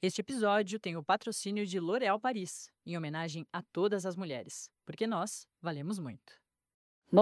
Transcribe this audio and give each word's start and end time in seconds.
Este 0.00 0.20
episódio 0.20 0.78
tem 0.78 0.96
o 0.96 1.02
patrocínio 1.02 1.66
de 1.66 1.80
L'Oréal 1.80 2.20
Paris, 2.20 2.70
em 2.86 2.96
homenagem 2.96 3.44
a 3.52 3.60
todas 3.72 4.06
as 4.06 4.14
mulheres, 4.14 4.70
porque 4.86 5.08
nós 5.08 5.44
valemos 5.60 5.98
muito. 5.98 6.34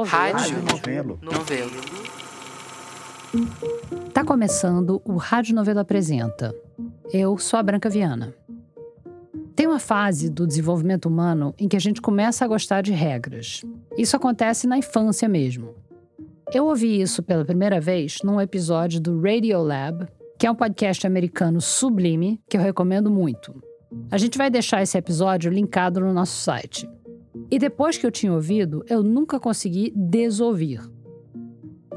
Rádio 0.04 0.60
Novelo. 0.60 1.18
Novelo. 1.22 1.70
Tá 4.12 4.22
começando 4.22 5.00
o 5.06 5.16
Rádio 5.16 5.54
Novelo 5.54 5.80
Apresenta. 5.80 6.54
Eu 7.10 7.38
sou 7.38 7.58
a 7.58 7.62
Branca 7.62 7.88
Viana. 7.88 8.34
Tem 9.54 9.66
uma 9.66 9.80
fase 9.80 10.28
do 10.28 10.46
desenvolvimento 10.46 11.06
humano 11.06 11.54
em 11.58 11.68
que 11.68 11.76
a 11.76 11.80
gente 11.80 12.02
começa 12.02 12.44
a 12.44 12.48
gostar 12.48 12.82
de 12.82 12.92
regras. 12.92 13.62
Isso 13.96 14.14
acontece 14.16 14.66
na 14.66 14.76
infância 14.76 15.26
mesmo. 15.26 15.74
Eu 16.52 16.66
ouvi 16.66 17.00
isso 17.00 17.22
pela 17.22 17.42
primeira 17.42 17.80
vez 17.80 18.18
num 18.22 18.38
episódio 18.38 19.00
do 19.00 19.18
Radio 19.18 19.62
Lab, 19.62 20.06
que 20.38 20.46
é 20.46 20.50
um 20.50 20.54
podcast 20.54 21.06
americano 21.06 21.60
sublime 21.60 22.40
que 22.48 22.56
eu 22.56 22.60
recomendo 22.60 23.10
muito. 23.10 23.54
A 24.10 24.18
gente 24.18 24.36
vai 24.36 24.50
deixar 24.50 24.82
esse 24.82 24.98
episódio 24.98 25.50
linkado 25.50 26.00
no 26.00 26.12
nosso 26.12 26.36
site. 26.40 26.88
E 27.50 27.58
depois 27.58 27.96
que 27.96 28.06
eu 28.06 28.10
tinha 28.10 28.32
ouvido, 28.32 28.84
eu 28.88 29.02
nunca 29.02 29.40
consegui 29.40 29.92
desouvir. 29.96 30.80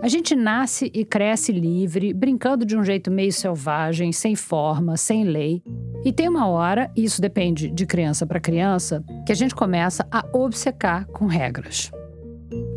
A 0.02 0.08
gente 0.08 0.34
nasce 0.34 0.90
e 0.94 1.04
cresce 1.04 1.52
livre, 1.52 2.14
brincando 2.14 2.66
de 2.66 2.78
um 2.78 2.84
jeito 2.84 3.12
meio 3.12 3.34
selvagem, 3.34 4.14
sem 4.14 4.34
forma, 4.34 4.96
sem 4.96 5.26
lei. 5.26 5.62
E 6.06 6.14
tem 6.14 6.30
uma 6.30 6.48
hora, 6.48 6.90
e 6.96 7.04
isso 7.04 7.22
depende 7.22 7.70
de 7.70 7.86
criança 7.86 8.26
para 8.26 8.40
criança, 8.40 9.04
que 9.26 9.34
a 9.34 9.36
gente 9.36 9.54
começa 9.54 10.08
a 10.10 10.26
obcecar 10.32 11.06
com 11.08 11.26
regras. 11.26 11.92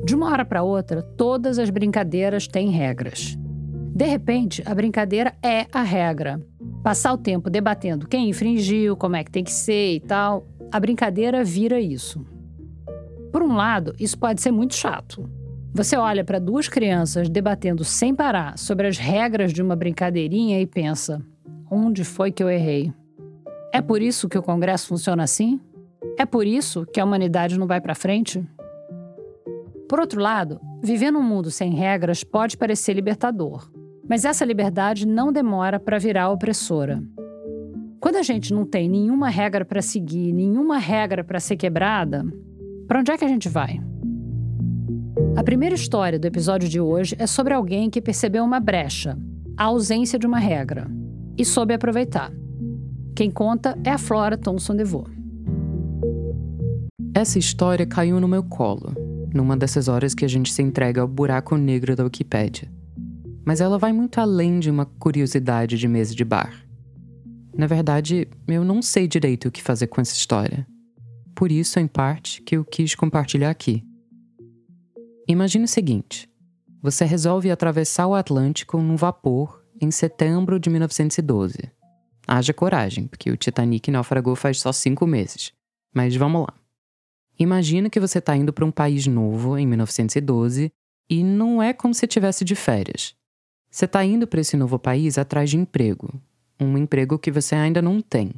De 0.05 0.16
uma 0.16 0.30
hora 0.33 0.45
para 0.45 0.65
outra, 0.65 1.01
todas 1.01 1.60
as 1.60 1.71
brincadeiras 1.71 2.49
têm 2.49 2.71
regras. 2.71 3.38
De 3.95 4.06
repente, 4.06 4.62
a 4.64 4.74
brincadeira 4.74 5.34
é 5.42 5.66
a 5.70 5.82
regra. 5.82 6.41
Passar 6.82 7.12
o 7.12 7.19
tempo 7.19 7.51
debatendo 7.51 8.09
quem 8.09 8.30
infringiu, 8.30 8.96
como 8.96 9.16
é 9.16 9.23
que 9.23 9.30
tem 9.30 9.45
que 9.45 9.52
ser 9.52 9.96
e 9.96 10.01
tal, 10.01 10.46
a 10.73 10.80
brincadeira 10.80 11.45
vira 11.45 11.79
isso. 11.79 12.24
Por 13.30 13.43
um 13.43 13.54
lado, 13.54 13.95
isso 14.01 14.18
pode 14.18 14.40
ser 14.40 14.51
muito 14.51 14.74
chato. 14.74 15.29
Você 15.74 15.95
olha 15.96 16.24
para 16.24 16.38
duas 16.38 16.68
crianças 16.68 17.29
debatendo 17.29 17.84
sem 17.84 18.15
parar 18.15 18.59
sobre 18.59 18.87
as 18.87 18.96
regras 18.96 19.52
de 19.52 19.62
uma 19.62 19.76
brincadeirinha 19.76 20.59
e 20.59 20.66
pensa: 20.66 21.23
onde 21.71 22.02
foi 22.02 22.32
que 22.32 22.43
eu 22.43 22.49
errei? 22.49 22.93
É 23.73 23.82
por 23.82 24.01
isso 24.01 24.29
que 24.29 24.38
o 24.38 24.43
Congresso 24.43 24.88
funciona 24.88 25.23
assim? 25.23 25.60
É 26.18 26.24
por 26.24 26.46
isso 26.46 26.87
que 26.87 26.99
a 26.99 27.04
humanidade 27.04 27.59
não 27.59 27.66
vai 27.66 27.80
para 27.80 27.95
frente? 27.95 28.43
Por 29.87 30.01
outro 30.01 30.21
lado, 30.21 30.59
viver 30.82 31.10
num 31.10 31.23
mundo 31.23 31.51
sem 31.51 31.74
regras 31.74 32.24
pode 32.24 32.56
parecer 32.56 32.95
libertador, 32.95 33.71
mas 34.13 34.27
essa 34.27 34.45
liberdade 34.45 35.09
não 35.09 35.32
demora 35.32 35.80
para 35.80 35.99
virar 35.99 36.29
opressora. 36.29 37.02
Quando 37.99 38.16
a 38.16 38.23
gente 38.23 38.52
não 38.52 38.66
tem 38.66 38.87
nenhuma 38.87 39.30
regra 39.30 39.65
para 39.65 39.80
seguir, 39.80 40.35
nenhuma 40.35 40.77
regra 40.77 41.24
para 41.24 41.41
ser 41.41 41.57
quebrada, 41.57 42.23
para 42.87 43.01
onde 43.01 43.10
é 43.10 43.16
que 43.16 43.24
a 43.24 43.29
gente 43.29 43.49
vai? 43.49 43.80
A 45.35 45.43
primeira 45.43 45.74
história 45.74 46.18
do 46.18 46.27
episódio 46.27 46.68
de 46.68 46.79
hoje 46.79 47.16
é 47.18 47.27
sobre 47.27 47.55
alguém 47.55 47.88
que 47.88 48.02
percebeu 48.02 48.45
uma 48.45 48.60
brecha, 48.60 49.16
a 49.57 49.65
ausência 49.65 50.18
de 50.18 50.27
uma 50.27 50.38
regra, 50.38 50.90
e 51.38 51.43
soube 51.43 51.73
aproveitar. 51.73 52.30
Quem 53.16 53.30
conta 53.30 53.79
é 53.83 53.88
a 53.88 53.96
Flora 53.96 54.37
Thomson 54.37 54.77
DeVoe. 54.77 55.10
Essa 57.15 57.38
história 57.38 57.87
caiu 57.87 58.21
no 58.21 58.29
meu 58.29 58.43
colo, 58.43 58.93
numa 59.33 59.57
dessas 59.57 59.88
horas 59.88 60.15
que 60.15 60.27
a 60.27 60.29
gente 60.29 60.52
se 60.52 60.60
entrega 60.60 61.01
ao 61.01 61.09
buraco 61.09 61.57
negro 61.57 61.96
da 61.96 62.05
Wikipédia. 62.05 62.82
Mas 63.45 63.60
ela 63.60 63.79
vai 63.79 63.93
muito 63.93 64.21
além 64.21 64.60
de 64.60 64.71
uma 64.71 64.87
curiosidade 64.87 65.76
de 65.76 65.88
mesa 65.88 66.15
de 66.15 66.25
bar. 66.25 66.66
Na 67.56 67.66
verdade, 67.66 68.28
eu 68.49 68.65
não 68.65 68.81
sei 68.81 69.06
direito 69.06 69.49
o 69.49 69.50
que 69.50 69.62
fazer 69.62 69.88
com 69.88 70.00
essa 70.00 70.15
história. 70.15 70.66
Por 71.34 71.50
isso, 71.50 71.78
em 71.78 71.87
parte, 71.87 72.41
que 72.43 72.56
eu 72.56 72.65
quis 72.65 72.94
compartilhar 72.94 73.50
aqui. 73.50 73.84
Imagine 75.28 75.65
o 75.65 75.69
seguinte: 75.69 76.31
você 76.83 77.05
resolve 77.05 77.50
atravessar 77.50 78.06
o 78.06 78.15
Atlântico 78.15 78.78
num 78.78 78.97
vapor 78.97 79.62
em 79.81 79.91
setembro 79.91 80.59
de 80.59 80.71
1912. 80.71 81.59
Haja 82.27 82.53
coragem, 82.55 83.06
porque 83.06 83.31
o 83.31 83.37
Titanic 83.37 83.91
naufragou 83.91 84.37
faz 84.37 84.61
só 84.61 84.72
cinco 84.72 85.06
meses. 85.06 85.53
Mas 85.94 86.15
vamos 86.17 86.43
lá. 86.43 86.55
Imagina 87.38 87.91
que 87.91 88.00
você 88.00 88.19
está 88.19 88.37
indo 88.37 88.53
para 88.53 88.65
um 88.65 88.71
país 88.71 89.06
novo 89.06 89.59
em 89.59 89.67
1912 89.67 90.72
e 91.11 91.25
não 91.25 91.62
é 91.62 91.72
como 91.72 91.93
se 91.93 92.06
estivesse 92.06 92.44
de 92.44 92.55
férias. 92.55 93.15
Você 93.72 93.87
está 93.87 94.05
indo 94.05 94.27
para 94.27 94.43
esse 94.43 94.55
novo 94.55 94.78
país 94.78 95.16
atrás 95.16 95.49
de 95.49 95.56
emprego. 95.56 96.21
Um 96.60 96.77
emprego 96.77 97.19
que 97.19 97.31
você 97.31 97.55
ainda 97.55 97.81
não 97.81 98.03
tem. 98.03 98.34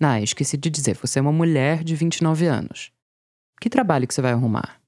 Ah, 0.00 0.18
esqueci 0.18 0.56
de 0.56 0.70
dizer, 0.70 0.96
você 0.96 1.18
é 1.18 1.22
uma 1.22 1.30
mulher 1.30 1.84
de 1.84 1.94
29 1.94 2.46
anos. 2.46 2.90
Que 3.60 3.68
trabalho 3.68 4.08
que 4.08 4.14
você 4.14 4.22
vai 4.22 4.32
arrumar? 4.32 4.80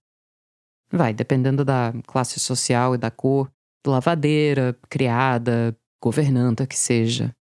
Vai, 0.90 1.12
dependendo 1.12 1.66
da 1.66 1.92
classe 2.06 2.40
social 2.40 2.94
e 2.94 2.98
da 2.98 3.10
cor, 3.10 3.52
lavadeira, 3.86 4.74
criada, 4.88 5.76
governanta 6.02 6.66
que 6.66 6.78
seja. 6.78 7.36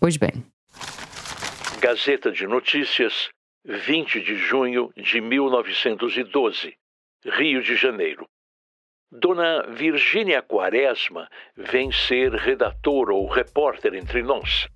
Pois 0.00 0.16
bem. 0.16 0.44
Gazeta 1.80 2.32
de 2.32 2.48
Notícias, 2.48 3.28
20 3.64 4.20
de 4.20 4.34
junho 4.34 4.92
de 4.96 5.20
1912, 5.20 6.74
Rio 7.24 7.62
de 7.62 7.76
Janeiro. 7.76 8.26
Dona 9.12 9.66
Virgínia 9.66 10.40
Quaresma 10.40 11.28
vem 11.56 11.90
ser 11.90 12.32
redatora 12.32 13.12
ou 13.12 13.26
repórter 13.26 13.94
entre 13.94 14.22
nós. 14.22 14.68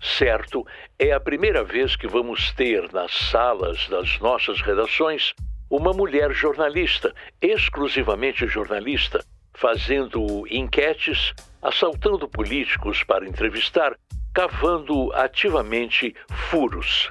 Certo, 0.00 0.66
é 0.98 1.12
a 1.12 1.20
primeira 1.20 1.62
vez 1.62 1.94
que 1.94 2.08
vamos 2.08 2.52
ter 2.52 2.90
nas 2.90 3.12
salas 3.12 3.86
das 3.90 4.18
nossas 4.18 4.62
redações 4.62 5.34
uma 5.68 5.92
mulher 5.92 6.32
jornalista, 6.32 7.14
exclusivamente 7.38 8.46
jornalista, 8.46 9.22
fazendo 9.52 10.46
enquetes, 10.48 11.34
assaltando 11.60 12.26
políticos 12.26 13.04
para 13.04 13.28
entrevistar, 13.28 13.94
cavando 14.32 15.12
ativamente 15.12 16.14
furos. 16.48 17.10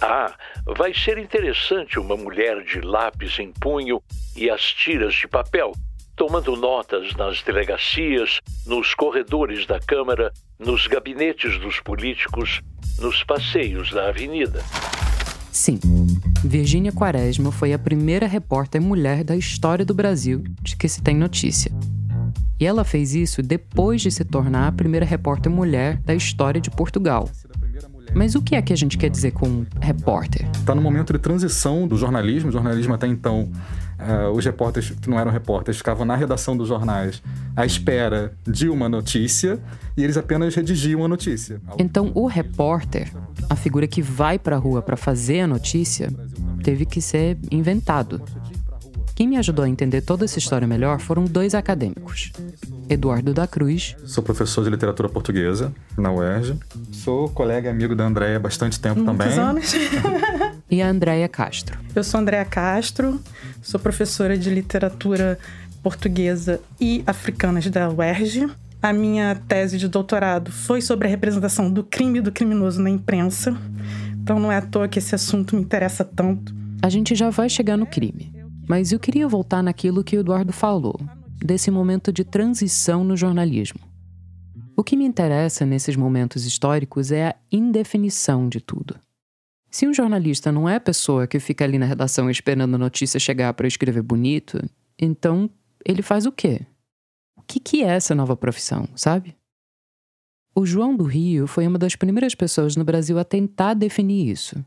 Ah, 0.00 0.34
vai 0.64 0.94
ser 0.94 1.18
interessante 1.18 2.00
uma 2.00 2.16
mulher 2.16 2.64
de 2.64 2.80
lápis 2.80 3.38
em 3.38 3.52
punho 3.52 4.02
e 4.34 4.48
as 4.48 4.62
tiras 4.72 5.12
de 5.14 5.28
papel, 5.28 5.72
tomando 6.20 6.54
notas 6.54 7.16
nas 7.16 7.42
delegacias, 7.42 8.40
nos 8.66 8.92
corredores 8.92 9.66
da 9.66 9.80
Câmara, 9.80 10.30
nos 10.58 10.86
gabinetes 10.86 11.58
dos 11.58 11.80
políticos, 11.80 12.60
nos 12.98 13.24
passeios 13.24 13.90
da 13.90 14.10
avenida. 14.10 14.62
Sim, 15.50 15.80
Virgínia 16.44 16.92
Quaresma 16.92 17.50
foi 17.50 17.72
a 17.72 17.78
primeira 17.78 18.26
repórter 18.26 18.82
mulher 18.82 19.24
da 19.24 19.34
história 19.34 19.82
do 19.82 19.94
Brasil 19.94 20.44
de 20.60 20.76
que 20.76 20.90
se 20.90 21.00
tem 21.00 21.16
notícia. 21.16 21.72
E 22.60 22.66
ela 22.66 22.84
fez 22.84 23.14
isso 23.14 23.42
depois 23.42 24.02
de 24.02 24.10
se 24.10 24.22
tornar 24.22 24.68
a 24.68 24.72
primeira 24.72 25.06
repórter 25.06 25.50
mulher 25.50 26.02
da 26.04 26.14
história 26.14 26.60
de 26.60 26.70
Portugal. 26.70 27.30
Mas 28.14 28.34
o 28.34 28.42
que 28.42 28.56
é 28.56 28.60
que 28.60 28.72
a 28.72 28.76
gente 28.76 28.98
quer 28.98 29.08
dizer 29.08 29.30
com 29.30 29.64
repórter? 29.80 30.46
Está 30.52 30.74
no 30.74 30.82
momento 30.82 31.12
de 31.12 31.18
transição 31.18 31.88
do 31.88 31.96
jornalismo. 31.96 32.50
O 32.50 32.52
jornalismo 32.52 32.92
até 32.92 33.06
então, 33.06 33.50
uh, 34.00 34.30
os 34.30 34.44
repórteres 34.44 34.90
que 34.90 35.08
não 35.08 35.18
eram 35.18 35.30
repórteres 35.30 35.78
ficavam 35.78 36.04
na 36.04 36.16
redação 36.16 36.56
dos 36.56 36.68
jornais 36.68 37.22
à 37.56 37.64
espera 37.66 38.32
de 38.46 38.68
uma 38.68 38.88
notícia 38.88 39.58
e 39.96 40.02
eles 40.04 40.16
apenas 40.16 40.54
redigiam 40.54 41.04
a 41.04 41.08
notícia. 41.08 41.60
Então, 41.78 42.10
o 42.14 42.26
repórter, 42.26 43.12
a 43.48 43.56
figura 43.56 43.86
que 43.86 44.02
vai 44.02 44.38
para 44.38 44.56
a 44.56 44.58
rua 44.58 44.82
para 44.82 44.96
fazer 44.96 45.40
a 45.40 45.46
notícia, 45.46 46.10
teve 46.62 46.86
que 46.86 47.00
ser 47.00 47.38
inventado. 47.50 48.22
Quem 49.14 49.28
me 49.28 49.36
ajudou 49.36 49.66
a 49.66 49.68
entender 49.68 50.00
toda 50.00 50.24
essa 50.24 50.38
história 50.38 50.66
melhor 50.66 50.98
foram 50.98 51.24
dois 51.24 51.54
acadêmicos. 51.54 52.32
Eduardo 52.88 53.34
da 53.34 53.46
Cruz. 53.46 53.94
Sou 54.06 54.24
professor 54.24 54.64
de 54.64 54.70
literatura 54.70 55.10
portuguesa 55.10 55.74
na 55.94 56.10
UERJ. 56.10 56.58
Sou 56.90 57.28
colega 57.28 57.68
e 57.68 57.70
amigo 57.70 57.94
da 57.94 58.06
Andréia 58.06 58.38
há 58.38 58.40
bastante 58.40 58.80
tempo 58.80 59.00
Muitos 59.00 59.26
também. 59.26 59.38
anos. 59.38 59.74
e 60.70 60.80
a 60.80 60.88
Andréia 60.88 61.28
Castro. 61.28 61.78
Eu 61.94 62.04
sou 62.04 62.20
Andréia 62.20 62.44
Castro, 62.44 63.20
sou 63.60 63.80
professora 63.80 64.38
de 64.38 64.48
literatura 64.50 65.38
portuguesa 65.82 66.60
e 66.80 67.02
africanas 67.06 67.66
da 67.66 67.90
UERJ. 67.90 68.48
A 68.82 68.92
minha 68.92 69.34
tese 69.48 69.76
de 69.76 69.88
doutorado 69.88 70.50
foi 70.52 70.80
sobre 70.80 71.06
a 71.06 71.10
representação 71.10 71.70
do 71.70 71.82
crime 71.82 72.18
e 72.18 72.22
do 72.22 72.32
criminoso 72.32 72.80
na 72.80 72.88
imprensa. 72.88 73.56
Então 74.22 74.38
não 74.38 74.52
é 74.52 74.56
à 74.56 74.62
toa 74.62 74.88
que 74.88 74.98
esse 74.98 75.14
assunto 75.14 75.56
me 75.56 75.62
interessa 75.62 76.04
tanto. 76.04 76.54
A 76.82 76.88
gente 76.88 77.14
já 77.14 77.30
vai 77.30 77.48
chegar 77.48 77.76
no 77.76 77.86
crime. 77.86 78.32
Mas 78.68 78.92
eu 78.92 79.00
queria 79.00 79.26
voltar 79.26 79.62
naquilo 79.62 80.04
que 80.04 80.16
o 80.16 80.20
Eduardo 80.20 80.52
falou, 80.52 80.94
desse 81.44 81.72
momento 81.72 82.12
de 82.12 82.22
transição 82.22 83.02
no 83.02 83.16
jornalismo. 83.16 83.80
O 84.76 84.84
que 84.84 84.96
me 84.96 85.04
interessa 85.04 85.66
nesses 85.66 85.96
momentos 85.96 86.46
históricos 86.46 87.10
é 87.10 87.30
a 87.30 87.36
indefinição 87.50 88.48
de 88.48 88.60
tudo. 88.60 88.94
Se 89.70 89.86
um 89.86 89.94
jornalista 89.94 90.50
não 90.50 90.68
é 90.68 90.76
a 90.76 90.80
pessoa 90.80 91.26
que 91.26 91.38
fica 91.38 91.64
ali 91.64 91.78
na 91.78 91.86
redação 91.86 92.28
esperando 92.28 92.74
a 92.74 92.78
notícia 92.78 93.20
chegar 93.20 93.54
para 93.54 93.68
escrever 93.68 94.02
bonito, 94.02 94.58
então 94.98 95.48
ele 95.86 96.02
faz 96.02 96.26
o 96.26 96.32
quê? 96.32 96.66
O 97.36 97.42
que, 97.42 97.60
que 97.60 97.82
é 97.82 97.88
essa 97.88 98.14
nova 98.14 98.36
profissão, 98.36 98.88
sabe? 98.96 99.36
O 100.54 100.66
João 100.66 100.96
do 100.96 101.04
Rio 101.04 101.46
foi 101.46 101.66
uma 101.66 101.78
das 101.78 101.94
primeiras 101.94 102.34
pessoas 102.34 102.74
no 102.74 102.84
Brasil 102.84 103.18
a 103.18 103.24
tentar 103.24 103.74
definir 103.74 104.28
isso. 104.28 104.62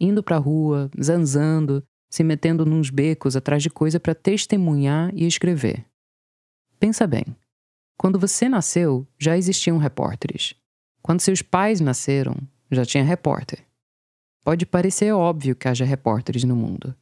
Indo 0.00 0.22
pra 0.22 0.38
rua, 0.38 0.90
zanzando, 1.00 1.84
se 2.10 2.24
metendo 2.24 2.64
nos 2.64 2.88
becos 2.88 3.36
atrás 3.36 3.62
de 3.62 3.68
coisa 3.68 4.00
para 4.00 4.14
testemunhar 4.14 5.12
e 5.14 5.26
escrever. 5.26 5.84
Pensa 6.80 7.06
bem. 7.06 7.24
Quando 7.98 8.18
você 8.18 8.48
nasceu, 8.48 9.06
já 9.18 9.36
existiam 9.36 9.76
repórteres. 9.76 10.54
Quando 11.02 11.20
seus 11.20 11.42
pais 11.42 11.80
nasceram, 11.80 12.36
já 12.70 12.84
tinha 12.84 13.04
repórter. 13.04 13.67
Pode 14.48 14.64
parecer 14.64 15.12
óbvio 15.12 15.54
que 15.54 15.68
haja 15.68 15.84
repórteres 15.84 16.42
no 16.42 16.56
mundo. 16.56 16.94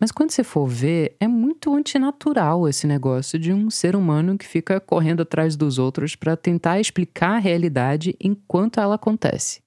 Mas 0.00 0.10
quando 0.10 0.30
você 0.30 0.42
for 0.42 0.66
ver, 0.66 1.14
é 1.20 1.28
muito 1.28 1.76
antinatural 1.76 2.66
esse 2.66 2.86
negócio 2.86 3.38
de 3.38 3.52
um 3.52 3.68
ser 3.68 3.94
humano 3.94 4.38
que 4.38 4.46
fica 4.46 4.80
correndo 4.80 5.20
atrás 5.20 5.54
dos 5.54 5.78
outros 5.78 6.16
para 6.16 6.34
tentar 6.34 6.80
explicar 6.80 7.32
a 7.32 7.38
realidade 7.38 8.16
enquanto 8.18 8.80
ela 8.80 8.94
acontece. 8.94 9.60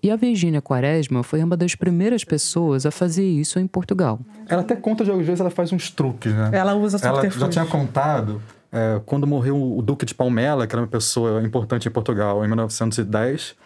E 0.00 0.08
a 0.08 0.14
Virgínia 0.14 0.62
Quaresma 0.62 1.24
foi 1.24 1.42
uma 1.42 1.56
das 1.56 1.74
primeiras 1.74 2.22
pessoas 2.22 2.86
a 2.86 2.92
fazer 2.92 3.26
isso 3.26 3.58
em 3.58 3.66
Portugal. 3.66 4.20
Ela 4.48 4.60
até 4.60 4.76
conta 4.76 5.02
de 5.02 5.10
algumas 5.10 5.26
vezes, 5.26 5.40
ela 5.40 5.50
faz 5.50 5.72
uns 5.72 5.90
truques, 5.90 6.32
né? 6.32 6.50
Ela 6.52 6.76
usa 6.76 7.04
Ela 7.04 7.28
já 7.28 7.48
tinha 7.48 7.66
contado 7.66 8.40
é, 8.70 9.00
quando 9.04 9.26
morreu 9.26 9.60
o 9.60 9.82
Duque 9.82 10.06
de 10.06 10.14
Palmela, 10.14 10.64
que 10.64 10.76
era 10.76 10.82
uma 10.82 10.86
pessoa 10.86 11.42
importante 11.42 11.88
em 11.88 11.90
Portugal, 11.90 12.44
em 12.44 12.46
1910, 12.46 13.56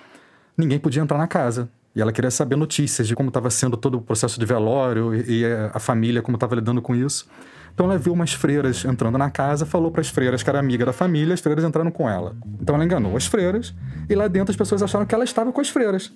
ninguém 0.56 0.78
podia 0.78 1.02
entrar 1.02 1.18
na 1.18 1.28
casa. 1.28 1.68
E 1.94 2.00
ela 2.00 2.12
queria 2.12 2.30
saber 2.30 2.56
notícias 2.56 3.08
de 3.08 3.16
como 3.16 3.28
estava 3.28 3.50
sendo 3.50 3.76
todo 3.76 3.98
o 3.98 4.00
processo 4.00 4.38
de 4.38 4.46
velório 4.46 5.14
e, 5.14 5.40
e 5.40 5.44
a 5.72 5.78
família, 5.78 6.22
como 6.22 6.36
estava 6.36 6.54
lidando 6.54 6.80
com 6.80 6.94
isso. 6.94 7.28
Então 7.74 7.86
ela 7.86 7.98
viu 7.98 8.12
umas 8.12 8.32
freiras 8.32 8.84
entrando 8.84 9.16
na 9.16 9.30
casa, 9.30 9.64
falou 9.64 9.90
para 9.90 10.00
as 10.00 10.08
freiras 10.08 10.42
que 10.42 10.50
era 10.50 10.58
amiga 10.58 10.84
da 10.84 10.92
família, 10.92 11.34
as 11.34 11.40
freiras 11.40 11.64
entraram 11.64 11.90
com 11.90 12.08
ela. 12.08 12.36
Então 12.60 12.74
ela 12.74 12.84
enganou 12.84 13.16
as 13.16 13.26
freiras 13.26 13.74
e 14.08 14.14
lá 14.14 14.28
dentro 14.28 14.50
as 14.50 14.56
pessoas 14.56 14.82
acharam 14.82 15.06
que 15.06 15.14
ela 15.14 15.24
estava 15.24 15.52
com 15.52 15.60
as 15.60 15.68
freiras. 15.68 16.12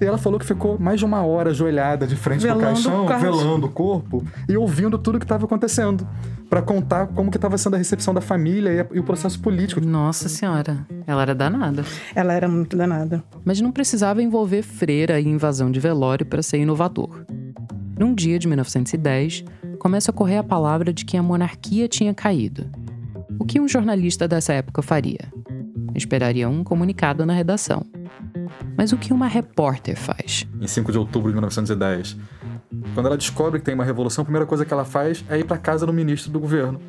E 0.00 0.04
ela 0.04 0.18
falou 0.18 0.38
que 0.38 0.46
ficou 0.46 0.78
mais 0.78 0.98
de 0.98 1.04
uma 1.04 1.22
hora 1.22 1.50
ajoelhada 1.50 2.06
de 2.06 2.16
frente 2.16 2.42
Velando 2.42 2.60
pro 2.60 2.68
caixão, 2.68 3.04
o 3.04 3.08
caixão. 3.08 3.32
velando 3.32 3.66
o 3.66 3.70
corpo 3.70 4.24
e 4.48 4.56
ouvindo 4.56 4.98
tudo 4.98 5.18
que 5.18 5.24
estava 5.24 5.44
acontecendo, 5.44 6.06
para 6.48 6.62
contar 6.62 7.08
como 7.08 7.30
que 7.30 7.36
estava 7.36 7.58
sendo 7.58 7.74
a 7.74 7.78
recepção 7.78 8.14
da 8.14 8.20
família 8.20 8.70
e, 8.72 8.80
a- 8.80 8.86
e 8.94 8.98
o 8.98 9.04
processo 9.04 9.38
político. 9.40 9.80
Nossa 9.80 10.28
Senhora, 10.28 10.86
ela 11.06 11.22
era 11.22 11.34
danada. 11.34 11.84
Ela 12.14 12.32
era 12.32 12.48
muito 12.48 12.76
danada. 12.76 13.22
Mas 13.44 13.60
não 13.60 13.70
precisava 13.70 14.22
envolver 14.22 14.62
freira 14.62 15.20
e 15.20 15.26
invasão 15.28 15.70
de 15.70 15.78
velório 15.78 16.24
para 16.24 16.42
ser 16.42 16.58
inovador. 16.58 17.24
Num 17.98 18.14
dia 18.14 18.38
de 18.38 18.46
1910, 18.48 19.44
começa 19.78 20.10
a 20.10 20.14
correr 20.14 20.38
a 20.38 20.42
palavra 20.44 20.92
de 20.92 21.04
que 21.04 21.16
a 21.16 21.22
monarquia 21.22 21.86
tinha 21.88 22.14
caído. 22.14 22.66
O 23.38 23.44
que 23.44 23.60
um 23.60 23.68
jornalista 23.68 24.26
dessa 24.26 24.52
época 24.52 24.82
faria? 24.82 25.20
Esperaria 25.94 26.48
um 26.48 26.62
comunicado 26.64 27.26
na 27.26 27.32
redação. 27.32 27.84
Mas 28.76 28.92
o 28.92 28.96
que 28.96 29.12
uma 29.12 29.26
repórter 29.26 29.96
faz? 29.96 30.46
Em 30.60 30.66
5 30.66 30.92
de 30.92 30.98
outubro 30.98 31.28
de 31.30 31.34
1910. 31.34 32.16
Quando 32.94 33.06
ela 33.06 33.16
descobre 33.16 33.58
que 33.60 33.64
tem 33.64 33.74
uma 33.74 33.84
revolução, 33.84 34.22
a 34.22 34.24
primeira 34.24 34.44
coisa 34.46 34.64
que 34.64 34.72
ela 34.72 34.84
faz 34.84 35.24
é 35.28 35.38
ir 35.38 35.44
para 35.44 35.56
casa 35.56 35.86
do 35.86 35.92
ministro 35.92 36.30
do 36.30 36.38
governo. 36.38 36.80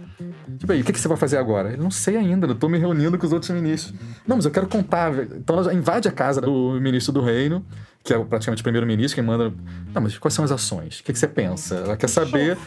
Tipo 0.58 0.74
aí, 0.74 0.82
o 0.82 0.84
que, 0.84 0.92
que 0.92 1.00
você 1.00 1.08
vai 1.08 1.16
fazer 1.16 1.38
agora? 1.38 1.72
Ele 1.72 1.82
não 1.82 1.92
sei 1.92 2.18
ainda, 2.18 2.46
eu 2.48 2.56
tô 2.56 2.68
me 2.68 2.78
reunindo 2.78 3.18
com 3.18 3.26
os 3.26 3.32
outros 3.32 3.50
ministros. 3.52 3.94
Não, 4.28 4.36
mas 4.36 4.44
eu 4.46 4.52
quero 4.52 4.68
contar. 4.68 5.14
Então 5.36 5.56
ela 5.56 5.64
já 5.66 5.74
invade 5.74 6.08
a 6.08 6.12
casa 6.12 6.42
do 6.42 6.78
ministro 6.82 7.14
do 7.14 7.22
reino, 7.22 7.66
que 8.04 8.14
é 8.14 8.20
praticamente 8.26 8.62
o 8.62 8.64
primeiro-ministro, 8.64 9.16
quem 9.16 9.24
manda. 9.24 9.54
Não, 9.94 10.02
mas 10.02 10.18
quais 10.18 10.34
são 10.34 10.44
as 10.44 10.52
ações? 10.52 11.00
O 11.00 11.04
que, 11.04 11.14
que 11.14 11.20
você 11.20 11.28
pensa? 11.28 11.76
Ela 11.76 11.96
quer 11.96 12.10
saber 12.10 12.58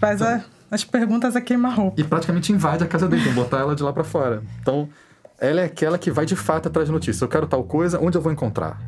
Faz 0.00 0.22
a- 0.22 0.42
as 0.70 0.84
perguntas 0.84 1.36
a 1.36 1.40
queima-roupa. 1.40 2.00
e 2.00 2.04
praticamente 2.04 2.50
invade 2.50 2.82
a 2.82 2.86
casa 2.86 3.06
dele, 3.08 3.22
tem 3.22 3.32
que 3.34 3.38
botar 3.38 3.58
ela 3.58 3.74
de 3.76 3.82
lá 3.82 3.92
para 3.92 4.04
fora. 4.04 4.42
Então, 4.62 4.88
ela 5.38 5.60
é 5.60 5.64
aquela 5.64 5.98
que 5.98 6.10
vai 6.10 6.24
de 6.24 6.36
fato 6.36 6.68
atrás 6.68 6.88
de 6.88 6.92
notícias. 6.92 7.20
Eu 7.20 7.28
quero 7.28 7.46
tal 7.46 7.62
coisa, 7.64 7.98
onde 8.00 8.16
eu 8.16 8.22
vou 8.22 8.32
encontrar? 8.32 8.80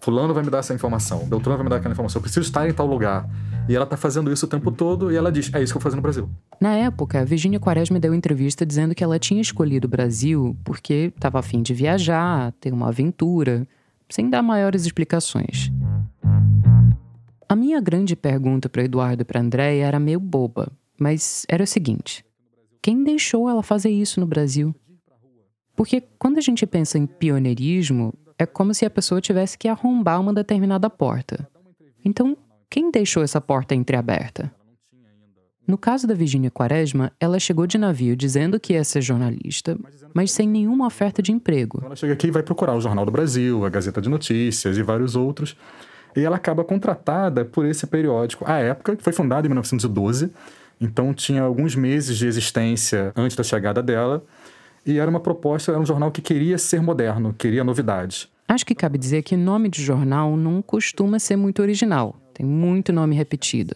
Fulano 0.00 0.32
vai 0.32 0.42
me 0.42 0.50
dar 0.50 0.58
essa 0.58 0.74
informação, 0.74 1.26
Beltrano 1.26 1.56
vai 1.56 1.64
me 1.64 1.70
dar 1.70 1.76
aquela 1.76 1.92
informação, 1.92 2.18
eu 2.18 2.22
preciso 2.22 2.46
estar 2.46 2.68
em 2.68 2.72
tal 2.72 2.86
lugar. 2.86 3.28
E 3.68 3.76
ela 3.76 3.84
tá 3.84 3.96
fazendo 3.96 4.32
isso 4.32 4.46
o 4.46 4.48
tempo 4.48 4.72
todo 4.72 5.12
e 5.12 5.16
ela 5.16 5.30
diz: 5.30 5.52
é 5.52 5.62
isso 5.62 5.72
que 5.72 5.76
eu 5.76 5.80
vou 5.80 5.82
fazer 5.82 5.96
no 5.96 6.02
Brasil. 6.02 6.28
Na 6.58 6.74
época, 6.74 7.24
Virginia 7.24 7.60
Quaresma 7.60 8.00
deu 8.00 8.14
entrevista 8.14 8.64
dizendo 8.64 8.94
que 8.94 9.04
ela 9.04 9.18
tinha 9.18 9.42
escolhido 9.42 9.86
o 9.86 9.90
Brasil 9.90 10.56
porque 10.64 11.12
estava 11.14 11.38
afim 11.38 11.60
de 11.60 11.74
viajar, 11.74 12.52
ter 12.60 12.72
uma 12.72 12.88
aventura, 12.88 13.68
sem 14.08 14.30
dar 14.30 14.42
maiores 14.42 14.86
explicações. 14.86 15.70
A 17.46 17.54
minha 17.54 17.80
grande 17.80 18.16
pergunta 18.16 18.68
para 18.68 18.84
Eduardo 18.84 19.22
e 19.22 19.24
para 19.24 19.40
Andréia 19.40 19.84
era 19.84 20.00
meio 20.00 20.20
boba, 20.20 20.72
mas 20.98 21.44
era 21.48 21.62
o 21.62 21.66
seguinte: 21.66 22.24
quem 22.80 23.04
deixou 23.04 23.50
ela 23.50 23.62
fazer 23.62 23.90
isso 23.90 24.18
no 24.18 24.26
Brasil? 24.26 24.74
Porque 25.76 26.02
quando 26.18 26.38
a 26.38 26.40
gente 26.40 26.66
pensa 26.66 26.98
em 26.98 27.06
pioneirismo, 27.06 28.14
é 28.38 28.46
como 28.46 28.72
se 28.72 28.86
a 28.86 28.90
pessoa 28.90 29.20
tivesse 29.20 29.58
que 29.58 29.68
arrombar 29.68 30.20
uma 30.20 30.32
determinada 30.32 30.88
porta. 30.88 31.48
Então, 32.04 32.36
quem 32.70 32.90
deixou 32.90 33.22
essa 33.22 33.40
porta 33.40 33.74
entreaberta? 33.74 34.52
No 35.66 35.76
caso 35.76 36.06
da 36.06 36.14
Virginia 36.14 36.50
Quaresma, 36.50 37.12
ela 37.20 37.38
chegou 37.38 37.66
de 37.66 37.76
navio 37.76 38.16
dizendo 38.16 38.58
que 38.58 38.72
ia 38.72 38.82
ser 38.84 39.02
jornalista, 39.02 39.76
mas 40.14 40.32
sem 40.32 40.48
nenhuma 40.48 40.86
oferta 40.86 41.20
de 41.20 41.30
emprego. 41.30 41.82
Ela 41.84 41.94
chega 41.96 42.14
aqui 42.14 42.28
e 42.28 42.30
vai 42.30 42.42
procurar 42.42 42.74
o 42.74 42.80
Jornal 42.80 43.04
do 43.04 43.12
Brasil, 43.12 43.66
a 43.66 43.68
Gazeta 43.68 44.00
de 44.00 44.08
Notícias 44.08 44.78
e 44.78 44.82
vários 44.82 45.14
outros. 45.14 45.54
E 46.16 46.24
ela 46.24 46.36
acaba 46.36 46.64
contratada 46.64 47.44
por 47.44 47.66
esse 47.66 47.86
periódico. 47.86 48.44
À 48.46 48.58
época, 48.58 48.96
que 48.96 49.02
foi 49.02 49.12
fundado 49.12 49.46
em 49.46 49.50
1912, 49.50 50.32
então 50.80 51.12
tinha 51.12 51.42
alguns 51.42 51.74
meses 51.74 52.16
de 52.16 52.26
existência 52.26 53.12
antes 53.14 53.36
da 53.36 53.42
chegada 53.42 53.82
dela. 53.82 54.24
E 54.88 54.98
era 54.98 55.10
uma 55.10 55.20
proposta, 55.20 55.70
era 55.70 55.78
um 55.78 55.84
jornal 55.84 56.10
que 56.10 56.22
queria 56.22 56.56
ser 56.56 56.80
moderno, 56.80 57.34
queria 57.36 57.62
novidades. 57.62 58.26
Acho 58.48 58.64
que 58.64 58.74
cabe 58.74 58.96
dizer 58.96 59.22
que 59.22 59.36
nome 59.36 59.68
de 59.68 59.82
jornal 59.82 60.34
não 60.34 60.62
costuma 60.62 61.18
ser 61.18 61.36
muito 61.36 61.60
original, 61.60 62.16
tem 62.32 62.46
muito 62.46 62.90
nome 62.90 63.14
repetido. 63.14 63.74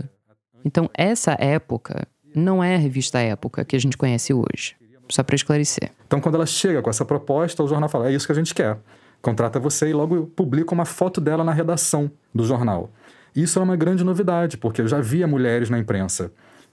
Então, 0.65 0.89
essa 0.95 1.37
época 1.39 2.09
não 2.35 2.65
é 2.65 2.77
a 2.77 2.79
revista 2.79 3.19
Época 3.19 3.63
que 3.63 3.77
a 3.77 3.79
gente 3.79 3.99
conhece 3.99 4.33
hoje. 4.33 4.75
Só 5.11 5.23
para 5.23 5.37
esclarecer. 5.37 5.91
Então, 6.07 6.19
quando 6.19 6.37
ela 6.37 6.47
chega 6.47 6.81
com 6.81 6.89
essa 6.89 7.05
proposta, 7.05 7.63
o 7.63 7.69
jornal 7.69 7.91
fala: 7.91 8.09
é 8.09 8.15
isso 8.15 8.25
que 8.25 8.33
a 8.33 8.35
gente 8.35 8.55
quer. 8.55 8.79
Contrata 9.21 9.61
você 9.61 9.91
e 9.91 9.93
logo 9.93 10.29
publica 10.29 10.73
uma 10.73 10.87
foto 10.87 11.21
dela 11.21 11.45
na 11.45 11.53
redação 11.53 12.11
do 12.35 12.45
jornal. 12.45 12.91
Isso 13.37 13.59
é 13.59 13.63
uma 13.63 13.77
grande 13.77 14.03
novidade, 14.03 14.57
porque 14.57 14.81
eu 14.81 14.89
já 14.89 15.03
via 15.03 15.27
mulheres 15.27 15.69
na 15.69 15.79
imprensa. 15.79 16.33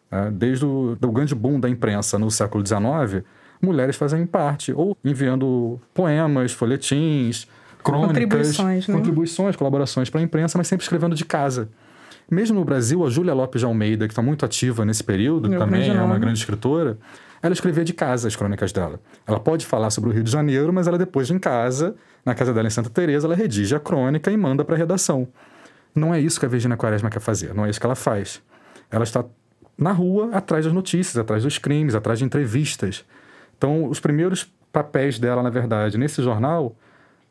né? 0.09 0.31
Desde 0.31 0.65
o 0.65 0.95
grande 1.11 1.35
boom 1.35 1.59
da 1.59 1.67
imprensa 1.67 2.17
no 2.17 2.31
século 2.31 2.65
XIX, 2.65 3.25
mulheres 3.61 3.95
fazem 3.95 4.25
parte, 4.25 4.71
ou 4.71 4.97
enviando 5.03 5.79
poemas, 5.93 6.51
folhetins, 6.51 7.47
crônicas, 7.83 8.07
Contribuições, 8.09 8.87
né? 8.87 8.95
contribuições, 8.95 9.55
colaborações 9.55 10.09
para 10.09 10.21
a 10.21 10.23
imprensa, 10.23 10.57
mas 10.57 10.67
sempre 10.67 10.83
escrevendo 10.83 11.15
de 11.15 11.25
casa. 11.25 11.69
Mesmo 12.29 12.59
no 12.59 12.65
Brasil, 12.65 13.03
a 13.05 13.09
Júlia 13.09 13.33
Lopes 13.33 13.61
de 13.61 13.65
Almeida, 13.65 14.07
que 14.07 14.11
está 14.11 14.21
muito 14.21 14.45
ativa 14.45 14.85
nesse 14.85 15.03
período, 15.03 15.49
Meu 15.49 15.59
também 15.59 15.89
é 15.89 16.01
uma 16.01 16.19
grande 16.19 16.37
escritora, 16.37 16.97
ela 17.41 17.53
escrevia 17.53 17.83
de 17.83 17.93
casa 17.93 18.27
as 18.27 18.35
crônicas 18.35 18.71
dela. 18.71 18.99
Ela 19.25 19.39
pode 19.39 19.65
falar 19.65 19.89
sobre 19.89 20.09
o 20.09 20.13
Rio 20.13 20.23
de 20.23 20.29
Janeiro, 20.29 20.71
mas 20.71 20.87
ela 20.87 20.97
depois 20.97 21.31
em 21.31 21.39
casa, 21.39 21.95
na 22.25 22.35
casa 22.35 22.53
dela 22.53 22.67
em 22.67 22.71
Santa 22.71 22.89
Teresa, 22.89 23.25
ela 23.25 23.35
redige 23.35 23.75
a 23.75 23.79
crônica 23.79 24.29
e 24.29 24.37
manda 24.37 24.63
para 24.63 24.75
a 24.75 24.77
redação. 24.77 25.27
Não 25.95 26.13
é 26.13 26.19
isso 26.19 26.39
que 26.39 26.45
a 26.45 26.49
Virginia 26.49 26.77
Quaresma 26.77 27.09
quer 27.09 27.19
fazer, 27.19 27.53
não 27.53 27.65
é 27.65 27.69
isso 27.69 27.79
que 27.79 27.85
ela 27.85 27.95
faz. 27.95 28.41
Ela 28.91 29.03
está 29.03 29.25
na 29.77 29.91
rua, 29.91 30.29
atrás 30.33 30.65
das 30.65 30.73
notícias, 30.73 31.17
atrás 31.17 31.43
dos 31.43 31.57
crimes, 31.57 31.95
atrás 31.95 32.19
de 32.19 32.25
entrevistas. 32.25 33.05
Então, 33.59 33.89
os 33.89 33.99
primeiros 33.99 34.49
papéis 34.71 35.19
dela, 35.19 35.43
na 35.43 35.49
verdade, 35.49 35.97
nesse 35.97 36.23
jornal, 36.23 36.77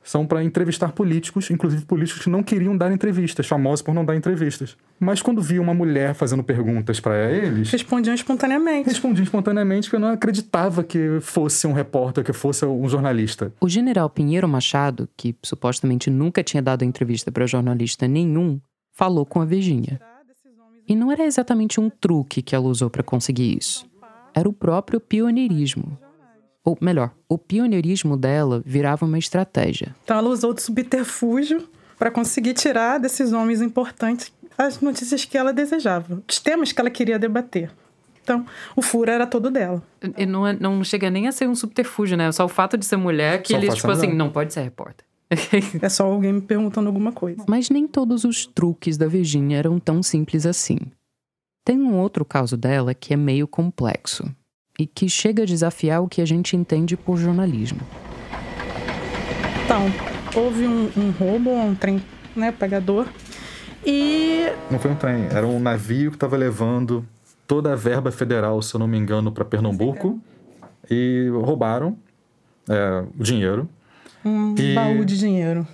são 0.05 0.27
para 0.27 0.45
entrevistar 0.45 0.93
políticos, 0.93 1.51
inclusive 1.51 1.87
políticos 1.87 2.23
que 2.23 2.29
não 2.29 2.43
queriam 2.43 2.77
dar 2.77 2.93
entrevistas, 2.93 3.47
famosos 3.47 3.81
por 3.81 3.95
não 3.95 4.05
dar 4.05 4.15
entrevistas. 4.15 4.77
Mas 5.01 5.23
quando 5.23 5.41
via 5.41 5.61
uma 5.61 5.73
mulher 5.73 6.15
fazendo 6.15 6.43
perguntas 6.43 7.01
para 7.01 7.31
eles, 7.31 7.71
Respondiam 7.71 8.15
espontaneamente. 8.15 8.89
respondia 8.91 9.25
espontaneamente 9.25 9.89
que 9.89 9.97
eu 9.97 10.01
não 10.01 10.09
acreditava 10.09 10.85
que 10.85 11.19
fosse 11.21 11.67
um 11.67 11.73
repórter, 11.73 12.23
que 12.23 12.33
fosse 12.35 12.67
um 12.67 12.89
jornalista. 12.89 13.53
O 13.59 13.69
general 13.69 14.11
Pinheiro 14.11 14.47
Machado, 14.47 15.09
que 15.17 15.35
supostamente 15.43 16.11
nunca 16.11 16.43
tinha 16.43 16.63
dado 16.63 16.85
entrevista 16.85 17.33
para 17.33 17.47
jornalista 17.47 18.07
nenhum, 18.07 18.61
falou 18.93 19.25
com 19.25 19.41
a 19.41 19.47
Virgínia. 19.47 19.99
E 20.87 20.95
não 20.95 21.11
era 21.11 21.25
exatamente 21.25 21.81
um 21.81 21.89
truque 21.89 22.43
que 22.43 22.55
ela 22.55 22.67
usou 22.67 22.91
para 22.91 23.03
conseguir 23.03 23.57
isso. 23.59 23.87
Era 24.35 24.49
o 24.49 24.53
próprio 24.53 25.01
pioneirismo. 25.01 25.99
Ou 26.69 26.77
melhor, 26.83 27.13
o 27.27 27.39
pioneirismo 27.39 28.15
dela 28.15 28.63
virava 28.63 29.07
uma 29.07 29.19
estratégia. 29.19 29.97
Então 30.05 30.19
ela 30.19 30.29
usou 30.29 30.53
de 30.53 30.61
subterfúgio 30.61 31.67
para 31.99 32.11
conseguir 32.11 32.53
tirar 32.53 32.99
desses 32.99 33.33
homens 33.33 33.63
importantes 33.63 34.31
as 34.59 34.79
notícias 34.79 35.25
que 35.25 35.39
ela 35.39 35.51
desejava, 35.51 36.23
os 36.29 36.39
temas 36.39 36.71
que 36.71 36.79
ela 36.79 36.91
queria 36.91 37.19
debater. 37.19 37.71
Então, 38.23 38.45
o 38.77 38.83
furo 38.83 39.11
era 39.11 39.27
todo 39.27 39.51
dela. 39.51 39.83
E 40.15 40.27
não, 40.27 40.47
é- 40.47 40.53
não 40.53 40.85
chega 40.85 41.09
nem 41.09 41.27
a 41.27 41.33
ser 41.33 41.49
um 41.49 41.55
subterfúgio, 41.55 42.19
né? 42.19 42.31
Só 42.33 42.45
o 42.45 42.49
fato 42.49 42.77
de 42.77 42.85
ser 42.85 42.99
mulher 42.99 43.41
que 43.41 43.55
Só 43.55 43.57
eles, 43.59 43.75
tipo 43.75 43.91
assim, 43.91 44.13
não 44.13 44.29
pode 44.31 44.53
ser 44.53 44.61
repórter. 44.61 45.07
É 45.81 45.89
só 45.89 46.05
alguém 46.05 46.35
me 46.35 46.43
perguntando 46.43 46.89
alguma 46.89 47.13
coisa. 47.13 47.43
Mas 47.49 47.71
nem 47.71 47.89
todos 47.89 48.25
os 48.25 48.45
truques 48.45 48.99
da 48.99 49.07
Virginia 49.07 49.57
eram 49.57 49.79
tão 49.79 50.03
simples 50.03 50.45
assim. 50.45 50.77
Tem 51.65 51.79
um 51.81 51.95
outro 51.97 52.27
caso 52.27 52.59
dela 52.59 52.93
que 52.93 53.15
é 53.15 53.17
meio 53.17 53.49
complexo 53.49 54.25
e 54.79 54.87
que 54.87 55.09
chega 55.09 55.43
a 55.43 55.47
desafiar 55.47 56.03
o 56.03 56.09
que 56.09 56.23
a 56.23 56.25
gente 56.27 56.57
entende 56.57 56.97
por 56.97 57.17
jornalismo. 57.17 57.81
Então, 59.65 59.87
houve 60.35 60.67
um, 60.67 60.91
um 60.97 61.11
roubo, 61.11 61.51
um 61.51 61.75
trem 61.75 62.03
né, 62.37 62.53
pagador. 62.53 63.07
E. 63.85 64.47
Não 64.71 64.79
foi 64.79 64.91
um 64.91 64.95
trem, 64.95 65.27
era 65.31 65.47
um 65.47 65.59
navio 65.59 66.11
que 66.11 66.17
estava 66.17 66.37
levando 66.37 67.05
toda 67.47 67.73
a 67.73 67.77
verba 67.77 68.13
federal, 68.13 68.63
se 68.63 68.75
eu 68.75 68.79
não 68.79 68.87
me 68.87 68.97
engano, 68.97 69.33
para 69.33 69.45
Pernambuco. 69.45 70.21
E 70.91 71.29
roubaram 71.33 71.99
é, 72.69 73.05
o 73.19 73.23
dinheiro. 73.23 73.69
Um 74.25 74.55
E- 74.57 74.75
baú 74.75 75.05
de 75.05 75.19
dinheiro. 75.19 75.67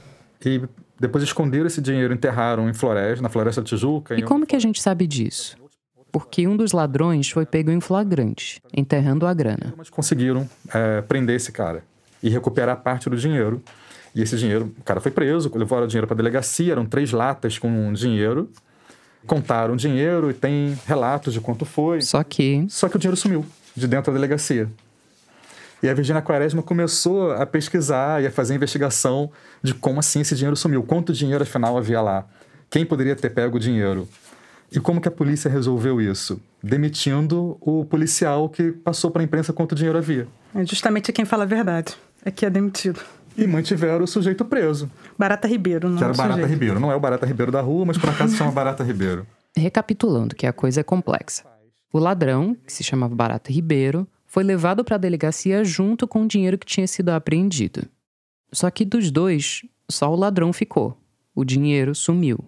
E 0.45 0.63
depois 0.99 1.23
esconderam 1.25 1.67
esse 1.67 1.81
dinheiro, 1.81 2.13
enterraram 2.13 2.69
em 2.69 2.75
floresta, 2.75 3.23
na 3.23 3.29
Floresta 3.29 3.61
da 3.61 3.67
Tijuca. 3.67 4.15
E 4.15 4.23
como 4.23 4.47
que 4.47 4.57
a 4.57 4.59
gente 4.59 4.81
sabe 4.83 5.07
disso? 5.07 5.57
Porque 6.15 6.47
um 6.47 6.57
dos 6.57 6.71
ladrões 6.71 7.29
foi 7.29 7.45
pego 7.45 7.73
em 7.73 7.81
flagrante, 7.81 8.63
enterrando 8.73 9.27
a 9.27 9.35
grana. 9.35 9.75
Mas 9.77 9.91
conseguiram 9.91 10.49
é, 10.73 11.01
prender 11.01 11.35
esse 11.35 11.51
cara 11.51 11.83
e 12.23 12.29
recuperar 12.29 12.77
parte 12.83 13.11
do 13.11 13.17
dinheiro. 13.17 13.61
E 14.15 14.23
esse 14.23 14.37
dinheiro, 14.37 14.73
o 14.79 14.85
cara 14.85 15.01
foi 15.01 15.11
preso, 15.11 15.51
levaram 15.53 15.87
o 15.87 15.89
dinheiro 15.89 16.07
para 16.07 16.15
a 16.15 16.17
delegacia, 16.17 16.71
eram 16.71 16.87
três 16.87 17.11
latas 17.11 17.59
com 17.59 17.93
dinheiro. 17.93 18.49
Contaram 19.27 19.75
o 19.75 19.77
dinheiro 19.77 20.31
e 20.31 20.35
tem 20.35 20.79
relatos 20.87 21.33
de 21.33 21.41
quanto 21.41 21.65
foi. 21.65 22.01
Só 22.01 22.23
que 22.23 22.65
Só 22.69 22.89
que 22.89 22.95
o 22.95 22.99
dinheiro 23.01 23.17
sumiu 23.17 23.45
de 23.75 23.89
dentro 23.89 24.13
da 24.13 24.17
delegacia. 24.17 24.71
E 25.83 25.89
a 25.89 25.95
Virginia 25.95 26.23
Quaresma 26.23 26.63
começou 26.63 27.33
a 27.33 27.45
pesquisar 27.45 28.23
e 28.23 28.29
a 28.29 28.31
fazer 28.31 28.55
investigação 28.55 29.33
de 29.61 29.75
como 29.75 29.99
assim 29.99 30.21
esse 30.21 30.37
dinheiro 30.37 30.55
sumiu, 30.55 30.85
quanto 30.85 31.13
dinheiro 31.13 31.43
afinal 31.43 31.77
havia 31.77 32.01
lá, 32.01 32.25
quem 32.71 32.87
poderia 32.87 33.15
ter 33.15 33.31
pego 33.31 33.57
o 33.57 33.61
dinheiro. 33.61 34.09
E 34.75 34.81
como 34.81 35.01
que 35.01 35.07
a 35.07 35.11
polícia 35.11 35.49
resolveu 35.49 36.01
isso? 36.01 36.41
Demitindo 36.61 37.57
o 37.61 37.85
policial 37.85 38.49
que 38.49 38.73
passou 38.73 39.09
para 39.09 39.23
a 39.23 39.25
imprensa 39.25 39.53
quanto 39.53 39.73
dinheiro 39.75 39.97
havia. 39.97 40.27
É 40.53 40.67
justamente 40.67 41.13
quem 41.13 41.25
fala 41.25 41.45
a 41.45 41.47
verdade. 41.47 41.95
É 42.25 42.31
que 42.31 42.45
é 42.45 42.51
demitido. 42.51 43.01
E 43.37 43.47
mantiveram 43.47 44.05
o 44.05 44.07
sujeito 44.07 44.45
preso, 44.45 44.91
Barata 45.19 45.47
Ribeiro, 45.47 45.89
não 45.89 45.99
que 45.99 46.05
era 46.05 46.13
é 46.13 46.15
o 46.15 46.17
Barata 46.17 46.35
sujeito. 46.35 46.51
Ribeiro. 46.53 46.81
Não 46.81 46.91
é 46.91 46.97
o 46.97 47.01
Barata 47.01 47.27
Ribeiro 47.27 47.53
da 47.53 47.61
rua, 47.61 47.85
mas 47.85 47.99
por 47.99 48.09
acaso 48.09 48.33
se 48.33 48.39
chama 48.39 48.51
Barata 48.51 48.83
Ribeiro. 48.83 49.27
Recapitulando, 49.57 50.35
que 50.35 50.47
a 50.47 50.53
coisa 50.53 50.81
é 50.81 50.85
complexa. 50.85 51.45
O 51.93 51.99
ladrão, 51.99 52.57
que 52.67 52.73
se 52.73 52.83
chamava 52.83 53.15
Barata 53.15 53.53
Ribeiro, 53.53 54.07
foi 54.27 54.43
levado 54.43 54.85
para 54.85 54.97
a 54.97 54.99
delegacia 54.99 55.65
junto 55.65 56.09
com 56.09 56.23
o 56.23 56.29
dinheiro 56.29 56.59
que 56.59 56.67
tinha 56.67 56.87
sido 56.89 57.11
apreendido. 57.11 57.87
Só 58.53 58.69
que 58.71 58.85
dos 58.85 59.11
dois, 59.13 59.63
só 59.89 60.13
o 60.13 60.17
ladrão 60.17 60.53
ficou. 60.53 60.97
O 61.35 61.45
dinheiro 61.45 61.95
sumiu. 61.95 62.39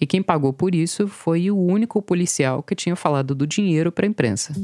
E 0.00 0.06
quem 0.06 0.22
pagou 0.22 0.52
por 0.52 0.74
isso 0.74 1.06
foi 1.06 1.50
o 1.50 1.58
único 1.58 2.00
policial 2.00 2.62
que 2.62 2.74
tinha 2.74 2.96
falado 2.96 3.34
do 3.34 3.46
dinheiro 3.46 3.92
para 3.92 4.06
a 4.06 4.08
imprensa. 4.08 4.54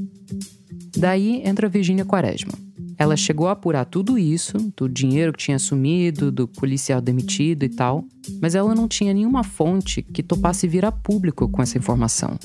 Daí 0.96 1.42
entra 1.44 1.66
a 1.66 1.70
Virgínia 1.70 2.04
Quaresma. 2.04 2.54
Ela 2.98 3.16
chegou 3.16 3.48
a 3.48 3.52
apurar 3.52 3.84
tudo 3.84 4.18
isso, 4.18 4.56
do 4.74 4.88
dinheiro 4.88 5.32
que 5.32 5.44
tinha 5.44 5.58
sumido, 5.58 6.32
do 6.32 6.48
policial 6.48 7.00
demitido 7.00 7.64
e 7.64 7.68
tal, 7.68 8.06
mas 8.40 8.54
ela 8.54 8.74
não 8.74 8.88
tinha 8.88 9.12
nenhuma 9.12 9.44
fonte 9.44 10.00
que 10.00 10.22
topasse 10.22 10.66
vir 10.66 10.86
a 10.86 10.90
público 10.90 11.46
com 11.46 11.60
essa 11.60 11.76
informação. 11.76 12.38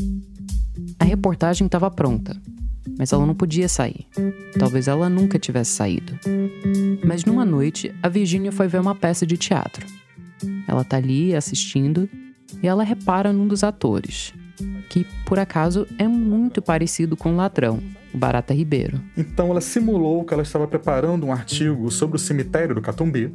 A 1.00 1.05
reportagem 1.05 1.65
estava 1.65 1.89
pronta, 1.89 2.36
mas 2.98 3.13
ela 3.13 3.25
não 3.25 3.33
podia 3.33 3.69
sair. 3.69 4.05
Talvez 4.60 4.89
ela 4.89 5.10
nunca 5.10 5.39
tivesse 5.39 5.71
saído. 5.71 6.19
Mas 7.05 7.24
numa 7.24 7.45
noite, 7.45 7.93
a 8.03 8.10
Virginia 8.10 8.51
foi 8.51 8.67
ver 8.67 8.81
uma 8.81 8.93
peça 8.93 9.25
de 9.25 9.38
teatro. 9.38 9.86
Ela 10.67 10.83
tá 10.83 10.98
ali 10.98 11.33
assistindo 11.33 12.10
e 12.62 12.67
ela 12.67 12.84
repara 12.84 13.31
num 13.34 13.48
dos 13.48 13.63
atores, 13.63 14.34
que 14.89 15.05
por 15.25 15.39
acaso 15.39 15.88
é 15.98 16.08
muito 16.08 16.62
parecido 16.62 17.15
com 17.15 17.34
o 17.34 17.36
ladrão, 17.36 17.79
o 18.13 18.17
Barata 18.17 18.53
Ribeiro. 18.53 19.01
Então 19.17 19.50
ela 19.50 19.62
simulou 19.62 20.24
que 20.24 20.34
ela 20.34 20.43
estava 20.43 20.67
preparando 20.67 21.25
um 21.25 21.31
artigo 21.31 21.89
sobre 21.91 22.15
o 22.15 22.20
cemitério 22.20 22.75
do 22.75 22.81
Catumbi, 22.81 23.34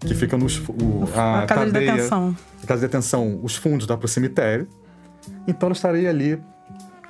que 0.00 0.14
fica 0.14 0.36
nos 0.36 0.58
o, 0.68 1.08
a, 1.14 1.42
A 1.42 1.46
casa 1.46 1.66
de 1.66 1.72
cadeia, 1.72 1.92
detenção. 1.94 2.36
a 2.62 2.66
casa 2.66 2.80
de 2.80 2.86
detenção, 2.86 3.40
os 3.42 3.56
fundos 3.56 3.86
dá 3.86 3.96
para 3.96 4.06
o 4.06 4.08
cemitério. 4.08 4.68
Então 5.48 5.66
ela 5.68 5.74
estaria 5.74 6.08
ali, 6.08 6.38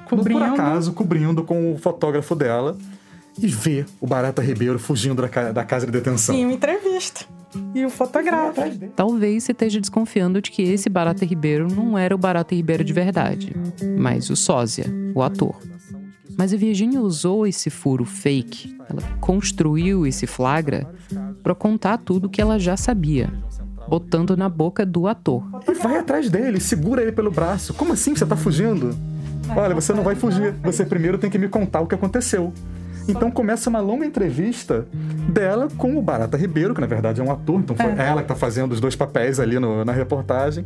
Cobrindo. 0.08 0.40
por 0.40 0.48
acaso, 0.48 0.92
cobrindo 0.92 1.44
com 1.44 1.72
o 1.72 1.78
fotógrafo 1.78 2.34
dela 2.34 2.76
e 3.38 3.46
vê 3.46 3.84
o 4.00 4.06
Barata 4.06 4.40
Ribeiro 4.40 4.78
fugindo 4.78 5.20
da, 5.20 5.52
da 5.52 5.64
casa 5.64 5.84
de 5.84 5.92
detenção. 5.92 6.34
Em 6.34 6.44
uma 6.46 6.54
entrevista. 6.54 7.26
E 7.74 7.84
o 7.84 7.90
fotógrafo. 7.90 8.60
Talvez 8.94 9.44
você 9.44 9.52
esteja 9.52 9.80
desconfiando 9.80 10.40
de 10.40 10.50
que 10.50 10.62
esse 10.62 10.88
Barata 10.88 11.24
Ribeiro 11.24 11.68
não 11.72 11.96
era 11.96 12.14
o 12.14 12.18
Barata 12.18 12.54
Ribeiro 12.54 12.84
de 12.84 12.92
verdade, 12.92 13.54
mas 13.98 14.30
o 14.30 14.36
sósia, 14.36 14.86
o 15.14 15.22
ator. 15.22 15.56
Mas 16.38 16.52
a 16.52 16.56
Virginia 16.56 17.00
usou 17.00 17.46
esse 17.46 17.70
furo 17.70 18.04
fake, 18.04 18.76
ela 18.88 19.02
construiu 19.20 20.06
esse 20.06 20.26
flagra 20.26 20.86
para 21.42 21.54
contar 21.54 21.98
tudo 21.98 22.28
que 22.28 22.40
ela 22.40 22.58
já 22.58 22.76
sabia, 22.76 23.32
botando 23.88 24.36
na 24.36 24.48
boca 24.48 24.84
do 24.84 25.06
ator. 25.06 25.42
E 25.66 25.72
vai 25.74 25.96
atrás 25.96 26.28
dele, 26.28 26.60
segura 26.60 27.00
ele 27.00 27.12
pelo 27.12 27.30
braço. 27.30 27.72
Como 27.72 27.92
assim 27.92 28.14
você 28.14 28.26
tá 28.26 28.36
fugindo? 28.36 28.94
Olha, 29.54 29.74
você 29.74 29.92
não 29.92 30.02
vai 30.02 30.14
fugir. 30.14 30.52
Você 30.64 30.84
primeiro 30.84 31.18
tem 31.18 31.30
que 31.30 31.38
me 31.38 31.48
contar 31.48 31.80
o 31.80 31.86
que 31.86 31.94
aconteceu. 31.94 32.52
Então 33.08 33.30
começa 33.30 33.70
uma 33.70 33.80
longa 33.80 34.04
entrevista 34.04 34.86
dela 35.28 35.68
com 35.76 35.96
o 35.96 36.02
Barata 36.02 36.36
Ribeiro, 36.36 36.74
que 36.74 36.80
na 36.80 36.86
verdade 36.86 37.20
é 37.20 37.24
um 37.24 37.30
ator, 37.30 37.60
então 37.60 37.76
foi 37.76 37.92
ela 37.98 38.22
que 38.22 38.28
tá 38.28 38.34
fazendo 38.34 38.72
os 38.72 38.80
dois 38.80 38.96
papéis 38.96 39.38
ali 39.40 39.58
no- 39.58 39.84
na 39.84 39.92
reportagem, 39.92 40.64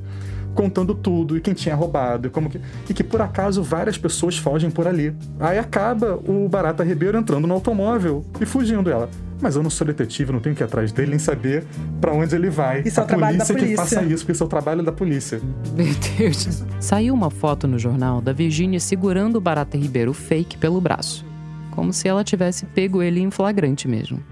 contando 0.54 0.94
tudo 0.94 1.36
e 1.36 1.40
quem 1.40 1.54
tinha 1.54 1.74
roubado 1.74 2.26
e 2.26 2.30
como 2.30 2.48
que. 2.50 2.60
E 2.88 2.94
que 2.94 3.04
por 3.04 3.20
acaso 3.22 3.62
várias 3.62 3.96
pessoas 3.98 4.36
fogem 4.38 4.70
por 4.70 4.86
ali. 4.88 5.14
Aí 5.38 5.58
acaba 5.58 6.18
o 6.26 6.48
Barata 6.48 6.82
Ribeiro 6.82 7.16
entrando 7.18 7.46
no 7.46 7.54
automóvel 7.54 8.24
e 8.40 8.46
fugindo 8.46 8.90
ela. 8.90 9.08
Mas 9.42 9.56
eu 9.56 9.62
não 9.62 9.70
sou 9.70 9.86
detetive, 9.86 10.32
não 10.32 10.40
tenho 10.40 10.54
que 10.54 10.62
ir 10.62 10.64
atrás 10.64 10.92
dele 10.92 11.10
nem 11.10 11.18
saber 11.18 11.64
pra 11.98 12.12
onde 12.12 12.34
ele 12.34 12.50
vai. 12.50 12.82
Isso 12.84 13.00
é 13.00 13.02
a 13.02 13.04
o 13.04 13.08
trabalho 13.08 13.38
da 13.38 13.44
polícia 13.46 13.54
que 13.54 13.74
polícia. 13.76 13.98
faça 13.98 14.02
isso, 14.12 14.18
porque 14.22 14.32
isso 14.32 14.42
é 14.42 14.46
o 14.46 14.48
trabalho 14.50 14.82
da 14.82 14.92
polícia. 14.92 15.40
Meu 15.74 15.86
Deus. 16.18 16.62
Saiu 16.78 17.14
uma 17.14 17.30
foto 17.30 17.66
no 17.66 17.78
jornal 17.78 18.20
da 18.20 18.34
Virginia 18.34 18.78
segurando 18.78 19.36
o 19.36 19.40
Barata 19.40 19.78
Ribeiro 19.78 20.12
fake 20.12 20.58
pelo 20.58 20.78
braço, 20.78 21.24
como 21.70 21.92
se 21.92 22.08
ela 22.08 22.24
tivesse 22.24 22.66
pego 22.66 23.02
ele 23.02 23.20
em 23.20 23.30
flagrante 23.30 23.88
mesmo. 23.88 24.22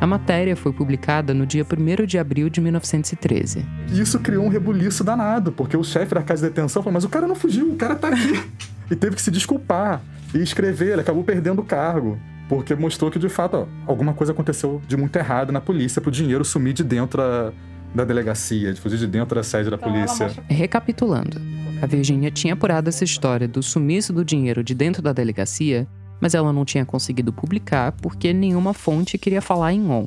A 0.00 0.06
matéria 0.06 0.56
foi 0.56 0.72
publicada 0.72 1.32
no 1.32 1.46
dia 1.46 1.64
1 1.64 2.04
de 2.04 2.18
abril 2.18 2.50
de 2.50 2.60
1913. 2.60 3.64
E 3.90 4.00
isso 4.00 4.18
criou 4.18 4.44
um 4.44 4.48
rebuliço 4.48 5.02
danado, 5.02 5.52
porque 5.52 5.76
o 5.76 5.84
chefe 5.84 6.14
da 6.14 6.22
casa 6.22 6.42
de 6.42 6.52
detenção 6.52 6.82
falou: 6.82 6.94
Mas 6.94 7.04
o 7.04 7.08
cara 7.08 7.26
não 7.26 7.34
fugiu, 7.34 7.72
o 7.72 7.76
cara 7.76 7.94
tá 7.94 8.08
aqui. 8.08 8.42
e 8.90 8.96
teve 8.96 9.16
que 9.16 9.22
se 9.22 9.30
desculpar 9.30 10.02
e 10.34 10.38
escrever, 10.42 10.92
ele 10.92 11.00
acabou 11.00 11.24
perdendo 11.24 11.60
o 11.60 11.64
cargo. 11.64 12.18
Porque 12.48 12.74
mostrou 12.74 13.10
que, 13.10 13.18
de 13.18 13.28
fato, 13.28 13.56
ó, 13.56 13.66
alguma 13.90 14.12
coisa 14.12 14.32
aconteceu 14.32 14.82
de 14.86 14.96
muito 14.96 15.16
errado 15.16 15.50
na 15.50 15.60
polícia 15.60 16.02
pro 16.02 16.10
dinheiro 16.10 16.44
sumir 16.44 16.74
de 16.74 16.84
dentro 16.84 17.16
da, 17.16 17.52
da 17.94 18.04
delegacia, 18.04 18.74
de 18.74 18.80
fugir 18.80 18.98
de 18.98 19.06
dentro 19.06 19.34
da 19.34 19.42
sede 19.42 19.70
da 19.70 19.78
polícia. 19.78 20.30
Recapitulando, 20.48 21.40
a 21.80 21.86
Virginia 21.86 22.30
tinha 22.30 22.52
apurado 22.52 22.88
essa 22.88 23.04
história 23.04 23.48
do 23.48 23.62
sumiço 23.62 24.12
do 24.12 24.24
dinheiro 24.24 24.62
de 24.62 24.74
dentro 24.74 25.00
da 25.00 25.12
delegacia, 25.12 25.86
mas 26.24 26.32
ela 26.32 26.54
não 26.54 26.64
tinha 26.64 26.86
conseguido 26.86 27.34
publicar 27.34 27.92
porque 27.92 28.32
nenhuma 28.32 28.72
fonte 28.72 29.18
queria 29.18 29.42
falar 29.42 29.74
em 29.74 29.90
on. 29.90 30.06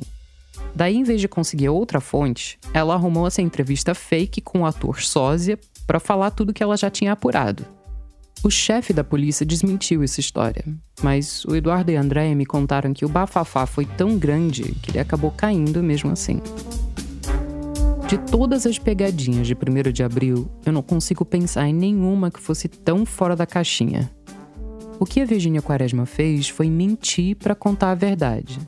Daí, 0.74 0.96
em 0.96 1.04
vez 1.04 1.20
de 1.20 1.28
conseguir 1.28 1.68
outra 1.68 2.00
fonte, 2.00 2.58
ela 2.74 2.94
arrumou 2.94 3.28
essa 3.28 3.40
entrevista 3.40 3.94
fake 3.94 4.40
com 4.40 4.62
o 4.62 4.66
ator 4.66 5.00
sósia 5.00 5.56
para 5.86 6.00
falar 6.00 6.32
tudo 6.32 6.52
que 6.52 6.60
ela 6.60 6.76
já 6.76 6.90
tinha 6.90 7.12
apurado. 7.12 7.64
O 8.42 8.50
chefe 8.50 8.92
da 8.92 9.04
polícia 9.04 9.46
desmentiu 9.46 10.02
essa 10.02 10.18
história, 10.18 10.64
mas 11.04 11.44
o 11.44 11.54
Eduardo 11.54 11.92
e 11.92 11.96
a 11.96 12.00
Andréia 12.00 12.34
me 12.34 12.44
contaram 12.44 12.92
que 12.92 13.04
o 13.04 13.08
bafafá 13.08 13.64
foi 13.64 13.84
tão 13.84 14.18
grande 14.18 14.74
que 14.82 14.90
ele 14.90 14.98
acabou 14.98 15.30
caindo 15.30 15.84
mesmo 15.84 16.10
assim. 16.10 16.40
De 18.08 18.18
todas 18.18 18.66
as 18.66 18.76
pegadinhas 18.76 19.46
de 19.46 19.54
1 19.54 19.92
de 19.92 20.02
abril, 20.02 20.50
eu 20.66 20.72
não 20.72 20.82
consigo 20.82 21.24
pensar 21.24 21.68
em 21.68 21.74
nenhuma 21.74 22.28
que 22.28 22.40
fosse 22.40 22.66
tão 22.66 23.06
fora 23.06 23.36
da 23.36 23.46
caixinha. 23.46 24.10
O 25.00 25.06
que 25.06 25.20
a 25.20 25.24
Virginia 25.24 25.62
Quaresma 25.62 26.04
fez 26.04 26.48
foi 26.48 26.68
mentir 26.68 27.36
para 27.36 27.54
contar 27.54 27.92
a 27.92 27.94
verdade. 27.94 28.58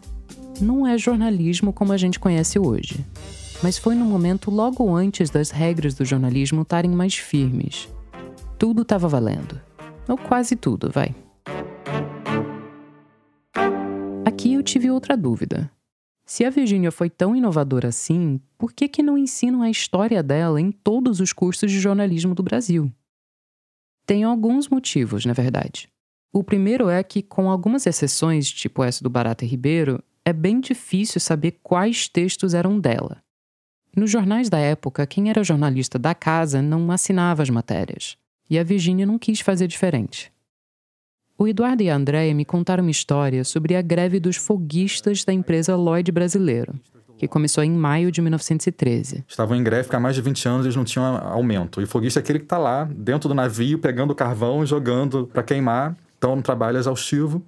Não 0.60 0.86
é 0.86 0.96
jornalismo 0.96 1.72
como 1.72 1.92
a 1.92 1.96
gente 1.96 2.20
conhece 2.20 2.56
hoje, 2.56 3.04
mas 3.60 3.76
foi 3.76 3.96
no 3.96 4.04
momento 4.04 4.48
logo 4.48 4.94
antes 4.94 5.28
das 5.28 5.50
regras 5.50 5.94
do 5.94 6.04
jornalismo 6.04 6.62
estarem 6.62 6.92
mais 6.92 7.16
firmes. 7.16 7.88
Tudo 8.56 8.82
estava 8.82 9.08
valendo. 9.08 9.60
Ou 10.08 10.16
quase 10.16 10.54
tudo, 10.54 10.88
vai. 10.90 11.14
Aqui 14.24 14.54
eu 14.54 14.62
tive 14.62 14.88
outra 14.88 15.16
dúvida. 15.16 15.68
Se 16.24 16.44
a 16.44 16.50
Virginia 16.50 16.92
foi 16.92 17.10
tão 17.10 17.34
inovadora 17.34 17.88
assim, 17.88 18.40
por 18.56 18.72
que, 18.72 18.86
que 18.86 19.02
não 19.02 19.18
ensinam 19.18 19.62
a 19.62 19.70
história 19.70 20.22
dela 20.22 20.60
em 20.60 20.70
todos 20.70 21.18
os 21.18 21.32
cursos 21.32 21.72
de 21.72 21.80
jornalismo 21.80 22.36
do 22.36 22.42
Brasil? 22.42 22.88
Tem 24.06 24.22
alguns 24.22 24.68
motivos, 24.68 25.24
na 25.24 25.32
verdade. 25.32 25.89
O 26.32 26.44
primeiro 26.44 26.88
é 26.88 27.02
que, 27.02 27.22
com 27.22 27.50
algumas 27.50 27.86
exceções, 27.86 28.50
tipo 28.50 28.84
essa 28.84 29.02
do 29.02 29.10
Barata 29.10 29.44
Ribeiro, 29.44 30.00
é 30.24 30.32
bem 30.32 30.60
difícil 30.60 31.20
saber 31.20 31.58
quais 31.62 32.08
textos 32.08 32.54
eram 32.54 32.78
dela. 32.78 33.20
Nos 33.96 34.10
jornais 34.12 34.48
da 34.48 34.58
época, 34.58 35.04
quem 35.06 35.28
era 35.28 35.42
jornalista 35.42 35.98
da 35.98 36.14
casa 36.14 36.62
não 36.62 36.92
assinava 36.92 37.42
as 37.42 37.50
matérias. 37.50 38.16
E 38.48 38.58
a 38.58 38.62
Virginia 38.62 39.04
não 39.04 39.18
quis 39.18 39.40
fazer 39.40 39.66
diferente. 39.66 40.32
O 41.36 41.48
Eduardo 41.48 41.82
e 41.82 41.90
a 41.90 41.96
Andréia 41.96 42.32
me 42.32 42.44
contaram 42.44 42.84
uma 42.84 42.90
história 42.90 43.42
sobre 43.42 43.74
a 43.74 43.82
greve 43.82 44.20
dos 44.20 44.36
foguistas 44.36 45.24
da 45.24 45.32
empresa 45.32 45.74
Lloyd 45.74 46.12
Brasileiro. 46.12 46.74
que 47.18 47.28
começou 47.28 47.62
em 47.62 47.70
maio 47.70 48.10
de 48.10 48.22
1913. 48.22 49.24
Estavam 49.28 49.54
em 49.54 49.62
greve 49.62 49.94
há 49.94 50.00
mais 50.00 50.14
de 50.14 50.22
20 50.22 50.48
anos, 50.48 50.64
eles 50.64 50.76
não 50.76 50.84
tinham 50.84 51.04
aumento. 51.16 51.78
E 51.80 51.84
o 51.84 51.86
foguista 51.86 52.18
é 52.18 52.22
aquele 52.22 52.38
que 52.38 52.46
está 52.46 52.56
lá, 52.56 52.84
dentro 52.84 53.28
do 53.28 53.34
navio, 53.34 53.78
pegando 53.78 54.14
carvão 54.14 54.62
e 54.62 54.66
jogando 54.66 55.26
para 55.26 55.42
queimar. 55.42 55.94
Então, 56.20 56.34
um 56.34 56.42
trabalho 56.42 56.76
exaustivo. 56.76 57.42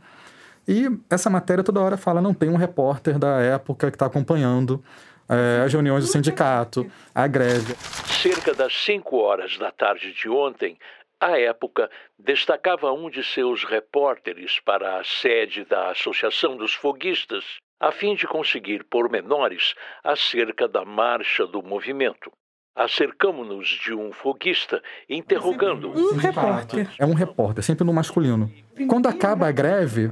E 0.66 0.88
essa 1.10 1.28
matéria 1.28 1.62
toda 1.62 1.78
hora 1.78 1.98
fala, 1.98 2.22
não 2.22 2.32
tem 2.32 2.48
um 2.48 2.56
repórter 2.56 3.18
da 3.18 3.38
época 3.38 3.90
que 3.90 3.96
está 3.96 4.06
acompanhando 4.06 4.82
é, 5.28 5.62
as 5.62 5.70
reuniões 5.70 6.06
do 6.06 6.10
sindicato, 6.10 6.90
a 7.14 7.26
greve. 7.26 7.74
Cerca 8.22 8.54
das 8.54 8.74
5 8.82 9.14
horas 9.18 9.58
da 9.58 9.70
tarde 9.70 10.14
de 10.14 10.26
ontem, 10.26 10.78
a 11.20 11.38
época 11.38 11.90
destacava 12.18 12.90
um 12.92 13.10
de 13.10 13.22
seus 13.22 13.62
repórteres 13.62 14.58
para 14.60 14.98
a 14.98 15.04
sede 15.04 15.66
da 15.66 15.90
Associação 15.90 16.56
dos 16.56 16.72
Foguistas, 16.72 17.44
a 17.78 17.92
fim 17.92 18.14
de 18.14 18.26
conseguir 18.26 18.84
pormenores 18.84 19.74
acerca 20.02 20.66
da 20.66 20.82
marcha 20.82 21.46
do 21.46 21.62
movimento. 21.62 22.32
Acercamos-nos 22.74 23.68
de 23.68 23.94
um 23.94 24.12
foguista, 24.12 24.82
interrogando. 25.08 25.90
Um 25.90 26.16
repórter. 26.16 26.88
É 26.98 27.04
um 27.04 27.12
repórter, 27.12 27.62
sempre 27.62 27.84
no 27.84 27.92
masculino. 27.92 28.50
Quando 28.88 29.08
acaba 29.08 29.46
a 29.46 29.52
greve, 29.52 30.10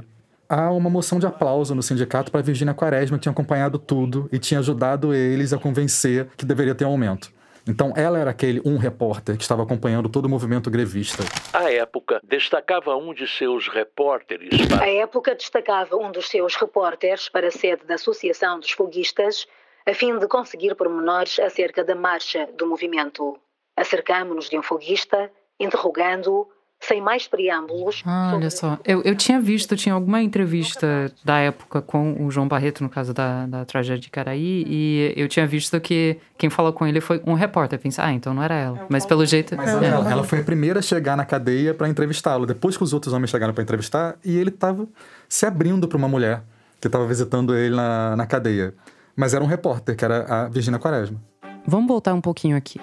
há 0.49 0.71
uma 0.71 0.91
moção 0.91 1.19
de 1.19 1.27
aplauso 1.27 1.75
no 1.75 1.83
sindicato 1.83 2.31
para 2.31 2.43
Virginia 2.43 2.75
Quaresma, 2.75 3.17
que 3.17 3.23
tinha 3.23 3.33
acompanhado 3.33 3.79
tudo 3.79 4.29
e 4.31 4.39
tinha 4.39 4.61
ajudado 4.61 5.15
eles 5.15 5.53
a 5.53 5.59
convencer 5.59 6.29
que 6.37 6.45
deveria 6.45 6.75
ter 6.75 6.85
um 6.85 6.91
aumento. 6.91 7.33
Então, 7.69 7.93
ela 7.97 8.19
era 8.19 8.31
aquele 8.31 8.61
um 8.65 8.77
repórter 8.77 9.37
que 9.37 9.43
estava 9.43 9.63
acompanhando 9.63 10.09
todo 10.09 10.25
o 10.25 10.29
movimento 10.29 10.71
grevista. 10.71 11.23
À 11.53 11.71
época, 11.71 12.21
destacava 12.25 12.97
um 12.97 13.15
de 13.15 13.27
seus 13.29 13.69
repórteres. 13.69 14.67
Para... 14.67 14.85
A 14.85 14.89
época 14.89 15.35
destacava 15.35 15.97
um 15.97 16.11
dos 16.11 16.29
seus 16.29 16.57
repórteres 16.57 17.29
para 17.29 17.49
a 17.49 17.51
sede 17.51 17.85
da 17.87 17.95
Associação 17.95 18.59
dos 18.59 18.71
Foguistas, 18.71 19.47
a 19.91 19.95
fim 19.95 20.17
de 20.19 20.27
conseguir 20.29 20.75
pormenores 20.75 21.39
acerca 21.41 21.83
da 21.83 21.95
marcha 21.95 22.49
do 22.57 22.67
movimento. 22.67 23.37
Acercamo-nos 23.77 24.49
de 24.49 24.59
um 24.59 24.63
foguista, 24.63 25.31
interrogando-o 25.59 26.47
sem 26.83 27.01
mais 27.01 27.29
preâmbulos. 27.29 28.03
Ah, 28.07 28.33
olha 28.35 28.49
só, 28.51 28.79
eu, 28.87 29.03
eu 29.03 29.15
tinha 29.15 29.39
visto, 29.39 29.77
tinha 29.77 29.95
alguma 29.95 30.23
entrevista 30.23 31.13
da 31.23 31.39
época 31.39 31.83
com 31.83 32.25
o 32.25 32.31
João 32.31 32.49
Barreto, 32.49 32.83
no 32.83 32.89
caso 32.89 33.13
da, 33.13 33.47
da 33.47 33.65
tragédia 33.67 34.01
de 34.01 34.09
Caraí, 34.09 34.65
e 34.67 35.13
eu 35.15 35.29
tinha 35.29 35.47
visto 35.47 35.79
que 35.79 36.17
quem 36.39 36.49
falou 36.49 36.73
com 36.73 36.87
ele 36.87 37.01
foi 37.01 37.21
um 37.27 37.35
repórter. 37.35 37.79
Eu 37.79 37.83
pensei, 37.83 38.03
ah, 38.03 38.13
então 38.13 38.33
não 38.33 38.43
era 38.43 38.55
ela. 38.55 38.87
Mas 38.89 39.05
pelo 39.05 39.27
jeito. 39.27 39.55
Mas 39.57 39.69
ela, 39.69 39.87
ela, 39.87 40.11
ela 40.11 40.25
foi 40.25 40.41
a 40.41 40.45
primeira 40.45 40.79
a 40.79 40.83
chegar 40.83 41.17
na 41.17 41.25
cadeia 41.27 41.75
para 41.75 41.87
entrevistá-lo, 41.87 42.47
depois 42.47 42.79
que 42.79 42.83
os 42.83 42.95
outros 42.95 43.13
homens 43.13 43.29
chegaram 43.29 43.53
para 43.53 43.63
entrevistar, 43.63 44.17
e 44.25 44.39
ele 44.39 44.51
estava 44.51 44.89
se 45.29 45.45
abrindo 45.45 45.87
para 45.87 45.99
uma 45.99 46.09
mulher 46.09 46.43
que 46.81 46.89
estava 46.89 47.07
visitando 47.07 47.55
ele 47.55 47.77
na, 47.77 48.17
na 48.17 48.27
cadeia. 48.27 48.73
Mas 49.21 49.35
era 49.35 49.45
um 49.45 49.47
repórter, 49.47 49.95
que 49.95 50.03
era 50.03 50.25
a 50.25 50.49
Virginia 50.49 50.81
Quaresma. 50.81 51.21
Vamos 51.67 51.87
voltar 51.89 52.15
um 52.15 52.23
pouquinho 52.23 52.57
aqui. 52.57 52.81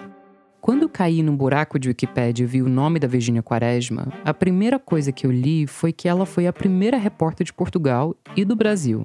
Quando 0.62 0.88
caí 0.88 1.24
no 1.24 1.36
buraco 1.36 1.79
de 1.79 1.88
Wikipédia 1.88 2.44
e 2.44 2.46
vi 2.46 2.62
o 2.62 2.70
nome 2.70 3.00
da 3.00 3.08
Virginia 3.08 3.41
Quaresma, 3.41 4.08
a 4.24 4.32
primeira 4.36 4.77
coisa 4.77 5.12
que 5.12 5.25
eu 5.25 5.32
li 5.32 5.65
foi 5.65 5.91
que 5.91 6.08
ela 6.08 6.27
foi 6.27 6.46
a 6.46 6.53
primeira 6.53 6.96
repórter 6.96 7.44
de 7.44 7.51
Portugal 7.51 8.15
e 8.36 8.46
do 8.46 8.56
Brasil. 8.56 9.03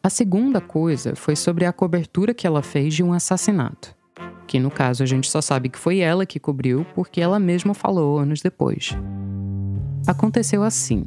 A 0.00 0.08
segunda 0.08 0.60
coisa 0.60 1.16
foi 1.16 1.34
sobre 1.34 1.64
a 1.64 1.72
cobertura 1.72 2.32
que 2.32 2.46
ela 2.46 2.62
fez 2.62 2.94
de 2.94 3.02
um 3.02 3.12
assassinato. 3.12 3.92
Que 4.46 4.60
no 4.60 4.70
caso 4.70 5.02
a 5.02 5.06
gente 5.06 5.28
só 5.28 5.40
sabe 5.40 5.68
que 5.68 5.78
foi 5.78 5.98
ela 5.98 6.24
que 6.24 6.38
cobriu 6.38 6.86
porque 6.94 7.20
ela 7.20 7.40
mesma 7.40 7.74
falou 7.74 8.16
anos 8.16 8.40
depois. 8.40 8.96
Aconteceu 10.06 10.62
assim: 10.62 11.04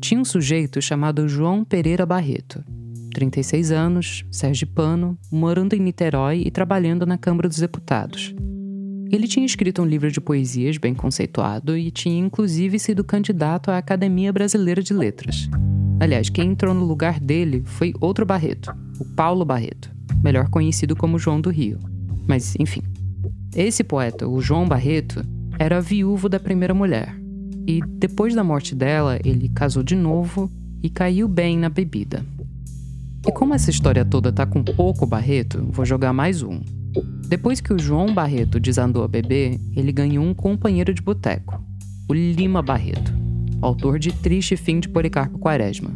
tinha 0.00 0.18
um 0.18 0.24
sujeito 0.24 0.80
chamado 0.80 1.28
João 1.28 1.62
Pereira 1.62 2.06
Barreto, 2.06 2.64
36 3.18 3.72
anos, 3.72 4.24
sergipano, 4.30 5.18
morando 5.28 5.74
em 5.74 5.80
Niterói 5.80 6.44
e 6.46 6.52
trabalhando 6.52 7.04
na 7.04 7.18
Câmara 7.18 7.48
dos 7.48 7.58
Deputados. 7.58 8.32
Ele 9.10 9.26
tinha 9.26 9.44
escrito 9.44 9.82
um 9.82 9.84
livro 9.84 10.08
de 10.08 10.20
poesias 10.20 10.78
bem 10.78 10.94
conceituado 10.94 11.76
e 11.76 11.90
tinha 11.90 12.16
inclusive 12.16 12.78
sido 12.78 13.02
candidato 13.02 13.72
à 13.72 13.78
Academia 13.78 14.32
Brasileira 14.32 14.80
de 14.80 14.94
Letras. 14.94 15.50
Aliás, 15.98 16.30
quem 16.30 16.52
entrou 16.52 16.72
no 16.72 16.84
lugar 16.84 17.18
dele 17.18 17.64
foi 17.64 17.92
outro 18.00 18.24
Barreto, 18.24 18.72
o 19.00 19.04
Paulo 19.04 19.44
Barreto, 19.44 19.90
melhor 20.22 20.48
conhecido 20.48 20.94
como 20.94 21.18
João 21.18 21.40
do 21.40 21.50
Rio. 21.50 21.80
Mas, 22.24 22.54
enfim. 22.56 22.82
Esse 23.52 23.82
poeta, 23.82 24.28
o 24.28 24.40
João 24.40 24.68
Barreto, 24.68 25.26
era 25.58 25.80
viúvo 25.80 26.28
da 26.28 26.38
primeira 26.38 26.72
mulher. 26.72 27.12
E 27.66 27.80
depois 27.98 28.32
da 28.32 28.44
morte 28.44 28.76
dela, 28.76 29.18
ele 29.24 29.48
casou 29.48 29.82
de 29.82 29.96
novo 29.96 30.48
e 30.80 30.88
caiu 30.88 31.26
bem 31.26 31.58
na 31.58 31.68
bebida. 31.68 32.24
E 33.26 33.32
como 33.32 33.54
essa 33.54 33.70
história 33.70 34.04
toda 34.04 34.32
tá 34.32 34.46
com 34.46 34.62
pouco 34.62 35.06
Barreto, 35.06 35.66
vou 35.70 35.84
jogar 35.84 36.12
mais 36.12 36.42
um. 36.42 36.60
Depois 37.28 37.60
que 37.60 37.72
o 37.72 37.78
João 37.78 38.14
Barreto 38.14 38.58
desandou 38.58 39.04
a 39.04 39.08
beber, 39.08 39.60
ele 39.76 39.92
ganhou 39.92 40.24
um 40.24 40.32
companheiro 40.32 40.94
de 40.94 41.02
boteco, 41.02 41.62
o 42.08 42.14
Lima 42.14 42.62
Barreto, 42.62 43.12
autor 43.60 43.98
de 43.98 44.12
Triste 44.12 44.56
Fim 44.56 44.80
de 44.80 44.88
Policarpo 44.88 45.38
Quaresma. 45.38 45.90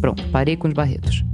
Pronto, 0.00 0.26
parei 0.28 0.56
com 0.56 0.68
os 0.68 0.74
Barretos. 0.74 1.24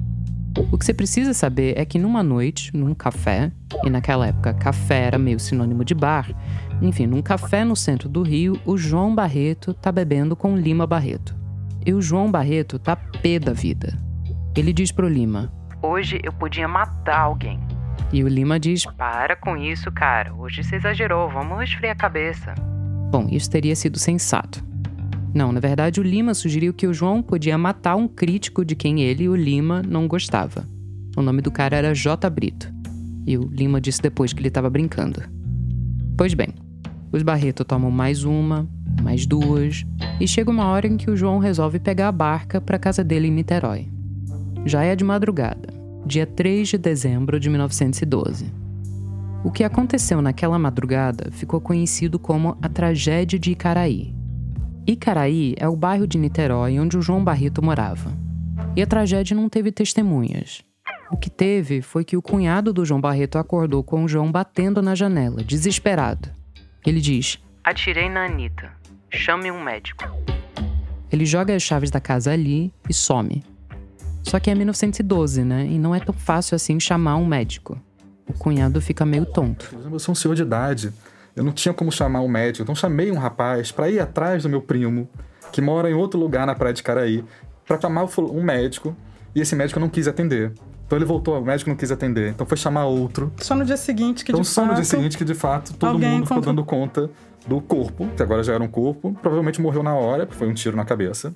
O 0.73 0.79
que 0.79 0.87
você 0.87 0.95
precisa 0.95 1.35
saber 1.35 1.79
é 1.79 1.85
que 1.85 1.99
numa 1.99 2.23
noite, 2.23 2.75
num 2.75 2.95
café, 2.95 3.53
e 3.85 3.91
naquela 3.91 4.27
época 4.27 4.55
café 4.55 5.03
era 5.03 5.19
meio 5.19 5.39
sinônimo 5.39 5.85
de 5.85 5.95
bar, 5.95 6.35
enfim, 6.81 7.07
num 7.07 7.23
café 7.23 7.63
no 7.65 7.77
centro 7.77 8.09
do 8.09 8.23
Rio, 8.23 8.59
o 8.65 8.77
João 8.77 9.15
Barreto 9.15 9.75
tá 9.75 9.93
bebendo 9.93 10.35
com 10.35 10.57
Lima 10.57 10.87
Barreto. 10.87 11.37
E 11.85 11.93
o 11.93 12.01
João 12.01 12.31
Barreto 12.31 12.79
tá 12.79 12.97
pé 12.97 13.39
da 13.39 13.53
vida. 13.53 14.06
Ele 14.57 14.73
diz 14.73 14.91
pro 14.91 15.07
Lima: 15.07 15.53
Hoje 15.83 16.19
eu 16.25 16.33
podia 16.33 16.67
matar 16.67 17.21
alguém. 17.21 17.61
E 18.11 18.25
o 18.25 18.29
Lima 18.29 18.59
diz: 18.59 18.87
Para 18.97 19.37
com 19.37 19.55
isso, 19.55 19.93
cara. 19.93 20.33
Hoje 20.35 20.65
você 20.65 20.77
exagerou. 20.77 21.29
Vamos 21.29 21.63
esfriar 21.65 21.93
a 21.93 21.99
cabeça. 21.99 22.55
Bom, 23.11 23.29
isso 23.31 23.51
teria 23.51 23.77
sido 23.77 23.99
sensato. 23.99 24.65
Não, 25.35 25.53
na 25.53 25.61
verdade, 25.61 26.01
o 26.01 26.03
Lima 26.03 26.33
sugeriu 26.33 26.73
que 26.73 26.87
o 26.87 26.95
João 26.95 27.23
podia 27.23 27.59
matar 27.59 27.97
um 27.97 28.09
crítico 28.09 28.65
de 28.65 28.75
quem 28.75 29.03
ele, 29.03 29.29
o 29.29 29.37
Lima, 29.37 29.83
não 29.83 30.09
gostava. 30.09 30.67
O 31.15 31.21
nome 31.21 31.43
do 31.43 31.51
cara 31.51 31.77
era 31.77 31.95
J. 31.95 32.31
Brito. 32.31 32.73
E 33.27 33.37
o 33.37 33.43
Lima 33.43 33.79
disse 33.79 34.01
depois 34.01 34.33
que 34.33 34.41
ele 34.41 34.49
estava 34.49 34.71
brincando. 34.71 35.23
Pois 36.17 36.33
bem, 36.33 36.49
os 37.13 37.23
Barreto 37.23 37.63
tomam 37.63 37.91
mais 37.91 38.25
uma, 38.25 38.67
mais 39.03 39.27
duas, 39.27 39.85
e 40.19 40.27
chega 40.27 40.51
uma 40.51 40.67
hora 40.69 40.87
em 40.87 40.97
que 40.97 41.11
o 41.11 41.17
João 41.17 41.39
resolve 41.39 41.79
pegar 41.79 42.09
a 42.09 42.13
barca 42.13 42.59
para 42.59 42.79
casa 42.79 43.05
dele 43.05 43.29
em 43.29 43.33
Niterói. 43.33 43.96
Já 44.67 44.83
é 44.83 44.97
de 44.97 45.05
madrugada 45.05 45.73
dia 46.05 46.27
3 46.27 46.69
de 46.69 46.77
dezembro 46.77 47.39
de 47.39 47.49
1912. 47.49 48.53
O 49.45 49.51
que 49.51 49.63
aconteceu 49.63 50.21
naquela 50.21 50.59
madrugada 50.59 51.31
ficou 51.31 51.61
conhecido 51.61 52.19
como 52.19 52.59
a 52.61 52.69
Tragédia 52.69 53.39
de 53.39 53.53
Icaraí. 53.53 54.13
Icaraí 54.85 55.55
é 55.57 55.69
o 55.69 55.77
bairro 55.77 56.05
de 56.05 56.19
Niterói 56.19 56.81
onde 56.81 56.99
o 56.99 57.03
João 57.03 57.23
Barreto 57.23 57.63
morava. 57.63 58.13
E 58.75 58.83
a 58.83 58.87
tragédia 58.87 59.37
não 59.37 59.49
teve 59.49 59.71
testemunhas. 59.71 60.65
O 61.13 61.17
que 61.17 61.31
teve 61.31 61.81
foi 61.81 62.05
que 62.05 62.17
o 62.17 62.23
cunhado 62.23 62.73
do 62.73 62.85
João 62.85 63.01
Barreto 63.01 63.39
acordou 63.39 63.85
com 63.85 64.03
o 64.03 64.09
João 64.09 64.33
batendo 64.33 64.83
na 64.83 64.97
janela, 64.97 65.45
desesperado. 65.45 66.29
Ele 66.85 67.01
diz: 67.01 67.39
Atirei 67.63 68.09
na 68.09 68.27
Anitta. 68.27 68.73
Chame 69.11 69.51
um 69.51 69.63
médico. 69.63 70.05
Ele 71.11 71.25
joga 71.25 71.55
as 71.55 71.63
chaves 71.63 71.91
da 71.91 72.01
casa 72.01 72.33
ali 72.33 72.73
e 72.89 72.93
some. 72.93 73.43
Só 74.27 74.41
que 74.41 74.51
é 74.51 74.55
1912, 74.55 75.45
né? 75.45 75.67
E 75.67 75.79
não 75.79 75.95
é 75.95 76.01
tão 76.01 76.13
fácil 76.13 76.57
assim 76.57 76.81
chamar 76.81 77.17
um 77.17 77.25
médico. 77.25 77.81
O 78.29 78.33
cunhado 78.33 78.81
fica 78.81 79.07
meio 79.07 79.25
tonto. 79.25 79.77
Eu 79.91 79.99
sou 80.01 80.13
um 80.13 80.17
senhor 80.17 80.35
de 80.35 80.43
idade. 80.43 80.93
Eu 81.35 81.45
não 81.45 81.53
tinha 81.53 81.73
como 81.73 81.93
chamar 81.93 82.23
um 82.23 82.29
médico. 82.29 82.65
Então 82.65 82.75
chamei 82.75 83.11
um 83.13 83.17
rapaz 83.17 83.71
para 83.71 83.89
ir 83.89 84.01
atrás 84.01 84.43
do 84.43 84.49
meu 84.49 84.61
primo, 84.61 85.09
que 85.53 85.61
mora 85.61 85.89
em 85.89 85.95
outro 85.95 86.19
lugar 86.19 86.45
na 86.45 86.57
praia 86.57 86.75
de 86.75 86.83
Caraí, 86.83 87.25
para 87.65 87.81
chamar 87.81 88.09
um 88.19 88.43
médico. 88.43 88.97
E 89.33 89.41
esse 89.41 89.55
médico 89.55 89.79
não 89.79 89.89
quis 89.89 90.09
atender. 90.09 90.53
Então 90.87 90.99
ele 90.99 91.05
voltou, 91.05 91.41
o 91.41 91.45
médico 91.45 91.71
não 91.71 91.77
quis 91.77 91.93
atender. 91.93 92.31
Então 92.31 92.45
foi 92.45 92.57
chamar 92.57 92.87
outro. 92.87 93.33
Só 93.39 93.55
no 93.55 93.65
dia 93.65 93.77
seguinte 93.77 94.25
que 94.25 94.33
então, 94.33 94.43
de 94.43 94.49
só 94.49 94.63
fato... 94.63 94.71
no 94.71 94.75
dia 94.75 94.85
seguinte 94.85 95.17
que 95.17 95.25
de 95.25 95.35
fato 95.35 95.73
todo 95.75 95.99
mundo 95.99 96.27
ficou 96.27 96.41
dando 96.41 96.65
conta 96.65 97.09
do 97.47 97.61
corpo, 97.61 98.09
que 98.17 98.23
agora 98.25 98.43
já 98.43 98.55
era 98.55 98.63
um 98.63 98.69
corpo. 98.69 99.17
Provavelmente 99.23 99.61
morreu 99.61 99.85
na 99.85 99.95
hora, 99.95 100.27
porque 100.27 100.39
foi 100.39 100.49
um 100.49 100.55
tiro 100.55 100.77
na 100.77 100.85
cabeça. 100.85 101.33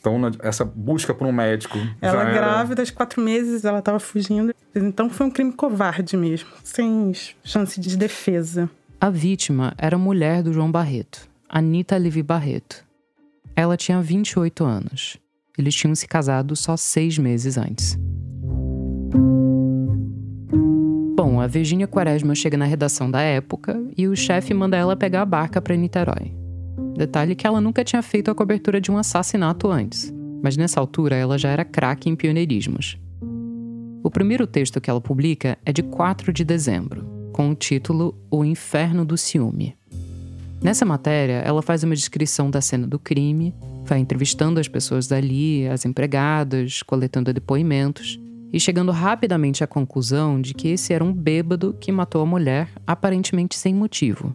Então, 0.00 0.30
essa 0.40 0.64
busca 0.64 1.12
por 1.12 1.26
um 1.26 1.32
médico. 1.32 1.76
Ela 2.00 2.22
era... 2.22 2.32
grávida, 2.32 2.84
de 2.84 2.92
quatro 2.92 3.20
meses, 3.20 3.64
ela 3.64 3.80
estava 3.80 3.98
fugindo. 3.98 4.54
Então, 4.74 5.10
foi 5.10 5.26
um 5.26 5.30
crime 5.30 5.52
covarde 5.52 6.16
mesmo, 6.16 6.48
sem 6.62 7.12
chance 7.42 7.80
de 7.80 7.96
defesa. 7.96 8.70
A 9.00 9.10
vítima 9.10 9.74
era 9.76 9.96
a 9.96 9.98
mulher 9.98 10.42
do 10.42 10.52
João 10.52 10.70
Barreto, 10.70 11.28
Anita 11.48 11.96
Levi 11.96 12.22
Barreto. 12.22 12.84
Ela 13.54 13.76
tinha 13.76 14.00
28 14.00 14.64
anos. 14.64 15.18
Eles 15.56 15.74
tinham 15.74 15.94
se 15.94 16.06
casado 16.06 16.54
só 16.54 16.76
seis 16.76 17.18
meses 17.18 17.58
antes. 17.58 17.98
Bom, 21.16 21.40
a 21.40 21.48
Virginia 21.48 21.88
Quaresma 21.88 22.36
chega 22.36 22.56
na 22.56 22.64
redação 22.64 23.10
da 23.10 23.20
época 23.20 23.76
e 23.96 24.06
o 24.06 24.14
chefe 24.14 24.54
manda 24.54 24.76
ela 24.76 24.94
pegar 24.94 25.22
a 25.22 25.26
barca 25.26 25.60
para 25.60 25.74
Niterói. 25.74 26.37
Detalhe 26.96 27.34
que 27.34 27.46
ela 27.46 27.60
nunca 27.60 27.84
tinha 27.84 28.02
feito 28.02 28.30
a 28.30 28.34
cobertura 28.34 28.80
de 28.80 28.90
um 28.90 28.98
assassinato 28.98 29.70
antes, 29.70 30.12
mas 30.42 30.56
nessa 30.56 30.80
altura 30.80 31.16
ela 31.16 31.38
já 31.38 31.50
era 31.50 31.64
craque 31.64 32.08
em 32.08 32.16
pioneirismos. 32.16 32.98
O 34.02 34.10
primeiro 34.10 34.46
texto 34.46 34.80
que 34.80 34.88
ela 34.88 35.00
publica 35.00 35.58
é 35.64 35.72
de 35.72 35.82
4 35.82 36.32
de 36.32 36.44
dezembro, 36.44 37.04
com 37.32 37.50
o 37.50 37.54
título 37.54 38.14
O 38.30 38.44
Inferno 38.44 39.04
do 39.04 39.16
Ciúme. 39.16 39.76
Nessa 40.60 40.84
matéria, 40.84 41.42
ela 41.44 41.62
faz 41.62 41.84
uma 41.84 41.94
descrição 41.94 42.50
da 42.50 42.60
cena 42.60 42.86
do 42.86 42.98
crime, 42.98 43.54
vai 43.84 44.00
entrevistando 44.00 44.58
as 44.58 44.66
pessoas 44.66 45.06
dali, 45.06 45.68
as 45.68 45.84
empregadas, 45.84 46.82
coletando 46.82 47.32
depoimentos 47.32 48.18
e 48.52 48.58
chegando 48.58 48.90
rapidamente 48.90 49.62
à 49.62 49.66
conclusão 49.66 50.40
de 50.40 50.54
que 50.54 50.68
esse 50.68 50.92
era 50.92 51.04
um 51.04 51.12
bêbado 51.12 51.76
que 51.78 51.92
matou 51.92 52.22
a 52.22 52.26
mulher, 52.26 52.68
aparentemente 52.86 53.56
sem 53.56 53.74
motivo. 53.74 54.34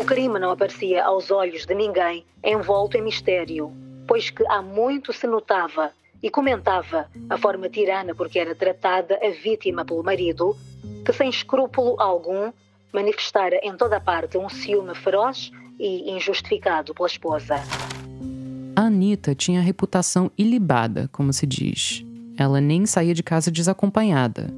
O 0.00 0.04
crime 0.04 0.38
não 0.38 0.52
aparecia 0.52 1.04
aos 1.04 1.30
olhos 1.30 1.66
de 1.66 1.74
ninguém, 1.74 2.24
envolto 2.44 2.96
em 2.96 3.02
mistério, 3.02 3.72
pois 4.06 4.30
que 4.30 4.46
há 4.46 4.62
muito 4.62 5.12
se 5.12 5.26
notava 5.26 5.90
e 6.22 6.30
comentava 6.30 7.08
a 7.28 7.36
forma 7.36 7.68
tirana 7.68 8.14
por 8.14 8.28
que 8.28 8.38
era 8.38 8.54
tratada 8.54 9.18
a 9.22 9.30
vítima 9.30 9.84
pelo 9.84 10.02
marido, 10.02 10.56
que 11.04 11.12
sem 11.12 11.28
escrúpulo 11.28 12.00
algum 12.00 12.52
manifestara 12.92 13.58
em 13.62 13.76
toda 13.76 14.00
parte 14.00 14.38
um 14.38 14.48
ciúme 14.48 14.94
feroz 14.94 15.50
e 15.78 16.10
injustificado 16.12 16.94
pela 16.94 17.08
esposa. 17.08 17.56
A 18.76 18.82
Anitta 18.82 19.34
tinha 19.34 19.60
reputação 19.60 20.30
ilibada, 20.38 21.08
como 21.12 21.32
se 21.32 21.46
diz. 21.46 22.04
Ela 22.36 22.60
nem 22.60 22.86
saía 22.86 23.14
de 23.14 23.22
casa 23.22 23.50
desacompanhada. 23.50 24.52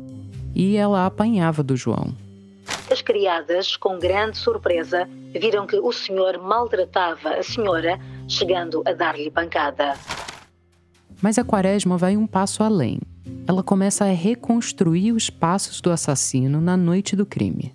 E 0.55 0.77
ela 0.77 1.05
apanhava 1.05 1.63
do 1.63 1.77
João. 1.77 2.15
As 2.89 3.03
criadas, 3.03 3.77
com 3.77 3.99
grande 3.99 4.39
surpresa, 4.39 5.09
viram 5.33 5.67
que 5.67 5.77
o 5.77 5.93
senhor 5.93 6.39
maltratava 6.39 7.31
a 7.31 7.43
senhora, 7.43 7.99
chegando 8.29 8.83
a 8.87 8.93
dar-lhe 8.93 9.31
pancada. 9.31 9.95
Mas 11.21 11.37
a 11.37 11.45
Quaresma 11.45 11.97
vai 11.97 12.17
um 12.17 12.27
passo 12.27 12.63
além. 12.63 13.01
Ela 13.49 13.63
começa 13.63 14.05
a 14.05 14.09
reconstruir 14.09 15.13
os 15.13 15.29
passos 15.29 15.81
do 15.81 15.91
assassino 15.91 16.61
na 16.61 16.77
noite 16.77 17.17
do 17.17 17.27
crime. 17.27 17.75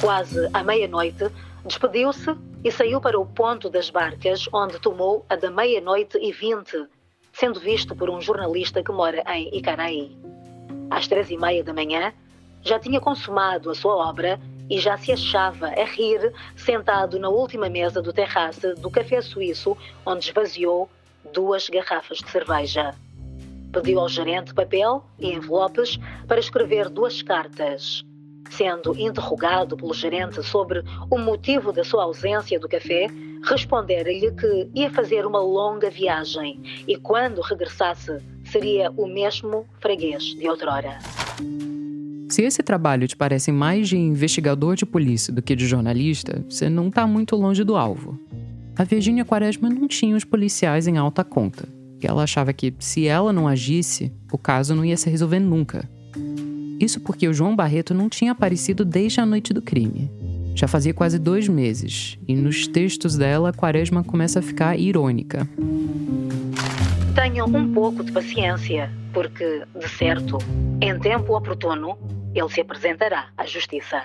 Quase 0.00 0.48
à 0.52 0.62
meia-noite, 0.62 1.30
despediu-se 1.64 2.36
e 2.62 2.70
saiu 2.70 3.00
para 3.00 3.18
o 3.18 3.26
ponto 3.26 3.68
das 3.68 3.90
barcas, 3.90 4.48
onde 4.52 4.78
tomou 4.78 5.26
a 5.28 5.34
da 5.34 5.50
meia-noite 5.50 6.16
e 6.18 6.30
vinte, 6.30 6.86
sendo 7.32 7.58
visto 7.58 7.96
por 7.96 8.08
um 8.08 8.20
jornalista 8.20 8.82
que 8.82 8.92
mora 8.92 9.22
em 9.34 9.56
Icaraí. 9.56 10.16
Às 10.90 11.08
três 11.08 11.28
e 11.30 11.36
meia 11.36 11.64
da 11.64 11.74
manhã, 11.74 12.12
já 12.62 12.78
tinha 12.78 13.00
consumado 13.00 13.70
a 13.70 13.74
sua 13.74 13.96
obra 13.96 14.40
e 14.70 14.78
já 14.78 14.96
se 14.98 15.12
achava 15.12 15.68
a 15.68 15.84
rir 15.84 16.32
sentado 16.56 17.18
na 17.18 17.28
última 17.28 17.68
mesa 17.68 18.02
do 18.02 18.12
terraço 18.12 18.74
do 18.76 18.90
café 18.90 19.20
suíço, 19.22 19.76
onde 20.04 20.28
esvaziou 20.28 20.90
duas 21.32 21.68
garrafas 21.68 22.18
de 22.18 22.30
cerveja. 22.30 22.94
Pediu 23.72 24.00
ao 24.00 24.08
gerente 24.08 24.54
papel 24.54 25.04
e 25.18 25.32
envelopes 25.32 25.98
para 26.26 26.40
escrever 26.40 26.88
duas 26.88 27.22
cartas. 27.22 28.04
Sendo 28.50 28.98
interrogado 28.98 29.76
pelo 29.76 29.92
gerente 29.92 30.42
sobre 30.42 30.82
o 31.10 31.18
motivo 31.18 31.70
da 31.70 31.84
sua 31.84 32.04
ausência 32.04 32.58
do 32.58 32.68
café, 32.68 33.06
respondera-lhe 33.44 34.32
que 34.32 34.70
ia 34.74 34.90
fazer 34.90 35.26
uma 35.26 35.40
longa 35.40 35.90
viagem 35.90 36.84
e 36.86 36.96
quando 36.96 37.42
regressasse 37.42 38.22
seria 38.44 38.90
o 38.92 39.06
mesmo 39.06 39.66
freguês 39.80 40.24
de 40.24 40.48
outrora. 40.48 40.98
Se 42.28 42.42
esse 42.42 42.62
trabalho 42.62 43.08
te 43.08 43.16
parece 43.16 43.50
mais 43.50 43.88
de 43.88 43.96
investigador 43.96 44.76
de 44.76 44.84
polícia 44.84 45.32
do 45.32 45.40
que 45.40 45.56
de 45.56 45.66
jornalista, 45.66 46.44
você 46.48 46.68
não 46.68 46.88
está 46.88 47.06
muito 47.06 47.34
longe 47.34 47.64
do 47.64 47.74
alvo. 47.74 48.18
A 48.76 48.84
Virginia 48.84 49.24
Quaresma 49.24 49.70
não 49.70 49.88
tinha 49.88 50.14
os 50.14 50.24
policiais 50.24 50.86
em 50.86 50.98
alta 50.98 51.24
conta, 51.24 51.66
e 52.02 52.06
ela 52.06 52.22
achava 52.22 52.52
que, 52.52 52.74
se 52.78 53.06
ela 53.06 53.32
não 53.32 53.48
agisse, 53.48 54.12
o 54.30 54.36
caso 54.36 54.74
não 54.74 54.84
ia 54.84 54.96
se 54.96 55.08
resolver 55.08 55.40
nunca. 55.40 55.88
Isso 56.78 57.00
porque 57.00 57.26
o 57.26 57.32
João 57.32 57.56
Barreto 57.56 57.94
não 57.94 58.08
tinha 58.08 58.32
aparecido 58.32 58.84
desde 58.84 59.20
a 59.20 59.26
noite 59.26 59.52
do 59.52 59.62
crime. 59.62 60.10
Já 60.54 60.68
fazia 60.68 60.92
quase 60.92 61.18
dois 61.18 61.48
meses, 61.48 62.18
e 62.28 62.36
nos 62.36 62.68
textos 62.68 63.16
dela, 63.16 63.52
Quaresma 63.52 64.04
começa 64.04 64.40
a 64.40 64.42
ficar 64.42 64.78
irônica. 64.78 65.48
Tenham 67.20 67.48
um 67.48 67.74
pouco 67.74 68.04
de 68.04 68.12
paciência, 68.12 68.88
porque, 69.12 69.64
de 69.74 69.88
certo, 69.88 70.38
em 70.80 70.96
tempo 71.00 71.36
oportuno, 71.36 71.98
ele 72.32 72.48
se 72.48 72.60
apresentará 72.60 73.30
à 73.36 73.44
justiça. 73.44 74.04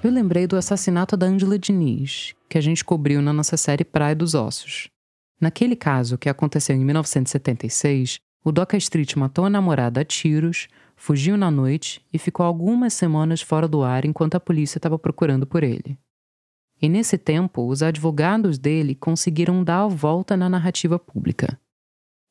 Eu 0.00 0.12
lembrei 0.12 0.46
do 0.46 0.56
assassinato 0.56 1.16
da 1.16 1.26
Ângela 1.26 1.58
Diniz, 1.58 2.36
que 2.48 2.56
a 2.56 2.60
gente 2.60 2.84
cobriu 2.84 3.20
na 3.20 3.32
nossa 3.32 3.56
série 3.56 3.84
Praia 3.84 4.14
dos 4.14 4.36
Ossos. 4.36 4.86
Naquele 5.40 5.74
caso, 5.74 6.16
que 6.16 6.28
aconteceu 6.28 6.76
em 6.76 6.84
1976, 6.84 8.18
o 8.44 8.52
Doca 8.52 8.76
Street 8.76 9.16
matou 9.16 9.44
a 9.44 9.50
namorada 9.50 10.02
a 10.02 10.04
tiros, 10.04 10.68
fugiu 10.94 11.36
na 11.36 11.50
noite 11.50 12.00
e 12.12 12.18
ficou 12.18 12.46
algumas 12.46 12.94
semanas 12.94 13.42
fora 13.42 13.66
do 13.66 13.82
ar 13.82 14.04
enquanto 14.04 14.36
a 14.36 14.40
polícia 14.40 14.78
estava 14.78 14.96
procurando 14.96 15.48
por 15.48 15.64
ele. 15.64 15.98
E 16.80 16.88
nesse 16.88 17.16
tempo, 17.16 17.66
os 17.66 17.82
advogados 17.82 18.58
dele 18.58 18.94
conseguiram 18.94 19.62
dar 19.62 19.84
a 19.84 19.88
volta 19.88 20.36
na 20.36 20.48
narrativa 20.48 20.98
pública. 20.98 21.58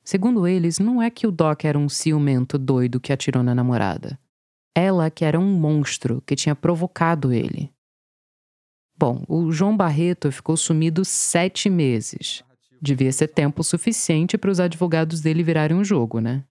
Segundo 0.04 0.46
eles, 0.46 0.80
não 0.80 1.02
é 1.02 1.10
que 1.10 1.26
o 1.26 1.32
Doc 1.32 1.64
era 1.64 1.80
um 1.80 1.88
ciumento 1.88 2.58
doido 2.58 3.00
que 3.00 3.14
atirou 3.14 3.42
na 3.42 3.56
namorada. 3.56 4.20
Ela 4.76 5.10
que 5.10 5.24
era 5.24 5.40
um 5.40 5.54
monstro 5.58 6.22
que 6.26 6.36
tinha 6.36 6.56
provocado 6.56 7.32
ele. 7.32 7.72
Bom, 8.98 9.24
o 9.28 9.52
João 9.52 9.76
Barreto 9.76 10.32
ficou 10.32 10.58
sumido 10.58 11.06
sete 11.06 11.70
meses. 11.70 12.44
Devia 12.82 13.12
ser 13.12 13.30
tempo 13.30 13.64
suficiente 13.64 14.38
para 14.38 14.52
os 14.52 14.60
advogados 14.60 15.22
dele 15.22 15.42
virarem 15.42 15.78
um 15.78 15.84
jogo, 15.84 16.20
né? 16.20 16.44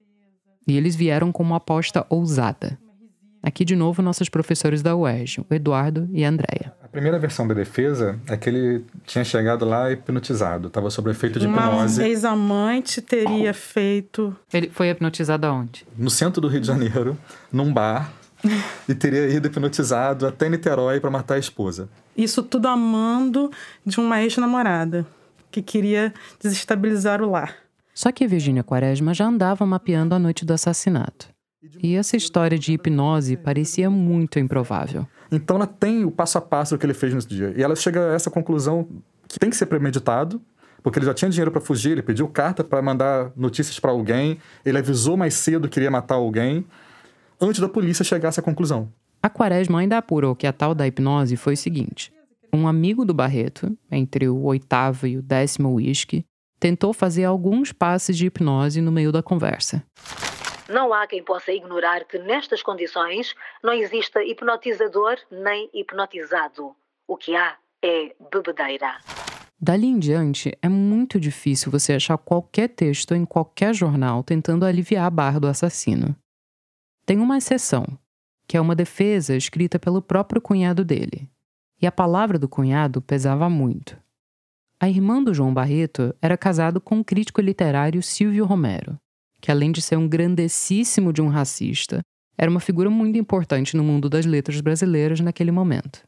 E 0.66 0.76
eles 0.76 0.96
vieram 0.96 1.30
com 1.30 1.42
uma 1.42 1.56
aposta 1.56 2.06
ousada. 2.08 2.78
Aqui 3.42 3.64
de 3.64 3.76
novo 3.76 4.00
nossos 4.00 4.28
professores 4.28 4.82
da 4.82 4.96
UERJ, 4.96 5.40
o 5.40 5.54
Eduardo 5.54 6.08
e 6.12 6.24
a 6.24 6.28
Andrea. 6.28 6.74
A 6.92 6.96
primeira 7.00 7.18
versão 7.18 7.48
da 7.48 7.54
defesa 7.54 8.20
é 8.26 8.36
que 8.36 8.50
ele 8.50 8.84
tinha 9.06 9.24
chegado 9.24 9.64
lá 9.64 9.90
hipnotizado, 9.90 10.68
estava 10.68 10.90
sob 10.90 11.10
efeito 11.10 11.40
de 11.40 11.46
Uma 11.46 11.56
hipnose. 11.68 12.02
ex-amante 12.02 13.00
teria 13.00 13.54
feito. 13.54 14.36
Ele 14.52 14.68
foi 14.68 14.90
hipnotizado 14.90 15.46
aonde? 15.46 15.86
No 15.96 16.10
centro 16.10 16.38
do 16.42 16.48
Rio 16.48 16.60
de 16.60 16.66
Janeiro, 16.66 17.16
num 17.50 17.72
bar, 17.72 18.12
e 18.86 18.94
teria 18.94 19.26
ido 19.28 19.46
hipnotizado 19.48 20.26
até 20.26 20.50
Niterói 20.50 21.00
para 21.00 21.10
matar 21.10 21.36
a 21.36 21.38
esposa. 21.38 21.88
Isso 22.14 22.42
tudo 22.42 22.68
amando 22.68 23.50
de 23.86 23.98
uma 23.98 24.22
ex-namorada 24.22 25.06
que 25.50 25.62
queria 25.62 26.12
desestabilizar 26.38 27.22
o 27.22 27.30
lar. 27.30 27.54
Só 27.94 28.12
que 28.12 28.22
a 28.22 28.28
Virgínia 28.28 28.62
Quaresma 28.62 29.14
já 29.14 29.24
andava 29.24 29.64
mapeando 29.64 30.14
a 30.14 30.18
noite 30.18 30.44
do 30.44 30.52
assassinato. 30.52 31.28
E 31.82 31.94
essa 31.96 32.18
história 32.18 32.58
de 32.58 32.74
hipnose 32.74 33.34
parecia 33.34 33.88
muito 33.88 34.38
improvável. 34.38 35.06
Então 35.32 35.56
ela 35.56 35.66
tem 35.66 36.04
o 36.04 36.10
passo 36.10 36.36
a 36.36 36.40
passo 36.42 36.76
que 36.76 36.84
ele 36.84 36.92
fez 36.92 37.14
nesse 37.14 37.26
dia. 37.26 37.54
E 37.56 37.62
ela 37.62 37.74
chega 37.74 38.10
a 38.10 38.14
essa 38.14 38.30
conclusão 38.30 38.86
que 39.26 39.38
tem 39.38 39.48
que 39.48 39.56
ser 39.56 39.64
premeditado, 39.64 40.40
porque 40.82 40.98
ele 40.98 41.06
já 41.06 41.14
tinha 41.14 41.30
dinheiro 41.30 41.50
para 41.50 41.60
fugir, 41.60 41.92
ele 41.92 42.02
pediu 42.02 42.28
carta 42.28 42.62
para 42.62 42.82
mandar 42.82 43.32
notícias 43.34 43.80
para 43.80 43.90
alguém, 43.90 44.38
ele 44.64 44.76
avisou 44.76 45.16
mais 45.16 45.32
cedo 45.32 45.68
que 45.68 45.80
iria 45.80 45.90
matar 45.90 46.16
alguém, 46.16 46.66
antes 47.40 47.60
da 47.60 47.68
polícia 47.68 48.04
chegar 48.04 48.28
a 48.28 48.30
essa 48.30 48.42
conclusão. 48.42 48.92
A 49.22 49.30
Quaresma 49.30 49.80
ainda 49.80 49.96
apurou 49.96 50.36
que 50.36 50.46
a 50.46 50.52
tal 50.52 50.74
da 50.74 50.86
hipnose 50.86 51.36
foi 51.36 51.54
o 51.54 51.56
seguinte: 51.56 52.12
um 52.52 52.68
amigo 52.68 53.04
do 53.04 53.14
Barreto, 53.14 53.74
entre 53.90 54.28
o 54.28 54.42
oitavo 54.42 55.06
e 55.06 55.16
o 55.16 55.22
décimo 55.22 55.72
uísque, 55.72 56.24
tentou 56.60 56.92
fazer 56.92 57.24
alguns 57.24 57.72
passes 57.72 58.16
de 58.16 58.26
hipnose 58.26 58.80
no 58.80 58.92
meio 58.92 59.10
da 59.10 59.22
conversa. 59.22 59.82
Não 60.72 60.94
há 60.94 61.06
quem 61.06 61.22
possa 61.22 61.52
ignorar 61.52 62.06
que 62.06 62.18
nestas 62.18 62.62
condições 62.62 63.34
não 63.62 63.74
exista 63.74 64.24
hipnotizador 64.24 65.18
nem 65.30 65.68
hipnotizado. 65.74 66.74
O 67.06 67.14
que 67.14 67.36
há 67.36 67.58
é 67.84 68.14
bebedeira. 68.32 68.96
Dali 69.60 69.86
em 69.86 69.98
diante, 69.98 70.56
é 70.62 70.70
muito 70.70 71.20
difícil 71.20 71.70
você 71.70 71.92
achar 71.92 72.16
qualquer 72.16 72.68
texto 72.68 73.14
em 73.14 73.26
qualquer 73.26 73.74
jornal 73.74 74.22
tentando 74.22 74.64
aliviar 74.64 75.04
a 75.04 75.10
barra 75.10 75.38
do 75.38 75.46
assassino. 75.46 76.16
Tem 77.04 77.18
uma 77.18 77.36
exceção, 77.36 77.84
que 78.48 78.56
é 78.56 78.60
uma 78.60 78.74
defesa 78.74 79.36
escrita 79.36 79.78
pelo 79.78 80.00
próprio 80.00 80.40
cunhado 80.40 80.86
dele. 80.86 81.28
E 81.82 81.86
a 81.86 81.92
palavra 81.92 82.38
do 82.38 82.48
cunhado 82.48 83.02
pesava 83.02 83.50
muito. 83.50 83.94
A 84.80 84.88
irmã 84.88 85.22
do 85.22 85.34
João 85.34 85.52
Barreto 85.52 86.14
era 86.22 86.38
casado 86.38 86.80
com 86.80 86.98
o 86.98 87.04
crítico 87.04 87.42
literário 87.42 88.02
Silvio 88.02 88.46
Romero, 88.46 88.98
que 89.42 89.50
além 89.50 89.72
de 89.72 89.82
ser 89.82 89.96
um 89.96 90.08
grandessíssimo 90.08 91.12
de 91.12 91.20
um 91.20 91.26
racista, 91.26 92.00
era 92.38 92.48
uma 92.48 92.60
figura 92.60 92.88
muito 92.88 93.18
importante 93.18 93.76
no 93.76 93.82
mundo 93.82 94.08
das 94.08 94.24
letras 94.24 94.60
brasileiras 94.60 95.18
naquele 95.18 95.50
momento. 95.50 96.04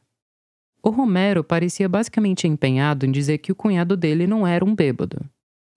O 0.81 0.89
Romero 0.89 1.43
parecia 1.43 1.89
basicamente 1.89 2.47
empenhado 2.47 3.05
em 3.05 3.11
dizer 3.11 3.39
que 3.39 3.51
o 3.51 3.55
cunhado 3.55 3.97
dele 3.97 4.25
não 4.25 4.47
era 4.47 4.63
um 4.63 4.73
bêbado. 4.73 5.19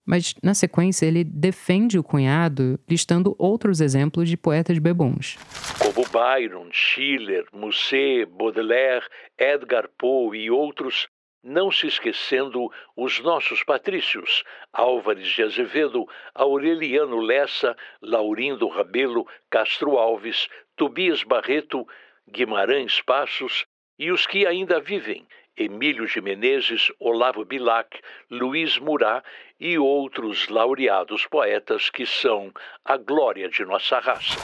Mas, 0.05 0.33
na 0.41 0.53
sequência, 0.53 1.05
ele 1.05 1.23
defende 1.23 1.99
o 1.99 2.03
cunhado 2.03 2.79
listando 2.89 3.35
outros 3.37 3.81
exemplos 3.81 4.29
de 4.29 4.37
poetas 4.37 4.79
bebons. 4.79 5.37
Como 5.77 6.07
Byron, 6.07 6.69
Schiller, 6.71 7.45
Musset, 7.53 8.25
Baudelaire, 8.25 9.05
Edgar 9.37 9.89
Poe 9.97 10.37
e 10.37 10.49
outros 10.49 11.07
não 11.43 11.71
se 11.71 11.87
esquecendo 11.87 12.69
os 12.95 13.19
nossos 13.19 13.63
patrícios, 13.63 14.43
Álvares 14.73 15.27
de 15.27 15.43
Azevedo, 15.43 16.07
Aureliano 16.33 17.19
Lessa, 17.19 17.75
Laurindo 18.01 18.67
Rabelo, 18.67 19.25
Castro 19.49 19.97
Alves, 19.97 20.47
Tobias 20.75 21.23
Barreto, 21.23 21.87
Guimarães 22.27 23.01
Passos 23.01 23.65
e 23.97 24.11
os 24.11 24.25
que 24.25 24.45
ainda 24.45 24.79
vivem, 24.79 25.27
Emílio 25.57 26.07
de 26.07 26.21
Menezes, 26.21 26.91
Olavo 26.99 27.43
Bilac, 27.43 27.99
Luiz 28.29 28.77
Murat 28.77 29.25
e 29.59 29.77
outros 29.77 30.47
laureados 30.47 31.25
poetas 31.25 31.89
que 31.89 32.05
são 32.05 32.51
a 32.85 32.95
glória 32.95 33.49
de 33.49 33.65
nossa 33.65 33.99
raça. 33.99 34.39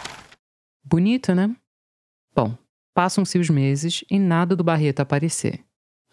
Bonito, 0.84 1.34
né? 1.34 1.56
Bom, 2.36 2.58
passam-se 2.94 3.40
os 3.40 3.50
meses 3.50 4.04
e 4.12 4.20
nada 4.20 4.56
do 4.56 4.64
Barreto 4.64 5.00
aparecer. 5.00 5.64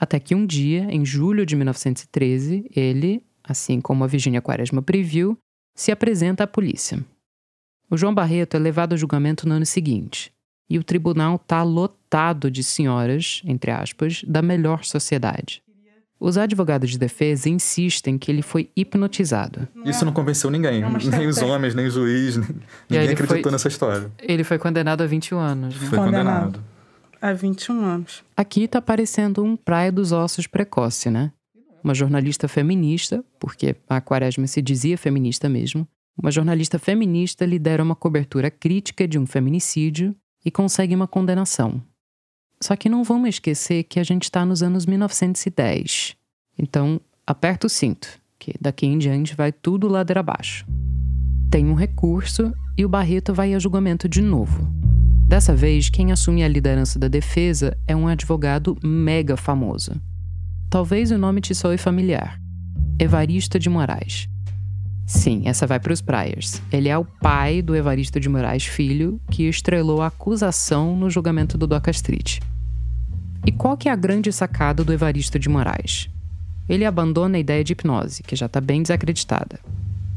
Até 0.03 0.19
que 0.19 0.35
um 0.35 0.45
dia, 0.45 0.89
em 0.91 1.05
julho 1.07 1.47
de 1.47 1.55
1913, 1.55 2.69
ele, 2.75 3.23
assim 3.45 3.81
como 3.81 4.03
a 4.03 4.09
Virginia 4.09 4.43
Quaresma 4.43 4.83
previu, 4.83 5.39
se 5.77 5.93
apresenta 5.93 6.43
à 6.43 6.47
polícia. 6.49 6.99
O 7.89 7.97
João 7.97 8.13
Barreto 8.13 8.57
é 8.57 8.59
levado 8.59 8.95
a 8.95 8.97
julgamento 8.97 9.49
no 9.49 9.55
ano 9.55 9.65
seguinte, 9.65 10.33
e 10.69 10.77
o 10.77 10.83
tribunal 10.83 11.37
está 11.37 11.63
lotado 11.63 12.51
de 12.51 12.65
senhoras, 12.65 13.43
entre 13.45 13.71
aspas, 13.71 14.25
da 14.27 14.43
melhor 14.43 14.83
sociedade. 14.83 15.63
Os 16.19 16.37
advogados 16.37 16.91
de 16.91 16.99
defesa 16.99 17.49
insistem 17.49 18.19
que 18.19 18.29
ele 18.29 18.43
foi 18.43 18.71
hipnotizado. 18.75 19.69
Isso 19.85 20.05
não 20.05 20.13
convenceu 20.13 20.51
ninguém, 20.51 20.83
nem 21.17 21.29
os 21.29 21.39
homens, 21.39 21.77
nem 21.77 21.87
o 21.87 21.91
juiz, 21.91 22.37
nem... 22.39 22.49
ninguém 22.91 23.11
acreditou 23.11 23.43
foi... 23.45 23.53
nessa 23.53 23.69
história. 23.69 24.11
Ele 24.19 24.43
foi 24.43 24.59
condenado 24.59 25.03
a 25.03 25.07
21 25.07 25.39
anos. 25.39 25.81
Né? 25.81 25.87
Foi 25.87 25.99
condenado. 25.99 26.72
Há 27.23 27.33
21 27.33 27.85
anos. 27.85 28.25
Aqui 28.37 28.67
tá 28.67 28.83
parecendo 28.83 29.45
um 29.45 29.57
praia 29.57 29.93
dos 29.93 30.11
ossos 30.11 30.49
precoce, 30.49 31.09
né? 31.09 31.33
Uma 31.83 31.95
jornalista 31.95 32.49
feminista, 32.49 33.25
porque 33.39 33.77
a 33.89 34.01
Quaresma 34.01 34.47
se 34.49 34.61
dizia 34.61 34.99
feminista 34.99 35.49
mesmo, 35.49 35.87
uma 36.21 36.31
jornalista 36.31 36.79
feminista 36.79 37.47
lidera 37.47 37.83
uma 37.83 37.95
cobertura 37.95 38.51
crítica 38.51 39.07
de 39.07 39.19
um 39.19 39.27
feminicídio 39.27 40.15
e 40.45 40.51
consegue 40.51 40.95
uma 40.95 41.07
condenação. 41.07 41.81
Só 42.61 42.77
que 42.77 42.89
não 42.89 43.03
vamos 43.03 43.31
esquecer 43.31 43.85
que 43.85 43.99
a 43.99 44.05
gente 44.05 44.25
está 44.25 44.45
nos 44.45 44.63
anos 44.63 44.85
1910. 44.85 46.17
Então, 46.59 47.01
aperta 47.27 47.67
o 47.67 47.71
cinto, 47.71 48.21
que 48.39 48.55
daqui 48.61 48.87
em 48.87 48.99
diante 48.99 49.35
vai 49.35 49.51
tudo 49.51 49.89
ladeira 49.89 50.21
abaixo. 50.21 50.67
Tem 51.51 51.67
um 51.67 51.75
recurso 51.75 52.53
e 52.77 52.85
o 52.85 52.89
Barreto 52.89 53.35
vai 53.35 53.55
a 53.55 53.59
julgamento 53.59 54.09
de 54.09 54.23
novo. 54.23 54.82
Dessa 55.27 55.55
vez, 55.55 55.89
quem 55.89 56.13
assume 56.13 56.43
a 56.45 56.49
liderança 56.49 56.99
da 56.99 57.09
defesa 57.09 57.77
é 57.87 57.97
um 57.97 58.07
advogado 58.07 58.77
mega 58.83 59.37
famoso. 59.37 59.93
Talvez 60.69 61.11
o 61.11 61.19
nome 61.19 61.41
te 61.41 61.55
soe 61.55 61.79
familiar. 61.79 62.41
Evaristo 62.99 63.59
de 63.59 63.69
Moraes. 63.69 64.29
Sim, 65.07 65.43
essa 65.47 65.67
vai 65.67 65.81
para 65.81 65.93
os 65.93 66.01
Priors. 66.01 66.63
Ele 66.71 66.89
é 66.89 66.97
o 66.97 67.05
pai 67.05 67.61
do 67.61 67.75
Evaristo 67.75 68.21
de 68.21 68.29
Moraes 68.29 68.65
Filho, 68.65 69.21
que 69.31 69.49
estrelou 69.49 70.01
a 70.01 70.07
acusação 70.07 70.97
no 70.97 71.11
julgamento 71.11 71.59
do 71.59 71.67
Doca 71.67 71.91
Street. 71.91 72.39
E 73.45 73.51
qual 73.51 73.77
que 73.77 73.89
é 73.89 73.93
a 73.93 73.97
grande 73.97 74.33
sacada 74.33 74.85
do 74.85 74.93
Evaristo 74.93 75.39
de 75.39 75.49
Moraes? 75.49 76.09
Ele 76.69 76.85
abandona 76.85 77.37
a 77.37 77.41
ideia 77.41 77.65
de 77.65 77.73
hipnose, 77.73 78.23
que 78.23 78.37
já 78.37 78.47
está 78.47 78.61
bem 78.61 78.83
desacreditada. 78.83 79.59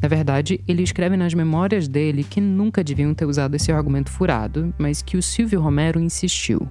Na 0.02 0.08
verdade, 0.08 0.62
ele 0.68 0.84
escreve 0.84 1.18
nas 1.18 1.34
memórias 1.34 1.88
dele 1.88 2.24
que 2.24 2.42
nunca 2.42 2.84
deviam 2.84 3.14
ter 3.14 3.26
usado 3.26 3.56
esse 3.56 3.72
argumento 3.72 4.12
furado, 4.12 4.74
mas 4.78 5.02
que 5.02 5.18
o 5.18 5.24
Silvio 5.24 5.62
Romero 5.62 6.00
insistiu. 6.00 6.70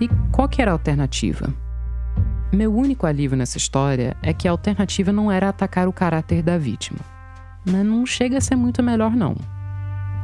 E 0.00 0.08
qual 0.32 0.48
que 0.48 0.62
era 0.62 0.70
a 0.70 0.74
alternativa? 0.74 1.52
Meu 2.52 2.74
único 2.74 3.06
alívio 3.06 3.36
nessa 3.36 3.58
história 3.58 4.16
é 4.22 4.32
que 4.32 4.48
a 4.48 4.50
alternativa 4.50 5.12
não 5.12 5.30
era 5.30 5.48
atacar 5.48 5.86
o 5.86 5.92
caráter 5.92 6.42
da 6.42 6.56
vítima. 6.56 6.98
Mas 7.64 7.84
não 7.84 8.06
chega 8.06 8.38
a 8.38 8.40
ser 8.40 8.56
muito 8.56 8.82
melhor, 8.82 9.14
não. 9.14 9.36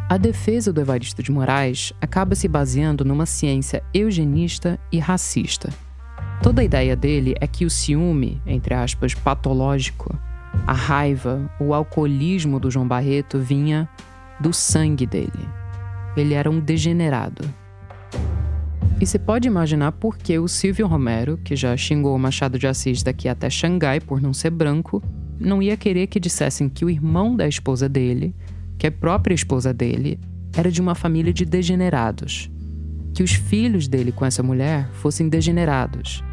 A 0.09 0.16
defesa 0.16 0.73
do 0.73 0.81
Evaristo 0.81 1.23
de 1.23 1.31
Moraes 1.31 1.92
acaba 2.01 2.35
se 2.35 2.49
baseando 2.49 3.05
numa 3.05 3.27
ciência 3.27 3.83
eugenista 3.92 4.79
e 4.90 4.99
racista. 4.99 5.69
Toda 6.42 6.62
a 6.62 6.64
ideia 6.64 6.97
dele 6.97 7.35
é 7.40 7.47
que 7.47 7.64
o 7.64 7.71
ciúme, 7.71 8.40
entre 8.47 8.73
aspas, 8.73 9.14
patológico, 9.14 10.16
a 10.66 10.73
raiva, 10.73 11.51
o 11.59 11.75
alcoolismo 11.75 12.61
do 12.61 12.71
João 12.71 12.87
Barreto 12.87 13.38
vinha 13.38 13.88
do 14.40 14.53
sangue 14.53 15.07
dele. 15.07 15.49
Ele 16.16 16.35
era 16.35 16.51
um 16.51 16.61
degenerado. 16.61 17.42
E 19.01 19.07
você 19.07 19.19
pode 19.19 19.47
imaginar 19.47 19.92
por 19.92 20.16
que 20.16 20.38
o 20.38 20.49
Silvio 20.49 20.87
Romero, 20.87 21.38
que 21.38 21.55
já 21.55 21.77
xingou 21.77 22.14
o 22.14 22.19
Machado 22.19 22.59
de 22.59 22.66
Assis 22.66 23.03
daqui 23.03 23.29
até 23.29 23.51
Xangai 23.51 24.01
por 24.01 24.21
não 24.21 24.33
ser 24.33 24.51
branco, 24.51 25.03
não 25.38 25.62
ia 25.62 25.77
querer 25.77 26.07
que 26.07 26.19
dissessem 26.19 26.69
que 26.69 26.85
o 26.85 26.88
irmão 26.90 27.37
da 27.37 27.47
esposa 27.47 27.88
dele, 27.88 28.35
que 28.79 28.87
é 28.87 28.90
própria 28.90 29.35
esposa 29.35 29.73
dele, 29.73 30.19
era 30.57 30.71
de 30.71 30.81
uma 30.81 30.95
família 30.95 31.33
de 31.33 31.45
degenerados. 31.45 32.51
Que 33.12 33.23
os 33.23 33.33
filhos 33.33 33.87
dele 33.87 34.12
com 34.12 34.25
essa 34.25 34.42
mulher 34.42 34.88
fossem 34.95 35.29
degenerados. 35.29 36.25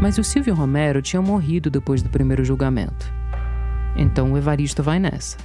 Mas 0.00 0.16
o 0.16 0.24
Silvio 0.24 0.54
Romero 0.54 1.02
tinha 1.02 1.20
morrido 1.20 1.70
depois 1.70 2.02
do 2.02 2.08
primeiro 2.08 2.44
julgamento. 2.44 3.12
Então 3.94 4.32
o 4.32 4.38
Evaristo 4.38 4.82
vai 4.82 4.98
nessa. 4.98 5.36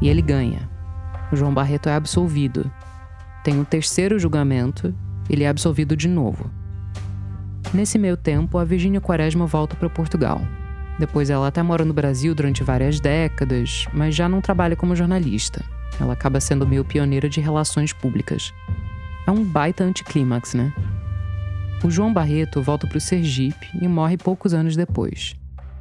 E 0.00 0.08
ele 0.08 0.22
ganha. 0.22 0.68
O 1.32 1.36
João 1.36 1.52
Barreto 1.52 1.88
é 1.88 1.94
absolvido. 1.94 2.70
Tem 3.42 3.58
um 3.58 3.64
terceiro 3.64 4.18
julgamento, 4.18 4.94
ele 5.28 5.44
é 5.44 5.48
absolvido 5.48 5.96
de 5.96 6.08
novo. 6.08 6.50
Nesse 7.74 7.98
meio 7.98 8.16
tempo, 8.16 8.56
a 8.56 8.64
Virginia 8.64 9.00
Quaresma 9.00 9.46
volta 9.46 9.76
para 9.76 9.90
Portugal. 9.90 10.40
Depois 10.98 11.28
ela 11.28 11.48
até 11.48 11.62
mora 11.62 11.84
no 11.84 11.92
Brasil 11.92 12.34
durante 12.34 12.64
várias 12.64 12.98
décadas, 12.98 13.86
mas 13.92 14.14
já 14.14 14.28
não 14.28 14.40
trabalha 14.40 14.74
como 14.74 14.96
jornalista. 14.96 15.64
Ela 16.00 16.12
acaba 16.12 16.40
sendo 16.40 16.66
meio 16.66 16.84
pioneira 16.84 17.28
de 17.28 17.40
relações 17.40 17.92
públicas. 17.92 18.54
É 19.26 19.30
um 19.30 19.44
baita 19.44 19.84
anticlímax, 19.84 20.54
né? 20.54 20.72
O 21.84 21.90
João 21.90 22.12
Barreto 22.12 22.60
volta 22.60 22.88
para 22.88 22.98
o 22.98 23.00
Sergipe 23.00 23.68
e 23.80 23.86
morre 23.86 24.16
poucos 24.16 24.52
anos 24.52 24.74
depois. 24.74 25.36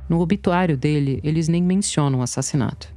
No 0.07 0.19
obituário 0.19 0.77
dele, 0.77 1.19
eles 1.23 1.47
nem 1.47 1.61
mencionam 1.61 2.19
o 2.19 2.21
assassinato. 2.21 2.95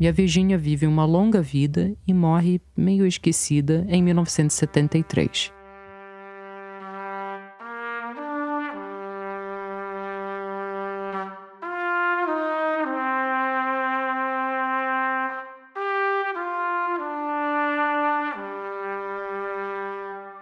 E 0.00 0.08
a 0.08 0.12
Virgínia 0.12 0.56
vive 0.56 0.86
uma 0.86 1.04
longa 1.04 1.42
vida 1.42 1.92
e 2.06 2.14
morre 2.14 2.58
meio 2.74 3.06
esquecida 3.06 3.84
em 3.88 4.02
1973. 4.02 5.52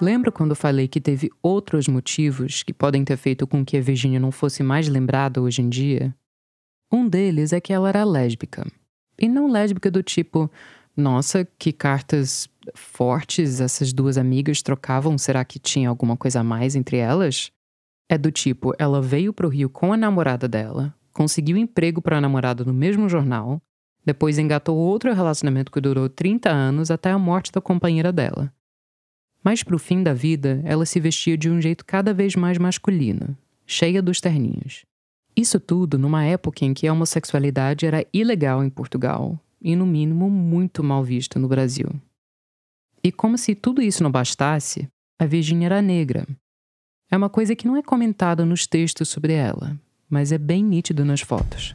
Lembra 0.01 0.31
quando 0.31 0.55
falei 0.55 0.87
que 0.87 1.01
teve 1.01 1.29
outros 1.43 1.89
motivos 1.89 2.63
que 2.63 2.73
podem 2.73 3.05
ter 3.05 3.17
feito 3.17 3.49
com 3.49 3.65
que 3.65 3.77
a 3.77 3.81
Virginia 3.81 4.21
não 4.21 4.31
fosse 4.31 4.63
mais 4.63 4.89
lembrada 4.89 5.43
hoje 5.43 5.61
em 5.61 5.69
dia? 5.69 6.15
Um 6.93 7.09
deles 7.09 7.53
é 7.53 7.61
que 7.61 7.73
ela 7.73 7.89
era 7.89 8.05
lésbica. 8.05 8.65
E 9.19 9.29
não 9.29 9.51
lésbica 9.51 9.91
do 9.91 10.01
tipo, 10.01 10.49
nossa, 10.97 11.45
que 11.59 11.73
cartas 11.73 12.49
fortes 12.75 13.61
essas 13.61 13.93
duas 13.93 14.17
amigas 14.17 14.63
trocavam, 14.63 15.19
será 15.19 15.45
que 15.45 15.59
tinha 15.59 15.89
alguma 15.89 16.17
coisa 16.17 16.41
a 16.41 16.45
mais 16.45 16.77
entre 16.77 16.99
elas? 16.99 17.51
É 18.09 18.17
do 18.17 18.31
tipo, 18.31 18.73
ela 18.79 19.03
veio 19.03 19.33
para 19.33 19.47
o 19.47 19.51
Rio 19.51 19.69
com 19.69 19.93
a 19.93 19.97
namorada 19.97 20.47
dela, 20.47 20.95
conseguiu 21.13 21.57
emprego 21.57 22.01
para 22.01 22.19
a 22.19 22.21
namorada 22.21 22.65
no 22.65 22.73
mesmo 22.73 23.09
jornal, 23.09 23.61
depois 24.05 24.39
engatou 24.39 24.79
outro 24.79 25.13
relacionamento 25.13 25.73
que 25.73 25.81
durou 25.81 26.09
30 26.09 26.49
anos 26.49 26.91
até 26.91 27.11
a 27.11 27.19
morte 27.19 27.51
da 27.51 27.61
companheira 27.61 28.13
dela. 28.13 28.53
Mas 29.49 29.63
para 29.63 29.77
o 29.77 29.79
fim 29.79 30.03
da 30.03 30.13
vida, 30.13 30.61
ela 30.63 30.85
se 30.85 31.01
vestia 31.01 31.35
de 31.35 31.49
um 31.49 31.59
jeito 31.59 31.83
cada 31.83 32.13
vez 32.13 32.37
mais 32.37 32.59
masculino, 32.59 33.35
cheia 33.67 34.03
dos 34.03 34.21
terninhos. 34.21 34.85
Isso 35.35 35.59
tudo 35.59 35.99
numa 35.99 36.23
época 36.23 36.67
em 36.67 36.75
que 36.75 36.87
a 36.87 36.93
homossexualidade 36.93 37.87
era 37.87 38.05
ilegal 38.13 38.63
em 38.63 38.69
Portugal 38.69 39.41
e, 39.59 39.75
no 39.75 39.87
mínimo, 39.87 40.29
muito 40.29 40.85
mal 40.85 41.03
vista 41.03 41.39
no 41.39 41.49
Brasil. 41.49 41.89
E 43.03 43.11
como 43.11 43.39
se 43.39 43.55
tudo 43.55 43.81
isso 43.81 44.03
não 44.03 44.11
bastasse, 44.11 44.87
a 45.19 45.25
Virginia 45.25 45.65
era 45.65 45.81
negra. 45.81 46.27
É 47.11 47.17
uma 47.17 47.31
coisa 47.31 47.57
que 47.57 47.67
não 47.67 47.75
é 47.75 47.83
comentada 47.83 48.45
nos 48.45 48.67
textos 48.67 49.09
sobre 49.09 49.33
ela, 49.33 49.81
mas 50.11 50.31
é 50.31 50.37
bem 50.37 50.63
nítido 50.63 51.07
nas 51.07 51.23
fotos. 51.23 51.75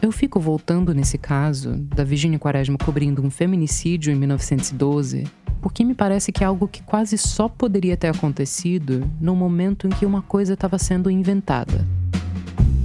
Eu 0.00 0.12
fico 0.12 0.38
voltando 0.38 0.94
nesse 0.94 1.18
caso 1.18 1.72
da 1.76 2.04
Virginia 2.04 2.38
Quaresma 2.38 2.78
cobrindo 2.78 3.20
um 3.20 3.30
feminicídio 3.30 4.12
em 4.12 4.14
1912 4.14 5.24
porque 5.66 5.84
me 5.84 5.94
parece 5.94 6.30
que 6.30 6.44
é 6.44 6.46
algo 6.46 6.68
que 6.68 6.80
quase 6.80 7.18
só 7.18 7.48
poderia 7.48 7.96
ter 7.96 8.06
acontecido 8.06 9.10
no 9.20 9.34
momento 9.34 9.88
em 9.88 9.90
que 9.90 10.06
uma 10.06 10.22
coisa 10.22 10.54
estava 10.54 10.78
sendo 10.78 11.10
inventada. 11.10 11.84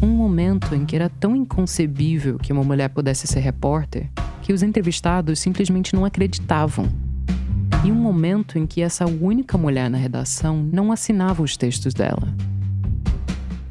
Um 0.02 0.08
momento 0.08 0.74
em 0.74 0.84
que 0.84 0.96
era 0.96 1.08
tão 1.08 1.36
inconcebível 1.36 2.40
que 2.40 2.52
uma 2.52 2.64
mulher 2.64 2.90
pudesse 2.90 3.28
ser 3.28 3.42
repórter 3.42 4.10
que 4.42 4.52
os 4.52 4.64
entrevistados 4.64 5.38
simplesmente 5.38 5.94
não 5.94 6.06
acreditavam. 6.06 6.90
E 7.86 7.92
um 7.92 7.96
momento 7.96 8.58
em 8.58 8.66
que 8.66 8.82
essa 8.82 9.06
única 9.06 9.60
mulher 9.60 9.88
na 9.88 10.00
redação 10.00 10.68
não 10.74 10.92
assinava 10.92 11.44
os 11.44 11.56
textos 11.56 11.94
dela. 11.94 12.34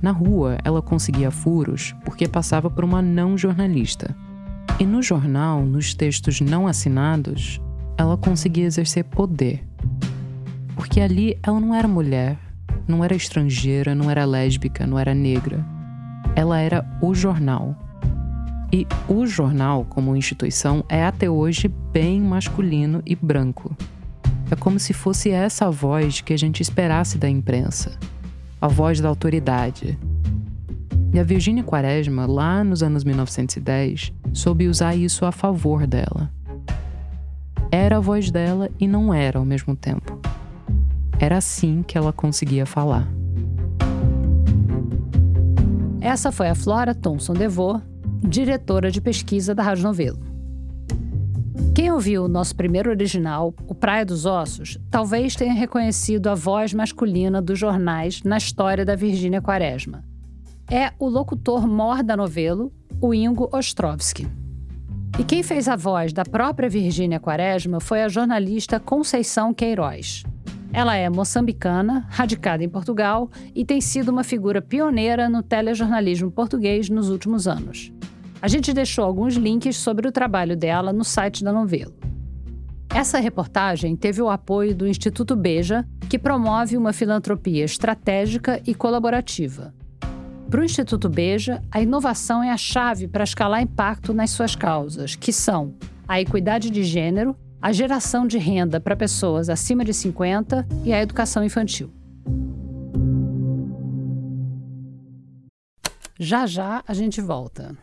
Na 0.00 0.12
rua, 0.12 0.56
ela 0.62 0.80
conseguia 0.80 1.32
furos 1.32 1.96
porque 2.04 2.28
passava 2.28 2.70
por 2.70 2.84
uma 2.84 3.02
não 3.02 3.36
jornalista. 3.36 4.16
E 4.78 4.86
no 4.86 5.02
jornal, 5.02 5.66
nos 5.66 5.94
textos 5.94 6.40
não 6.40 6.68
assinados, 6.68 7.60
ela 8.00 8.16
conseguia 8.16 8.64
exercer 8.64 9.04
poder. 9.04 9.62
Porque 10.74 11.00
ali 11.00 11.38
ela 11.42 11.60
não 11.60 11.74
era 11.74 11.86
mulher, 11.86 12.38
não 12.88 13.04
era 13.04 13.14
estrangeira, 13.14 13.94
não 13.94 14.10
era 14.10 14.24
lésbica, 14.24 14.86
não 14.86 14.98
era 14.98 15.14
negra. 15.14 15.64
Ela 16.34 16.58
era 16.58 16.84
o 17.02 17.14
jornal. 17.14 17.76
E 18.72 18.86
o 19.08 19.26
jornal, 19.26 19.84
como 19.84 20.16
instituição, 20.16 20.84
é 20.88 21.04
até 21.04 21.28
hoje 21.28 21.68
bem 21.92 22.20
masculino 22.20 23.02
e 23.04 23.14
branco. 23.14 23.76
É 24.50 24.56
como 24.56 24.78
se 24.78 24.92
fosse 24.92 25.30
essa 25.30 25.66
a 25.66 25.70
voz 25.70 26.20
que 26.20 26.32
a 26.32 26.38
gente 26.38 26.62
esperasse 26.62 27.18
da 27.18 27.28
imprensa 27.28 27.98
a 28.60 28.68
voz 28.68 29.00
da 29.00 29.08
autoridade. 29.08 29.98
E 31.14 31.18
a 31.18 31.22
Virginia 31.22 31.64
Quaresma, 31.64 32.26
lá 32.26 32.62
nos 32.62 32.82
anos 32.82 33.04
1910, 33.04 34.12
soube 34.34 34.68
usar 34.68 34.94
isso 34.94 35.24
a 35.24 35.32
favor 35.32 35.86
dela. 35.86 36.30
Era 37.72 37.98
a 37.98 38.00
voz 38.00 38.30
dela 38.30 38.68
e 38.80 38.88
não 38.88 39.14
era 39.14 39.38
ao 39.38 39.44
mesmo 39.44 39.76
tempo. 39.76 40.20
Era 41.20 41.36
assim 41.36 41.82
que 41.82 41.96
ela 41.96 42.12
conseguia 42.12 42.66
falar. 42.66 43.06
Essa 46.00 46.32
foi 46.32 46.48
a 46.48 46.54
Flora 46.54 46.94
Thompson 46.94 47.34
DeVoe, 47.34 47.80
diretora 48.22 48.90
de 48.90 49.00
pesquisa 49.00 49.54
da 49.54 49.62
Rádio 49.62 49.84
Novelo. 49.84 50.18
Quem 51.74 51.92
ouviu 51.92 52.24
o 52.24 52.28
nosso 52.28 52.56
primeiro 52.56 52.90
original, 52.90 53.54
O 53.68 53.74
Praia 53.74 54.04
dos 54.04 54.26
Ossos, 54.26 54.78
talvez 54.90 55.36
tenha 55.36 55.54
reconhecido 55.54 56.28
a 56.28 56.34
voz 56.34 56.74
masculina 56.74 57.40
dos 57.40 57.58
jornais 57.58 58.22
na 58.24 58.36
história 58.36 58.84
da 58.84 58.96
Virgínia 58.96 59.40
Quaresma. 59.40 60.02
É 60.68 60.92
o 60.98 61.08
locutor 61.08 61.66
mor 61.68 62.02
da 62.02 62.16
novela, 62.16 62.68
o 63.00 63.14
Ingo 63.14 63.48
Ostrovsky. 63.52 64.39
E 65.18 65.24
quem 65.24 65.42
fez 65.42 65.68
a 65.68 65.76
voz 65.76 66.12
da 66.12 66.24
própria 66.24 66.68
Virgínia 66.68 67.20
Quaresma 67.20 67.80
foi 67.80 68.02
a 68.02 68.08
jornalista 68.08 68.80
Conceição 68.80 69.52
Queiroz. 69.52 70.24
Ela 70.72 70.96
é 70.96 71.10
moçambicana, 71.10 72.06
radicada 72.08 72.62
em 72.62 72.68
Portugal 72.68 73.28
e 73.54 73.64
tem 73.64 73.80
sido 73.80 74.10
uma 74.10 74.22
figura 74.22 74.62
pioneira 74.62 75.28
no 75.28 75.42
telejornalismo 75.42 76.30
português 76.30 76.88
nos 76.88 77.10
últimos 77.10 77.48
anos. 77.48 77.92
A 78.40 78.48
gente 78.48 78.72
deixou 78.72 79.04
alguns 79.04 79.34
links 79.34 79.76
sobre 79.76 80.08
o 80.08 80.12
trabalho 80.12 80.56
dela 80.56 80.92
no 80.92 81.04
site 81.04 81.44
da 81.44 81.52
novela. 81.52 81.92
Essa 82.92 83.18
reportagem 83.18 83.94
teve 83.96 84.22
o 84.22 84.30
apoio 84.30 84.74
do 84.74 84.86
Instituto 84.86 85.36
Beja, 85.36 85.86
que 86.08 86.18
promove 86.18 86.76
uma 86.76 86.92
filantropia 86.92 87.64
estratégica 87.64 88.60
e 88.66 88.74
colaborativa. 88.74 89.74
Para 90.50 90.62
o 90.62 90.64
Instituto 90.64 91.08
Beja, 91.08 91.62
a 91.70 91.80
inovação 91.80 92.42
é 92.42 92.50
a 92.50 92.56
chave 92.56 93.06
para 93.06 93.22
escalar 93.22 93.62
impacto 93.62 94.12
nas 94.12 94.32
suas 94.32 94.56
causas, 94.56 95.14
que 95.14 95.32
são 95.32 95.78
a 96.08 96.20
equidade 96.20 96.70
de 96.70 96.82
gênero, 96.82 97.36
a 97.62 97.70
geração 97.70 98.26
de 98.26 98.36
renda 98.36 98.80
para 98.80 98.96
pessoas 98.96 99.48
acima 99.48 99.84
de 99.84 99.94
50 99.94 100.66
e 100.84 100.92
a 100.92 101.00
educação 101.00 101.44
infantil. 101.44 101.92
Já 106.18 106.46
já 106.46 106.82
a 106.84 106.94
gente 106.94 107.20
volta. 107.20 107.78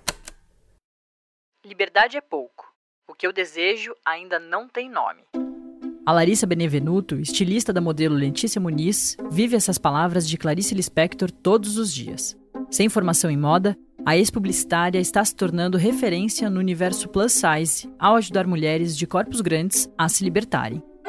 Liberdade 1.65 2.17
é 2.17 2.21
pouco. 2.21 2.65
O 3.09 3.13
que 3.13 3.25
eu 3.25 3.31
desejo 3.31 3.95
ainda 4.05 4.39
não 4.39 4.67
tem 4.67 4.89
nome. 4.89 5.23
A 6.05 6.11
Larissa 6.11 6.45
Benevenuto, 6.45 7.15
estilista 7.15 7.71
da 7.71 7.81
modelo 7.81 8.15
Letícia 8.15 8.61
Muniz, 8.61 9.15
vive 9.29 9.55
essas 9.55 9.77
palavras 9.77 10.27
de 10.27 10.37
Clarice 10.37 10.75
Lispector 10.75 11.31
todos 11.31 11.77
os 11.77 11.93
dias. 11.93 12.37
Sem 12.69 12.89
formação 12.89 13.29
em 13.31 13.37
moda, 13.37 13.77
a 14.05 14.17
ex-publicitária 14.17 14.99
está 14.99 15.23
se 15.23 15.35
tornando 15.35 15.77
referência 15.77 16.49
no 16.49 16.59
universo 16.59 17.07
plus 17.09 17.33
size 17.33 17.89
ao 17.97 18.15
ajudar 18.15 18.45
mulheres 18.45 18.97
de 18.97 19.07
corpos 19.07 19.41
grandes 19.41 19.89
a 19.97 20.07
se 20.07 20.23
libertarem 20.23 20.83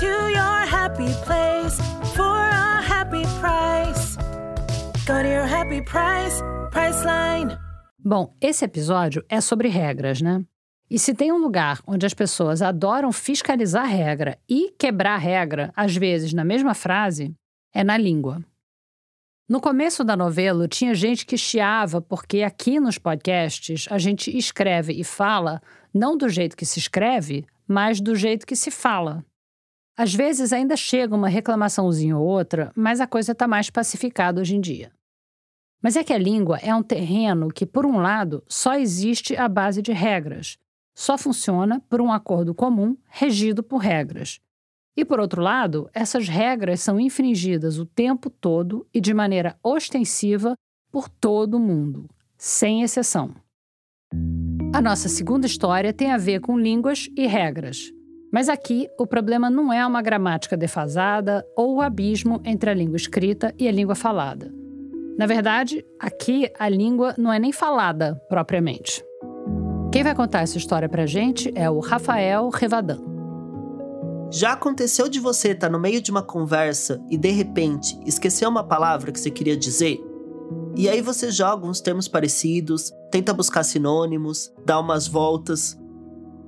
to 0.00 0.06
your 0.06 0.66
happy 0.66 1.12
place 1.24 1.76
for 2.14 2.22
a 2.24 2.80
happy 2.80 3.24
price. 3.40 4.16
Go 5.06 5.22
to 5.22 5.28
your 5.28 5.46
happy 5.46 5.82
price, 5.82 6.42
Priceline. 6.70 7.58
Bom, 8.02 8.34
esse 8.40 8.64
episódio 8.64 9.22
é 9.28 9.40
sobre 9.40 9.68
regras, 9.68 10.22
né? 10.22 10.42
E 10.90 10.98
se 10.98 11.14
tem 11.14 11.30
um 11.30 11.36
lugar 11.36 11.80
onde 11.86 12.06
as 12.06 12.14
pessoas 12.14 12.62
adoram 12.62 13.12
fiscalizar 13.12 13.86
regra 13.86 14.38
e 14.48 14.74
quebrar 14.78 15.18
regra, 15.18 15.70
às 15.76 15.94
vezes 15.94 16.32
na 16.32 16.44
mesma 16.44 16.74
frase, 16.74 17.34
é 17.74 17.84
na 17.84 17.98
língua. 17.98 18.42
No 19.46 19.60
começo 19.60 20.02
da 20.02 20.16
novela, 20.16 20.66
tinha 20.66 20.94
gente 20.94 21.26
que 21.26 21.36
chiava 21.36 22.00
porque 22.00 22.42
aqui 22.42 22.80
nos 22.80 22.96
podcasts 22.96 23.86
a 23.90 23.98
gente 23.98 24.34
escreve 24.34 24.94
e 24.94 25.04
fala 25.04 25.60
não 25.92 26.16
do 26.16 26.30
jeito 26.30 26.56
que 26.56 26.64
se 26.64 26.78
escreve, 26.78 27.44
mas 27.68 28.00
do 28.00 28.16
jeito 28.16 28.46
que 28.46 28.56
se 28.56 28.70
fala. 28.70 29.22
Às 30.02 30.12
vezes 30.12 30.52
ainda 30.52 30.76
chega 30.76 31.14
uma 31.14 31.28
reclamaçãozinha 31.28 32.18
ou 32.18 32.26
outra, 32.26 32.72
mas 32.74 33.00
a 33.00 33.06
coisa 33.06 33.30
está 33.30 33.46
mais 33.46 33.70
pacificada 33.70 34.40
hoje 34.40 34.56
em 34.56 34.60
dia. 34.60 34.90
Mas 35.80 35.94
é 35.94 36.02
que 36.02 36.12
a 36.12 36.18
língua 36.18 36.58
é 36.58 36.74
um 36.74 36.82
terreno 36.82 37.52
que, 37.52 37.64
por 37.64 37.86
um 37.86 37.98
lado, 37.98 38.42
só 38.48 38.74
existe 38.74 39.36
à 39.36 39.48
base 39.48 39.80
de 39.80 39.92
regras, 39.92 40.58
só 40.92 41.16
funciona 41.16 41.80
por 41.88 42.00
um 42.00 42.10
acordo 42.10 42.52
comum 42.52 42.96
regido 43.08 43.62
por 43.62 43.76
regras. 43.76 44.40
E, 44.96 45.04
por 45.04 45.20
outro 45.20 45.40
lado, 45.40 45.88
essas 45.94 46.26
regras 46.26 46.80
são 46.80 46.98
infringidas 46.98 47.78
o 47.78 47.86
tempo 47.86 48.28
todo 48.28 48.84
e 48.92 49.00
de 49.00 49.14
maneira 49.14 49.56
ostensiva 49.62 50.56
por 50.90 51.08
todo 51.08 51.60
mundo, 51.60 52.10
sem 52.36 52.82
exceção. 52.82 53.36
A 54.74 54.80
nossa 54.80 55.08
segunda 55.08 55.46
história 55.46 55.92
tem 55.92 56.10
a 56.10 56.18
ver 56.18 56.40
com 56.40 56.58
línguas 56.58 57.08
e 57.16 57.24
regras. 57.24 57.92
Mas 58.32 58.48
aqui 58.48 58.88
o 58.98 59.06
problema 59.06 59.50
não 59.50 59.70
é 59.70 59.86
uma 59.86 60.00
gramática 60.00 60.56
defasada 60.56 61.46
ou 61.54 61.76
o 61.76 61.80
abismo 61.82 62.40
entre 62.46 62.70
a 62.70 62.74
língua 62.74 62.96
escrita 62.96 63.54
e 63.58 63.68
a 63.68 63.72
língua 63.72 63.94
falada. 63.94 64.50
Na 65.18 65.26
verdade, 65.26 65.84
aqui 66.00 66.50
a 66.58 66.66
língua 66.66 67.14
não 67.18 67.30
é 67.30 67.38
nem 67.38 67.52
falada 67.52 68.18
propriamente. 68.30 69.04
Quem 69.92 70.02
vai 70.02 70.14
contar 70.14 70.40
essa 70.40 70.56
história 70.56 70.88
pra 70.88 71.04
gente 71.04 71.52
é 71.54 71.68
o 71.68 71.78
Rafael 71.78 72.48
Revadan. 72.48 72.98
Já 74.30 74.52
aconteceu 74.52 75.10
de 75.10 75.20
você 75.20 75.50
estar 75.50 75.68
no 75.68 75.78
meio 75.78 76.00
de 76.00 76.10
uma 76.10 76.22
conversa 76.22 77.04
e 77.10 77.18
de 77.18 77.30
repente 77.30 78.00
esquecer 78.06 78.48
uma 78.48 78.64
palavra 78.64 79.12
que 79.12 79.20
você 79.20 79.30
queria 79.30 79.54
dizer? 79.54 80.00
E 80.74 80.88
aí 80.88 81.02
você 81.02 81.30
joga 81.30 81.66
uns 81.66 81.82
termos 81.82 82.08
parecidos, 82.08 82.90
tenta 83.10 83.34
buscar 83.34 83.62
sinônimos, 83.62 84.50
dá 84.64 84.80
umas 84.80 85.06
voltas. 85.06 85.78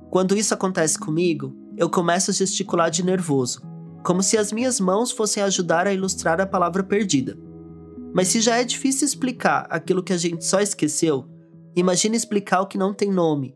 Quando 0.09 0.35
isso 0.35 0.51
acontece 0.51 0.97
comigo, 0.97 1.55
eu 1.77 1.89
começo 1.89 2.31
a 2.31 2.33
gesticular 2.33 2.89
de 2.89 3.03
nervoso, 3.03 3.61
como 4.03 4.23
se 4.23 4.37
as 4.37 4.51
minhas 4.51 4.79
mãos 4.79 5.11
fossem 5.11 5.43
ajudar 5.43 5.87
a 5.87 5.93
ilustrar 5.93 6.39
a 6.39 6.45
palavra 6.45 6.83
perdida. 6.83 7.37
Mas 8.13 8.29
se 8.29 8.39
já 8.39 8.57
é 8.57 8.63
difícil 8.63 9.05
explicar 9.05 9.67
aquilo 9.69 10.03
que 10.03 10.13
a 10.13 10.17
gente 10.17 10.45
só 10.45 10.61
esqueceu, 10.61 11.25
imagine 11.75 12.15
explicar 12.15 12.61
o 12.61 12.67
que 12.67 12.77
não 12.77 12.93
tem 12.93 13.11
nome, 13.11 13.55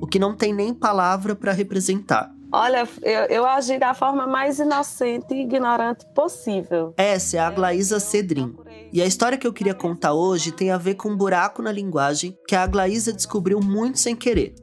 o 0.00 0.06
que 0.06 0.18
não 0.18 0.36
tem 0.36 0.52
nem 0.52 0.72
palavra 0.72 1.34
para 1.34 1.52
representar. 1.52 2.30
Olha, 2.52 2.88
eu, 3.02 3.20
eu, 3.26 3.46
agi 3.46 3.78
da 3.78 3.94
forma 3.94 4.26
mais 4.26 4.58
inocente 4.58 5.32
e 5.32 5.42
ignorante 5.42 6.04
possível. 6.14 6.92
Essa 6.96 7.36
é 7.36 7.40
a 7.40 7.46
Aglaísa 7.46 8.00
Cedrin. 8.00 8.56
E 8.92 9.00
a 9.00 9.06
história 9.06 9.38
que 9.38 9.46
eu 9.46 9.52
queria 9.52 9.74
contar 9.74 10.14
hoje 10.14 10.50
tem 10.50 10.72
a 10.72 10.76
ver 10.76 10.94
com 10.94 11.10
um 11.10 11.16
buraco 11.16 11.62
na 11.62 11.70
linguagem 11.70 12.36
que 12.48 12.56
a 12.56 12.64
Aglaísa 12.64 13.12
descobriu 13.12 13.60
muito 13.60 14.00
sem 14.00 14.16
querer. 14.16 14.54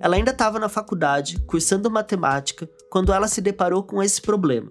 Ela 0.00 0.16
ainda 0.16 0.30
estava 0.30 0.58
na 0.58 0.68
faculdade, 0.68 1.38
cursando 1.46 1.90
matemática, 1.90 2.68
quando 2.90 3.12
ela 3.12 3.28
se 3.28 3.40
deparou 3.40 3.82
com 3.82 4.02
esse 4.02 4.20
problema. 4.20 4.68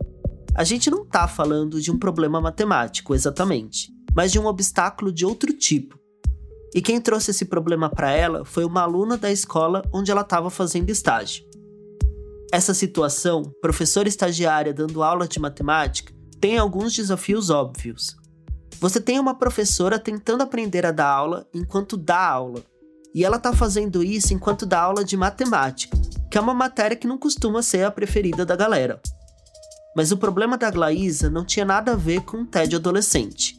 A 0.55 0.63
gente 0.63 0.89
não 0.89 1.03
está 1.03 1.27
falando 1.27 1.81
de 1.81 1.91
um 1.91 1.99
problema 1.99 2.39
matemático, 2.39 3.13
exatamente, 3.13 3.91
mas 4.15 4.31
de 4.31 4.39
um 4.39 4.45
obstáculo 4.45 5.11
de 5.11 5.25
outro 5.25 5.51
tipo. 5.51 5.99
E 6.73 6.81
quem 6.81 7.01
trouxe 7.01 7.31
esse 7.31 7.45
problema 7.45 7.89
para 7.89 8.11
ela 8.11 8.45
foi 8.45 8.65
uma 8.65 8.81
aluna 8.81 9.17
da 9.17 9.31
escola 9.31 9.81
onde 9.93 10.11
ela 10.11 10.21
estava 10.21 10.49
fazendo 10.49 10.89
estágio. 10.89 11.45
Essa 12.51 12.73
situação, 12.73 13.43
professora 13.61 14.07
estagiária 14.07 14.73
dando 14.73 15.03
aula 15.03 15.27
de 15.27 15.39
matemática, 15.39 16.13
tem 16.39 16.57
alguns 16.57 16.93
desafios 16.93 17.49
óbvios. 17.49 18.15
Você 18.79 19.01
tem 19.01 19.19
uma 19.19 19.35
professora 19.35 19.97
tentando 19.97 20.43
aprender 20.43 20.85
a 20.85 20.91
dar 20.91 21.09
aula 21.09 21.47
enquanto 21.53 21.97
dá 21.97 22.29
aula, 22.29 22.63
e 23.15 23.23
ela 23.23 23.37
está 23.37 23.53
fazendo 23.53 24.03
isso 24.03 24.33
enquanto 24.33 24.65
dá 24.65 24.81
aula 24.81 25.01
de 25.01 25.15
matemática, 25.15 25.97
que 26.29 26.37
é 26.37 26.41
uma 26.41 26.53
matéria 26.53 26.97
que 26.97 27.07
não 27.07 27.17
costuma 27.17 27.61
ser 27.61 27.85
a 27.85 27.89
preferida 27.89 28.45
da 28.45 28.57
galera. 28.57 28.99
Mas 29.95 30.11
o 30.11 30.17
problema 30.17 30.57
da 30.57 30.69
Glaísa 30.69 31.29
não 31.29 31.45
tinha 31.45 31.63
nada 31.63 31.93
a 31.93 31.95
ver 31.95 32.25
com 32.25 32.41
o 32.41 32.45
tédio 32.45 32.77
adolescente. 32.77 33.57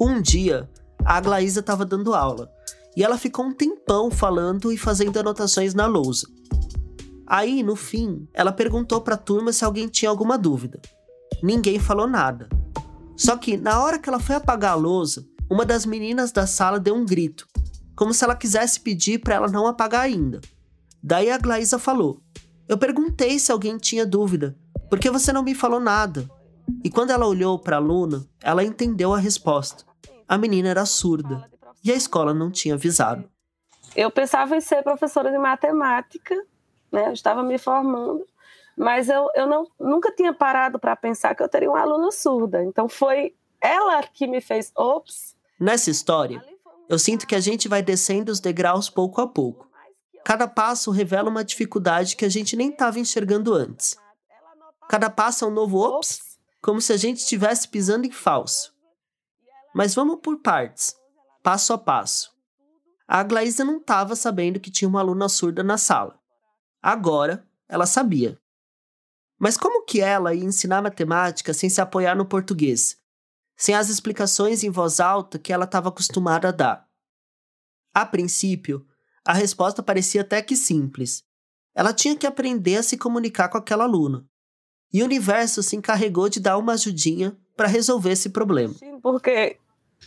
Um 0.00 0.22
dia, 0.22 0.70
a 1.04 1.20
Glaísa 1.20 1.58
estava 1.58 1.84
dando 1.84 2.14
aula 2.14 2.48
e 2.96 3.02
ela 3.02 3.18
ficou 3.18 3.44
um 3.44 3.52
tempão 3.52 4.08
falando 4.08 4.70
e 4.70 4.78
fazendo 4.78 5.18
anotações 5.18 5.74
na 5.74 5.86
lousa. 5.86 6.28
Aí, 7.26 7.64
no 7.64 7.74
fim, 7.74 8.28
ela 8.32 8.52
perguntou 8.52 9.00
para 9.00 9.16
a 9.16 9.18
turma 9.18 9.52
se 9.52 9.64
alguém 9.64 9.88
tinha 9.88 10.08
alguma 10.08 10.38
dúvida. 10.38 10.80
Ninguém 11.42 11.80
falou 11.80 12.06
nada. 12.06 12.48
Só 13.16 13.36
que, 13.36 13.56
na 13.56 13.82
hora 13.82 13.98
que 13.98 14.08
ela 14.08 14.20
foi 14.20 14.36
apagar 14.36 14.74
a 14.74 14.76
lousa, 14.76 15.26
uma 15.50 15.64
das 15.64 15.84
meninas 15.84 16.30
da 16.30 16.46
sala 16.46 16.78
deu 16.78 16.94
um 16.94 17.04
grito 17.04 17.44
como 17.98 18.14
se 18.14 18.22
ela 18.22 18.36
quisesse 18.36 18.78
pedir 18.78 19.18
para 19.18 19.34
ela 19.34 19.48
não 19.48 19.66
apagar 19.66 20.02
ainda. 20.02 20.40
Daí 21.02 21.32
a 21.32 21.36
Glaísa 21.36 21.80
falou: 21.80 22.20
Eu 22.68 22.78
perguntei 22.78 23.40
se 23.40 23.50
alguém 23.50 23.76
tinha 23.76 24.06
dúvida, 24.06 24.56
porque 24.88 25.10
você 25.10 25.32
não 25.32 25.42
me 25.42 25.52
falou 25.52 25.80
nada. 25.80 26.30
E 26.84 26.90
quando 26.90 27.10
ela 27.10 27.26
olhou 27.26 27.58
para 27.58 27.74
a 27.74 27.80
aluna, 27.80 28.24
ela 28.40 28.62
entendeu 28.62 29.12
a 29.12 29.18
resposta. 29.18 29.84
A 30.28 30.38
menina 30.38 30.68
era 30.68 30.86
surda 30.86 31.50
e 31.82 31.90
a 31.90 31.94
escola 31.96 32.32
não 32.32 32.52
tinha 32.52 32.74
avisado. 32.74 33.28
Eu 33.96 34.12
pensava 34.12 34.56
em 34.56 34.60
ser 34.60 34.84
professora 34.84 35.32
de 35.32 35.38
matemática, 35.38 36.36
né? 36.92 37.08
Eu 37.08 37.12
estava 37.14 37.42
me 37.42 37.58
formando, 37.58 38.24
mas 38.76 39.08
eu, 39.08 39.28
eu 39.34 39.48
não, 39.48 39.66
nunca 39.80 40.12
tinha 40.12 40.32
parado 40.32 40.78
para 40.78 40.94
pensar 40.94 41.34
que 41.34 41.42
eu 41.42 41.48
teria 41.48 41.68
uma 41.68 41.80
aluna 41.80 42.12
surda. 42.12 42.62
Então 42.62 42.88
foi 42.88 43.34
ela 43.60 44.00
que 44.04 44.28
me 44.28 44.40
fez, 44.40 44.70
ops. 44.76 45.36
Nessa 45.58 45.90
história, 45.90 46.40
eu 46.88 46.98
sinto 46.98 47.26
que 47.26 47.34
a 47.34 47.40
gente 47.40 47.68
vai 47.68 47.82
descendo 47.82 48.32
os 48.32 48.40
degraus 48.40 48.88
pouco 48.88 49.20
a 49.20 49.28
pouco. 49.28 49.68
Cada 50.24 50.48
passo 50.48 50.90
revela 50.90 51.28
uma 51.28 51.44
dificuldade 51.44 52.16
que 52.16 52.24
a 52.24 52.28
gente 52.28 52.56
nem 52.56 52.70
estava 52.70 52.98
enxergando 52.98 53.54
antes. 53.54 53.96
Cada 54.88 55.10
passo 55.10 55.44
é 55.44 55.48
um 55.48 55.50
novo 55.50 55.78
ops, 55.78 56.20
como 56.62 56.80
se 56.80 56.92
a 56.92 56.96
gente 56.96 57.18
estivesse 57.18 57.68
pisando 57.68 58.06
em 58.06 58.10
falso. 58.10 58.74
Mas 59.74 59.94
vamos 59.94 60.18
por 60.22 60.40
partes, 60.40 60.96
passo 61.42 61.72
a 61.72 61.78
passo. 61.78 62.32
A 63.06 63.22
Glaísa 63.22 63.64
não 63.64 63.78
estava 63.78 64.16
sabendo 64.16 64.60
que 64.60 64.70
tinha 64.70 64.88
uma 64.88 65.00
aluna 65.00 65.28
surda 65.28 65.62
na 65.62 65.78
sala. 65.78 66.18
Agora, 66.82 67.46
ela 67.68 67.86
sabia. 67.86 68.38
Mas 69.38 69.56
como 69.56 69.84
que 69.84 70.00
ela 70.00 70.34
ia 70.34 70.44
ensinar 70.44 70.82
matemática 70.82 71.54
sem 71.54 71.70
se 71.70 71.80
apoiar 71.80 72.14
no 72.14 72.26
português? 72.26 72.98
Sem 73.58 73.74
as 73.74 73.88
explicações 73.88 74.62
em 74.62 74.70
voz 74.70 75.00
alta 75.00 75.38
que 75.38 75.52
ela 75.52 75.64
estava 75.64 75.88
acostumada 75.88 76.48
a 76.48 76.52
dar. 76.52 76.88
A 77.92 78.06
princípio, 78.06 78.86
a 79.26 79.32
resposta 79.32 79.82
parecia 79.82 80.20
até 80.20 80.40
que 80.40 80.54
simples. 80.54 81.24
Ela 81.74 81.92
tinha 81.92 82.16
que 82.16 82.26
aprender 82.26 82.76
a 82.76 82.82
se 82.82 82.96
comunicar 82.96 83.48
com 83.48 83.58
aquela 83.58 83.84
aluna. 83.84 84.24
E 84.92 85.02
o 85.02 85.04
universo 85.04 85.62
se 85.62 85.76
encarregou 85.76 86.28
de 86.28 86.40
dar 86.40 86.56
uma 86.56 86.74
ajudinha 86.74 87.36
para 87.56 87.66
resolver 87.66 88.12
esse 88.12 88.30
problema. 88.30 88.74
Porque 89.02 89.58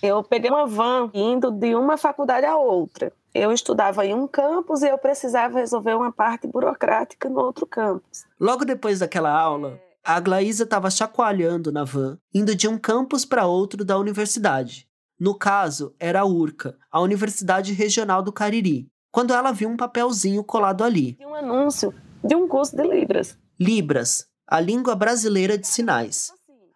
eu 0.01 0.23
peguei 0.23 0.49
uma 0.49 0.65
van 0.65 1.11
indo 1.13 1.51
de 1.51 1.75
uma 1.75 1.97
faculdade 1.97 2.45
a 2.45 2.55
outra. 2.55 3.11
Eu 3.33 3.51
estudava 3.51 4.05
em 4.05 4.13
um 4.13 4.27
campus 4.27 4.81
e 4.81 4.87
eu 4.87 4.97
precisava 4.97 5.59
resolver 5.59 5.93
uma 5.93 6.11
parte 6.11 6.47
burocrática 6.47 7.29
no 7.29 7.39
outro 7.39 7.65
campus. 7.65 8.25
Logo 8.39 8.65
depois 8.65 8.99
daquela 8.99 9.29
aula, 9.29 9.79
a 10.03 10.19
Glaísa 10.19 10.63
estava 10.63 10.89
chacoalhando 10.89 11.71
na 11.71 11.83
van, 11.83 12.17
indo 12.33 12.55
de 12.55 12.67
um 12.67 12.77
campus 12.77 13.23
para 13.23 13.45
outro 13.45 13.85
da 13.85 13.97
universidade. 13.97 14.87
No 15.19 15.35
caso, 15.35 15.93
era 15.99 16.21
a 16.21 16.25
URCA, 16.25 16.75
a 16.91 16.99
Universidade 16.99 17.73
Regional 17.73 18.23
do 18.23 18.33
Cariri, 18.33 18.87
quando 19.11 19.33
ela 19.33 19.51
viu 19.51 19.69
um 19.69 19.77
papelzinho 19.77 20.43
colado 20.43 20.83
ali. 20.83 21.17
Um 21.21 21.35
anúncio 21.35 21.93
de 22.23 22.35
um 22.35 22.47
curso 22.47 22.75
de 22.75 22.83
Libras. 22.83 23.37
Libras, 23.59 24.25
a 24.47 24.59
língua 24.59 24.95
brasileira 24.95 25.57
de 25.57 25.67
sinais. 25.67 26.31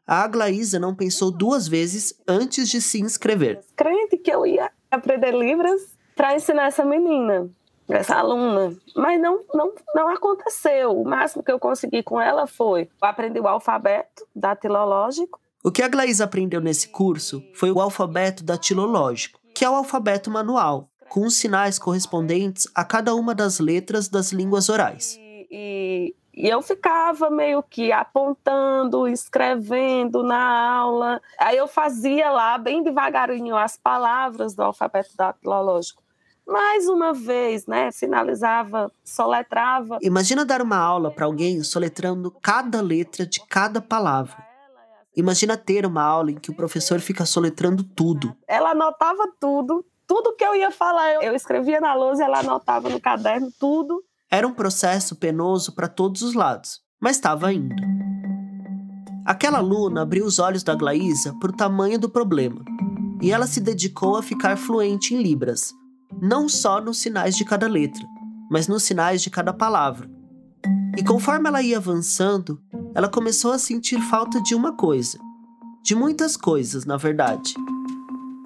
A 0.05 0.21
Aglaísa 0.21 0.77
não 0.77 0.93
pensou 0.93 1.31
duas 1.31 1.67
vezes 1.67 2.13
antes 2.27 2.69
de 2.69 2.79
se 2.79 3.01
inscrever. 3.01 3.61
Crente 3.75 4.17
que 4.17 4.31
eu 4.31 4.45
ia 4.45 4.71
aprender 4.91 5.31
Libras 5.31 5.97
para 6.15 6.35
ensinar 6.35 6.67
essa 6.67 6.85
menina 6.85 7.49
essa 7.89 8.15
aluna. 8.15 8.75
Mas 8.95 9.21
não, 9.21 9.41
não, 9.53 9.73
não 9.93 10.09
aconteceu. 10.09 10.99
O 10.99 11.07
máximo 11.07 11.43
que 11.43 11.51
eu 11.51 11.59
consegui 11.59 12.01
com 12.01 12.19
ela 12.19 12.47
foi 12.47 12.89
aprender 13.01 13.39
o 13.39 13.47
alfabeto 13.47 14.25
datilológico. 14.35 15.39
O 15.63 15.71
que 15.71 15.81
a 15.81 15.87
Glaís 15.87 16.21
aprendeu 16.21 16.61
nesse 16.61 16.89
curso 16.89 17.43
foi 17.53 17.71
o 17.71 17.79
alfabeto 17.79 18.43
datilológico, 18.43 19.39
que 19.53 19.65
é 19.65 19.69
o 19.69 19.75
alfabeto 19.75 20.29
manual, 20.29 20.89
com 21.09 21.21
os 21.21 21.35
sinais 21.35 21.79
correspondentes 21.79 22.67
a 22.75 22.83
cada 22.83 23.15
uma 23.15 23.33
das 23.33 23.59
letras 23.59 24.07
das 24.07 24.31
línguas 24.31 24.69
orais. 24.69 25.17
E, 25.19 25.47
e, 25.51 26.15
e 26.35 26.47
eu 26.47 26.61
ficava 26.61 27.31
meio 27.31 27.63
que 27.63 27.91
apontando, 27.91 29.07
escrevendo 29.07 30.21
na 30.21 30.69
aula. 30.71 31.19
Aí 31.39 31.57
eu 31.57 31.67
fazia 31.67 32.29
lá, 32.29 32.57
bem 32.59 32.83
devagarinho, 32.83 33.55
as 33.55 33.75
palavras 33.75 34.53
do 34.53 34.61
alfabeto 34.61 35.17
datilológico 35.17 36.04
mais 36.47 36.87
uma 36.87 37.13
vez, 37.13 37.65
né, 37.65 37.91
sinalizava, 37.91 38.91
soletrava. 39.03 39.97
Imagina 40.01 40.45
dar 40.45 40.61
uma 40.61 40.77
aula 40.77 41.11
para 41.11 41.25
alguém 41.25 41.63
soletrando 41.63 42.31
cada 42.41 42.81
letra 42.81 43.25
de 43.25 43.39
cada 43.47 43.81
palavra. 43.81 44.45
Imagina 45.15 45.57
ter 45.57 45.85
uma 45.85 46.03
aula 46.03 46.31
em 46.31 46.35
que 46.35 46.51
o 46.51 46.55
professor 46.55 46.99
fica 46.99 47.25
soletrando 47.25 47.83
tudo. 47.83 48.35
Ela 48.47 48.71
anotava 48.71 49.27
tudo, 49.39 49.83
tudo 50.05 50.35
que 50.35 50.43
eu 50.43 50.55
ia 50.55 50.71
falar, 50.71 51.23
eu, 51.23 51.33
escrevia 51.33 51.79
na 51.79 51.93
lousa 51.95 52.21
e 52.21 52.25
ela 52.25 52.39
anotava 52.39 52.89
no 52.89 52.99
caderno 52.99 53.49
tudo. 53.59 54.03
Era 54.29 54.47
um 54.47 54.53
processo 54.53 55.15
penoso 55.15 55.73
para 55.73 55.87
todos 55.87 56.21
os 56.21 56.33
lados, 56.33 56.81
mas 56.99 57.15
estava 57.15 57.53
indo. 57.53 57.75
Aquela 59.25 59.59
aluna 59.59 60.01
abriu 60.01 60.25
os 60.25 60.37
olhos 60.37 60.63
da 60.63 60.75
Glaísa 60.75 61.33
para 61.39 61.49
o 61.49 61.55
tamanho 61.55 61.97
do 61.97 62.09
problema, 62.09 62.63
e 63.21 63.31
ela 63.31 63.47
se 63.47 63.59
dedicou 63.59 64.17
a 64.17 64.23
ficar 64.23 64.57
fluente 64.57 65.15
em 65.15 65.21
Libras, 65.21 65.73
não 66.21 66.47
só 66.47 66.79
nos 66.81 66.97
sinais 66.97 67.35
de 67.35 67.45
cada 67.45 67.67
letra, 67.67 68.05
mas 68.49 68.67
nos 68.67 68.83
sinais 68.83 69.21
de 69.21 69.29
cada 69.29 69.53
palavra. 69.53 70.09
E 70.97 71.03
conforme 71.03 71.49
ela 71.49 71.61
ia 71.61 71.77
avançando, 71.77 72.61
ela 72.93 73.09
começou 73.09 73.51
a 73.51 73.59
sentir 73.59 73.99
falta 74.01 74.41
de 74.41 74.55
uma 74.55 74.73
coisa. 74.73 75.19
De 75.83 75.93
muitas 75.93 76.37
coisas, 76.37 76.85
na 76.85 76.95
verdade. 76.95 77.53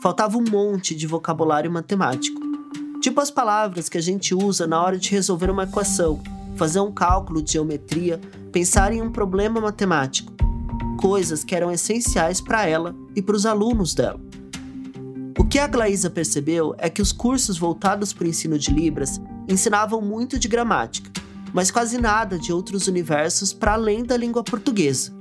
Faltava 0.01 0.37
um 0.37 0.43
monte 0.49 0.95
de 0.95 1.05
vocabulário 1.05 1.71
matemático. 1.71 2.41
Tipo 3.01 3.21
as 3.21 3.29
palavras 3.29 3.87
que 3.87 3.97
a 3.97 4.01
gente 4.01 4.33
usa 4.33 4.65
na 4.65 4.81
hora 4.81 4.97
de 4.97 5.11
resolver 5.11 5.49
uma 5.49 5.63
equação, 5.63 6.21
fazer 6.55 6.79
um 6.79 6.91
cálculo 6.91 7.41
de 7.41 7.53
geometria, 7.53 8.19
pensar 8.51 8.91
em 8.91 9.01
um 9.01 9.11
problema 9.11 9.61
matemático. 9.61 10.33
Coisas 10.99 11.43
que 11.43 11.55
eram 11.55 11.71
essenciais 11.71 12.41
para 12.41 12.67
ela 12.67 12.95
e 13.15 13.21
para 13.21 13.35
os 13.35 13.45
alunos 13.45 13.93
dela. 13.93 14.28
O 15.39 15.45
que 15.45 15.57
a 15.57 15.67
Glaísa 15.67 16.09
percebeu 16.09 16.75
é 16.77 16.89
que 16.89 17.01
os 17.01 17.13
cursos 17.13 17.57
voltados 17.57 18.11
para 18.11 18.25
o 18.25 18.27
ensino 18.27 18.59
de 18.59 18.71
Libras 18.71 19.21
ensinavam 19.47 20.01
muito 20.01 20.37
de 20.37 20.49
gramática, 20.49 21.09
mas 21.53 21.71
quase 21.71 21.97
nada 21.97 22.37
de 22.37 22.51
outros 22.51 22.87
universos 22.87 23.53
para 23.53 23.71
além 23.71 24.03
da 24.03 24.17
língua 24.17 24.43
portuguesa. 24.43 25.13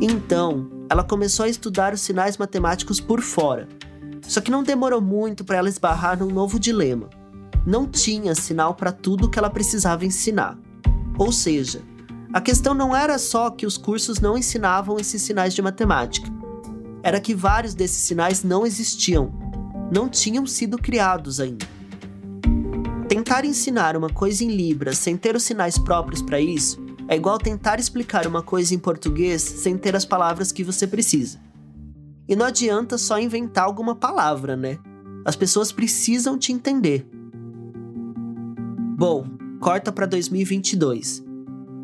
Então, 0.00 0.70
ela 0.88 1.04
começou 1.04 1.44
a 1.44 1.50
estudar 1.50 1.92
os 1.92 2.00
sinais 2.00 2.38
matemáticos 2.38 2.98
por 2.98 3.20
fora. 3.20 3.68
Só 4.22 4.40
que 4.40 4.50
não 4.50 4.62
demorou 4.62 5.02
muito 5.02 5.44
para 5.44 5.58
ela 5.58 5.68
esbarrar 5.68 6.18
num 6.18 6.32
novo 6.32 6.58
dilema. 6.58 7.10
Não 7.66 7.86
tinha 7.86 8.34
sinal 8.34 8.74
para 8.74 8.90
tudo 8.90 9.28
que 9.28 9.38
ela 9.38 9.50
precisava 9.50 10.06
ensinar. 10.06 10.58
Ou 11.18 11.30
seja, 11.30 11.82
a 12.32 12.40
questão 12.40 12.72
não 12.72 12.96
era 12.96 13.18
só 13.18 13.50
que 13.50 13.66
os 13.66 13.76
cursos 13.76 14.18
não 14.18 14.36
ensinavam 14.38 14.98
esses 14.98 15.20
sinais 15.20 15.52
de 15.52 15.60
matemática. 15.60 16.35
Era 17.06 17.20
que 17.20 17.36
vários 17.36 17.72
desses 17.72 17.98
sinais 17.98 18.42
não 18.42 18.66
existiam, 18.66 19.32
não 19.92 20.08
tinham 20.08 20.44
sido 20.44 20.76
criados 20.76 21.38
ainda. 21.38 21.64
Tentar 23.08 23.44
ensinar 23.44 23.96
uma 23.96 24.10
coisa 24.10 24.42
em 24.42 24.48
Libras 24.48 24.98
sem 24.98 25.16
ter 25.16 25.36
os 25.36 25.44
sinais 25.44 25.78
próprios 25.78 26.20
para 26.20 26.40
isso 26.40 26.84
é 27.06 27.14
igual 27.14 27.38
tentar 27.38 27.78
explicar 27.78 28.26
uma 28.26 28.42
coisa 28.42 28.74
em 28.74 28.78
português 28.80 29.40
sem 29.40 29.78
ter 29.78 29.94
as 29.94 30.04
palavras 30.04 30.50
que 30.50 30.64
você 30.64 30.84
precisa. 30.84 31.38
E 32.26 32.34
não 32.34 32.46
adianta 32.46 32.98
só 32.98 33.20
inventar 33.20 33.66
alguma 33.66 33.94
palavra, 33.94 34.56
né? 34.56 34.76
As 35.24 35.36
pessoas 35.36 35.70
precisam 35.70 36.36
te 36.36 36.50
entender. 36.50 37.06
Bom, 38.98 39.24
corta 39.60 39.92
para 39.92 40.06
2022. 40.06 41.24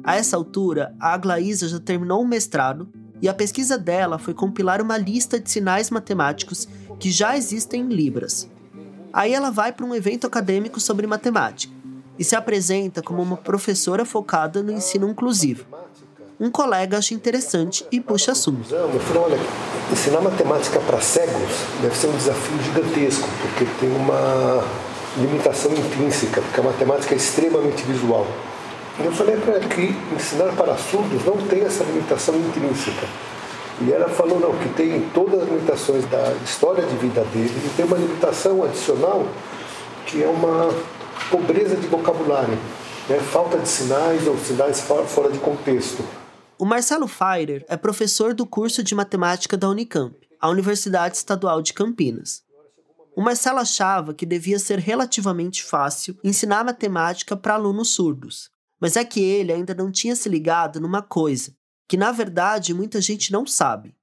A 0.03 0.17
essa 0.17 0.37
altura, 0.37 0.93
a 0.99 1.15
Aglaísa 1.15 1.69
já 1.69 1.79
terminou 1.79 2.21
o 2.21 2.27
mestrado 2.27 2.91
e 3.23 3.29
a 3.29 3.35
pesquisa 3.35 3.79
dela 3.79 4.19
foi 4.19 4.35
compilar 4.35 4.83
uma 4.83 4.99
lista 4.99 5.39
de 5.39 5.49
sinais 5.49 5.91
matemáticos 5.91 6.67
que 6.99 7.09
já 7.09 7.37
existem 7.37 7.83
em 7.83 7.89
Libras. 7.89 8.51
Aí 9.13 9.33
ela 9.33 9.51
vai 9.51 9.73
para 9.73 9.87
um 9.87 9.95
evento 9.95 10.27
acadêmico 10.27 10.81
sobre 10.81 11.07
matemática 11.07 11.73
e 12.19 12.25
se 12.25 12.35
apresenta 12.35 13.01
como 13.01 13.23
uma 13.23 13.37
professora 13.37 14.05
focada 14.05 14.61
no 14.61 14.73
ensino 14.73 15.09
inclusivo. 15.09 15.65
Um 16.41 16.51
colega 16.51 16.99
acha 16.99 17.15
interessante 17.15 17.87
e 17.93 18.01
puxa 18.01 18.33
assunto. 18.33 18.75
Eu 18.75 18.99
falei, 18.99 19.23
olha, 19.23 19.39
ensinar 19.93 20.21
matemática 20.21 20.81
para 20.81 21.01
cegos 21.01 21.53
deve 21.81 21.97
ser 21.97 22.09
um 22.09 22.17
desafio 22.17 22.61
gigantesco, 22.65 23.29
porque 23.43 23.65
tem 23.79 23.95
uma 23.95 24.65
limitação 25.17 25.71
intrínseca, 25.73 26.41
porque 26.41 26.59
a 26.59 26.65
matemática 26.65 27.15
é 27.15 27.17
extremamente 27.17 27.85
visual. 27.85 28.27
Eu 28.99 29.11
falei 29.13 29.37
para 29.37 29.55
ela 29.55 29.69
que 29.69 29.95
ensinar 30.15 30.55
para 30.55 30.77
surdos 30.77 31.25
não 31.25 31.37
tem 31.47 31.63
essa 31.63 31.83
limitação 31.85 32.35
intrínseca. 32.37 33.07
E 33.81 33.91
ela 33.91 34.09
falou, 34.09 34.39
não, 34.39 34.57
que 34.59 34.69
tem 34.75 35.09
todas 35.15 35.43
as 35.43 35.49
limitações 35.49 36.05
da 36.07 36.33
história 36.45 36.85
de 36.85 36.95
vida 36.97 37.25
dele 37.33 37.55
e 37.65 37.71
tem 37.77 37.87
uma 37.87 37.97
limitação 37.97 38.63
adicional 38.63 39.27
que 40.07 40.23
é 40.23 40.29
uma 40.29 40.69
pobreza 41.31 41.75
de 41.77 41.87
vocabulário, 41.87 42.59
né? 43.09 43.19
falta 43.19 43.59
de 43.59 43.67
sinais 43.67 44.27
ou 44.27 44.37
sinais 44.37 44.81
fora 44.81 45.31
de 45.31 45.39
contexto. 45.39 46.05
O 46.59 46.65
Marcelo 46.65 47.09
Feirer 47.09 47.65
é 47.69 47.77
professor 47.77 48.35
do 48.35 48.47
curso 48.47 48.83
de 48.83 48.95
matemática 48.95 49.57
da 49.57 49.69
Unicamp, 49.69 50.15
a 50.39 50.51
Universidade 50.51 51.17
Estadual 51.17 51.63
de 51.63 51.73
Campinas. 51.73 52.43
O 53.17 53.23
Marcelo 53.23 53.59
achava 53.59 54.15
que 54.15 54.27
devia 54.27 54.59
ser 54.59 54.79
relativamente 54.79 55.63
fácil 55.65 56.17
ensinar 56.23 56.65
matemática 56.65 57.37
para 57.37 57.55
alunos 57.55 57.95
surdos, 57.95 58.51
mas 58.83 58.97
é 58.97 59.05
que 59.05 59.21
ele 59.21 59.53
ainda 59.53 59.73
não 59.73 59.93
tinha 59.93 60.17
se 60.17 60.29
ligado 60.29 60.81
numa 60.81 61.01
coisa, 61.01 61.55
que 61.89 61.97
na 61.97 62.11
verdade 62.11 62.75
muita 62.75 63.01
gente 63.01 63.31
não 63.31 63.47
sabe. 63.47 63.95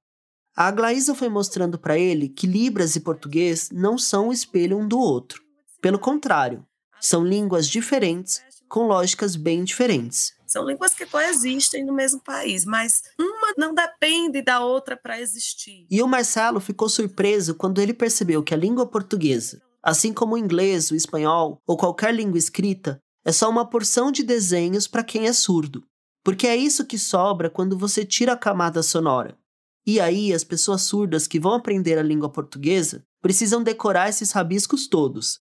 A 0.56 0.68
Aglaísa 0.68 1.14
foi 1.14 1.28
mostrando 1.28 1.78
para 1.78 1.98
ele 1.98 2.30
que 2.30 2.46
Libras 2.46 2.96
e 2.96 3.00
português 3.00 3.68
não 3.70 3.98
são 3.98 4.28
o 4.28 4.32
espelho 4.32 4.78
um 4.78 4.88
do 4.88 4.98
outro. 4.98 5.42
Pelo 5.82 5.98
contrário, 5.98 6.64
são 6.98 7.22
línguas 7.22 7.68
diferentes 7.68 8.40
com 8.70 8.86
lógicas 8.86 9.36
bem 9.36 9.64
diferentes. 9.64 10.32
São 10.46 10.64
línguas 10.66 10.94
que 10.94 11.04
coexistem 11.04 11.84
no 11.84 11.92
mesmo 11.92 12.20
país, 12.22 12.64
mas 12.64 13.02
uma 13.18 13.52
não 13.58 13.74
depende 13.74 14.40
da 14.40 14.64
outra 14.64 14.96
para 14.96 15.20
existir. 15.20 15.86
E 15.90 16.02
o 16.02 16.08
Marcelo 16.08 16.58
ficou 16.58 16.88
surpreso 16.88 17.54
quando 17.54 17.82
ele 17.82 17.92
percebeu 17.92 18.42
que 18.42 18.54
a 18.54 18.56
língua 18.56 18.86
portuguesa, 18.86 19.60
assim 19.82 20.14
como 20.14 20.36
o 20.36 20.38
inglês, 20.38 20.90
o 20.90 20.96
espanhol 20.96 21.60
ou 21.66 21.76
qualquer 21.76 22.14
língua 22.14 22.38
escrita, 22.38 22.98
é 23.24 23.32
só 23.32 23.48
uma 23.48 23.68
porção 23.68 24.10
de 24.10 24.22
desenhos 24.22 24.86
para 24.86 25.04
quem 25.04 25.26
é 25.26 25.32
surdo. 25.32 25.84
Porque 26.22 26.46
é 26.46 26.56
isso 26.56 26.86
que 26.86 26.98
sobra 26.98 27.48
quando 27.48 27.78
você 27.78 28.04
tira 28.04 28.32
a 28.32 28.36
camada 28.36 28.82
sonora. 28.82 29.38
E 29.86 29.98
aí, 29.98 30.32
as 30.32 30.44
pessoas 30.44 30.82
surdas 30.82 31.26
que 31.26 31.40
vão 31.40 31.54
aprender 31.54 31.98
a 31.98 32.02
língua 32.02 32.30
portuguesa 32.30 33.02
precisam 33.22 33.62
decorar 33.62 34.08
esses 34.08 34.32
rabiscos 34.32 34.86
todos, 34.86 35.40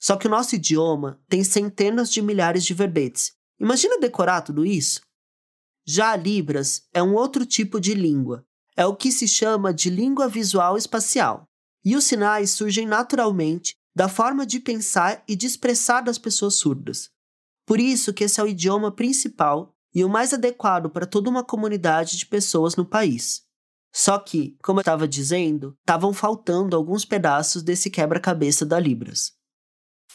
só 0.00 0.16
que 0.16 0.26
o 0.26 0.30
nosso 0.30 0.54
idioma 0.54 1.20
tem 1.28 1.42
centenas 1.42 2.10
de 2.10 2.22
milhares 2.22 2.64
de 2.64 2.72
verbetes. 2.72 3.32
Imagina 3.58 3.98
decorar 3.98 4.42
tudo 4.42 4.64
isso? 4.64 5.00
Já 5.84 6.12
a 6.12 6.16
Libras 6.16 6.82
é 6.92 7.02
um 7.02 7.14
outro 7.14 7.44
tipo 7.44 7.80
de 7.80 7.94
língua. 7.94 8.44
É 8.76 8.86
o 8.86 8.94
que 8.94 9.10
se 9.10 9.26
chama 9.26 9.74
de 9.74 9.90
língua 9.90 10.28
visual 10.28 10.76
espacial. 10.76 11.44
E 11.84 11.96
os 11.96 12.04
sinais 12.04 12.50
surgem 12.50 12.86
naturalmente 12.86 13.74
da 13.94 14.08
forma 14.08 14.46
de 14.46 14.60
pensar 14.60 15.22
e 15.28 15.34
de 15.34 15.46
expressar 15.46 16.00
das 16.00 16.18
pessoas 16.18 16.54
surdas. 16.54 17.10
Por 17.66 17.80
isso 17.80 18.12
que 18.12 18.24
esse 18.24 18.40
é 18.40 18.42
o 18.42 18.48
idioma 18.48 18.90
principal 18.90 19.74
e 19.94 20.04
o 20.04 20.08
mais 20.08 20.32
adequado 20.32 20.88
para 20.88 21.06
toda 21.06 21.28
uma 21.28 21.44
comunidade 21.44 22.16
de 22.16 22.26
pessoas 22.26 22.76
no 22.76 22.84
país. 22.84 23.42
Só 23.92 24.18
que, 24.18 24.56
como 24.62 24.78
eu 24.78 24.82
estava 24.82 25.08
dizendo, 25.08 25.76
estavam 25.80 26.12
faltando 26.12 26.76
alguns 26.76 27.04
pedaços 27.04 27.62
desse 27.62 27.90
quebra-cabeça 27.90 28.64
da 28.64 28.78
Libras. 28.78 29.32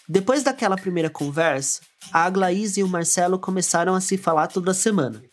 Depois 0.07 0.43
daquela 0.43 0.75
primeira 0.75 1.09
conversa, 1.09 1.81
a 2.11 2.23
Aglaís 2.23 2.77
e 2.77 2.83
o 2.83 2.87
Marcelo 2.87 3.39
começaram 3.39 3.95
a 3.95 4.01
se 4.01 4.17
falar 4.17 4.47
toda 4.47 4.73
semana. 4.73 5.23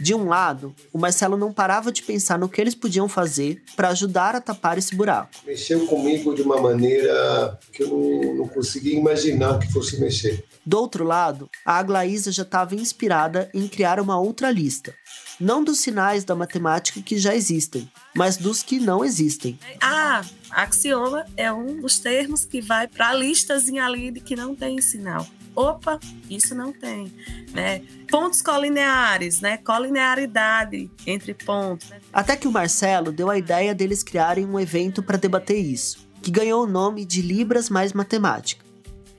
De 0.00 0.14
um 0.14 0.28
lado, 0.28 0.74
o 0.92 0.98
Marcelo 0.98 1.36
não 1.36 1.52
parava 1.52 1.92
de 1.92 2.02
pensar 2.02 2.38
no 2.38 2.48
que 2.48 2.60
eles 2.60 2.74
podiam 2.74 3.08
fazer 3.08 3.62
para 3.76 3.88
ajudar 3.88 4.34
a 4.34 4.40
tapar 4.40 4.78
esse 4.78 4.94
buraco. 4.94 5.30
Mexeu 5.46 5.86
comigo 5.86 6.34
de 6.34 6.42
uma 6.42 6.60
maneira 6.60 7.58
que 7.72 7.82
eu 7.82 7.88
não, 7.88 8.34
não 8.34 8.48
conseguia 8.48 8.98
imaginar 8.98 9.58
que 9.58 9.72
fosse 9.72 10.00
mexer. 10.00 10.44
Do 10.66 10.78
outro 10.78 11.04
lado, 11.04 11.48
a 11.64 11.78
Aglaísa 11.78 12.32
já 12.32 12.42
estava 12.42 12.74
inspirada 12.74 13.50
em 13.52 13.68
criar 13.68 14.00
uma 14.00 14.18
outra 14.18 14.50
lista, 14.50 14.94
não 15.38 15.62
dos 15.62 15.80
sinais 15.80 16.24
da 16.24 16.34
matemática 16.34 17.02
que 17.02 17.18
já 17.18 17.34
existem, 17.34 17.90
mas 18.14 18.36
dos 18.36 18.62
que 18.62 18.80
não 18.80 19.04
existem. 19.04 19.58
Ah, 19.80 20.22
axioma 20.50 21.26
é 21.36 21.52
um 21.52 21.80
dos 21.80 21.98
termos 21.98 22.44
que 22.44 22.60
vai 22.60 22.88
para 22.88 23.10
a 23.10 23.14
listazinha 23.14 23.84
ali 23.84 24.10
de 24.10 24.20
que 24.20 24.34
não 24.34 24.54
tem 24.54 24.80
sinal. 24.80 25.26
Opa, 25.54 26.00
isso 26.28 26.54
não 26.54 26.72
tem, 26.72 27.12
né? 27.52 27.82
Pontos 28.10 28.42
colineares, 28.42 29.40
né? 29.40 29.56
Colinearidade 29.58 30.90
entre 31.06 31.34
pontos. 31.34 31.90
Até 32.12 32.36
que 32.36 32.48
o 32.48 32.52
Marcelo 32.52 33.12
deu 33.12 33.30
a 33.30 33.38
ideia 33.38 33.74
deles 33.74 34.02
criarem 34.02 34.44
um 34.44 34.58
evento 34.58 35.02
para 35.02 35.16
debater 35.16 35.58
isso, 35.64 36.08
que 36.20 36.30
ganhou 36.30 36.64
o 36.64 36.70
nome 36.70 37.04
de 37.04 37.22
Libras 37.22 37.70
mais 37.70 37.92
Matemática. 37.92 38.64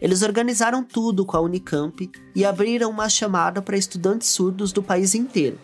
Eles 0.01 0.21
organizaram 0.21 0.83
tudo 0.83 1.25
com 1.25 1.37
a 1.37 1.41
Unicamp 1.41 2.11
e 2.35 2.45
abriram 2.45 2.89
uma 2.89 3.07
chamada 3.07 3.61
para 3.61 3.77
estudantes 3.77 4.27
surdos 4.27 4.73
do 4.73 4.83
país 4.83 5.15
inteiro, 5.15 5.57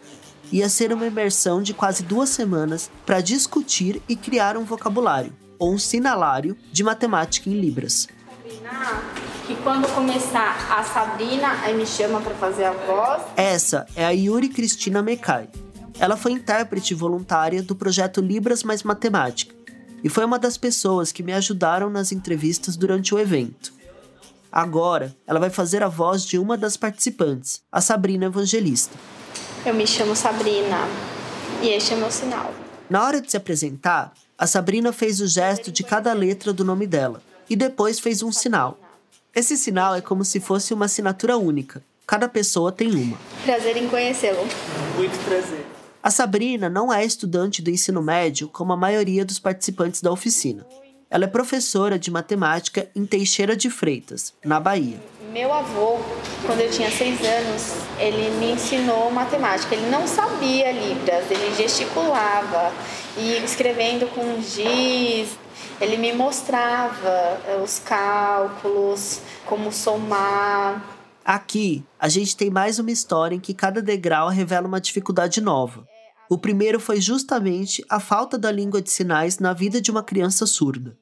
ia 0.51 0.67
ser 0.67 0.91
uma 0.91 1.07
imersão 1.07 1.61
de 1.63 1.73
quase 1.73 2.03
duas 2.03 2.29
semanas 2.29 2.91
para 3.05 3.21
discutir 3.21 4.01
e 4.07 4.15
criar 4.15 4.57
um 4.57 4.65
vocabulário, 4.65 5.33
ou 5.57 5.73
um 5.73 5.77
sinalário, 5.77 6.57
de 6.71 6.83
matemática 6.83 7.49
em 7.49 7.53
Libras. 7.53 8.07
Que 9.47 9.55
quando 9.63 9.87
começar 9.93 10.71
a 10.71 10.83
Sabrina, 10.83 11.51
aí 11.63 11.75
me 11.75 11.85
chama 11.85 12.21
para 12.21 12.35
fazer 12.35 12.65
a 12.65 12.71
voz. 12.71 13.23
Essa 13.35 13.87
é 13.95 14.05
a 14.05 14.11
Yuri 14.11 14.49
Cristina 14.49 15.01
Mekai. 15.01 15.49
Ela 15.99 16.15
foi 16.15 16.31
intérprete 16.31 16.93
voluntária 16.93 17.61
do 17.61 17.75
projeto 17.75 18.21
Libras 18.21 18.63
mais 18.63 18.83
Matemática 18.83 19.53
e 20.03 20.09
foi 20.09 20.25
uma 20.25 20.39
das 20.39 20.57
pessoas 20.57 21.11
que 21.11 21.23
me 21.23 21.33
ajudaram 21.33 21.89
nas 21.89 22.11
entrevistas 22.11 22.75
durante 22.75 23.13
o 23.13 23.19
evento. 23.19 23.73
Agora, 24.51 25.15
ela 25.25 25.39
vai 25.39 25.49
fazer 25.49 25.81
a 25.81 25.87
voz 25.87 26.25
de 26.25 26.37
uma 26.37 26.57
das 26.57 26.77
participantes, 26.77 27.61
a 27.71 27.81
Sabrina 27.81 28.25
Evangelista. 28.25 28.93
Eu 29.65 29.73
me 29.73 29.87
chamo 29.87 30.15
Sabrina 30.15 30.87
e 31.61 31.69
este 31.69 31.93
é 31.93 31.97
meu 31.97 32.11
sinal. 32.11 32.53
Na 32.89 33.03
hora 33.03 33.21
de 33.21 33.31
se 33.31 33.37
apresentar, 33.37 34.13
a 34.37 34.45
Sabrina 34.45 34.91
fez 34.91 35.19
o 35.19 35.27
gesto 35.27 35.71
de 35.71 35.83
cada 35.83 36.13
letra 36.13 36.51
do 36.51 36.65
nome 36.65 36.85
dela 36.85 37.21
e 37.51 37.55
depois 37.57 37.99
fez 37.99 38.23
um 38.23 38.31
sinal. 38.31 38.79
Esse 39.35 39.57
sinal 39.57 39.93
é 39.93 39.99
como 39.99 40.23
se 40.23 40.39
fosse 40.39 40.73
uma 40.73 40.85
assinatura 40.85 41.37
única. 41.37 41.83
Cada 42.07 42.29
pessoa 42.29 42.71
tem 42.71 42.95
uma. 42.95 43.17
Prazer 43.43 43.75
em 43.75 43.89
conhecê-lo. 43.89 44.39
Muito 44.95 45.21
prazer. 45.25 45.65
A 46.01 46.09
Sabrina 46.09 46.69
não 46.69 46.93
é 46.93 47.03
estudante 47.03 47.61
do 47.61 47.69
ensino 47.69 48.01
médio 48.01 48.47
como 48.47 48.71
a 48.71 48.77
maioria 48.77 49.25
dos 49.25 49.37
participantes 49.37 50.01
da 50.01 50.09
oficina. 50.09 50.65
Ela 51.09 51.25
é 51.25 51.27
professora 51.27 51.99
de 51.99 52.09
matemática 52.09 52.87
em 52.95 53.05
Teixeira 53.05 53.53
de 53.53 53.69
Freitas, 53.69 54.33
na 54.45 54.57
Bahia. 54.57 54.97
Meu 55.33 55.51
avô, 55.51 55.99
quando 56.45 56.61
eu 56.61 56.71
tinha 56.71 56.89
seis 56.89 57.19
anos, 57.19 57.73
ele 57.99 58.29
me 58.39 58.53
ensinou 58.53 59.11
matemática. 59.11 59.75
Ele 59.75 59.89
não 59.89 60.07
sabia 60.07 60.71
Libras, 60.71 61.29
ele 61.29 61.53
gesticulava 61.57 62.71
e 63.17 63.43
escrevendo 63.43 64.07
com 64.15 64.41
giz. 64.41 65.37
Ele 65.81 65.97
me 65.97 66.13
mostrava 66.13 67.09
eh, 67.09 67.59
os 67.63 67.79
cálculos, 67.79 69.19
como 69.47 69.71
somar. 69.71 70.99
Aqui, 71.25 71.83
a 71.99 72.07
gente 72.07 72.37
tem 72.37 72.51
mais 72.51 72.77
uma 72.77 72.91
história 72.91 73.35
em 73.35 73.39
que 73.39 73.51
cada 73.51 73.81
degrau 73.81 74.29
revela 74.29 74.67
uma 74.67 74.79
dificuldade 74.79 75.41
nova. 75.41 75.87
O 76.29 76.37
primeiro 76.37 76.79
foi 76.79 77.01
justamente 77.01 77.83
a 77.89 77.99
falta 77.99 78.37
da 78.37 78.51
língua 78.51 78.79
de 78.79 78.91
sinais 78.91 79.39
na 79.39 79.53
vida 79.53 79.81
de 79.81 79.89
uma 79.89 80.03
criança 80.03 80.45
surda. 80.45 80.95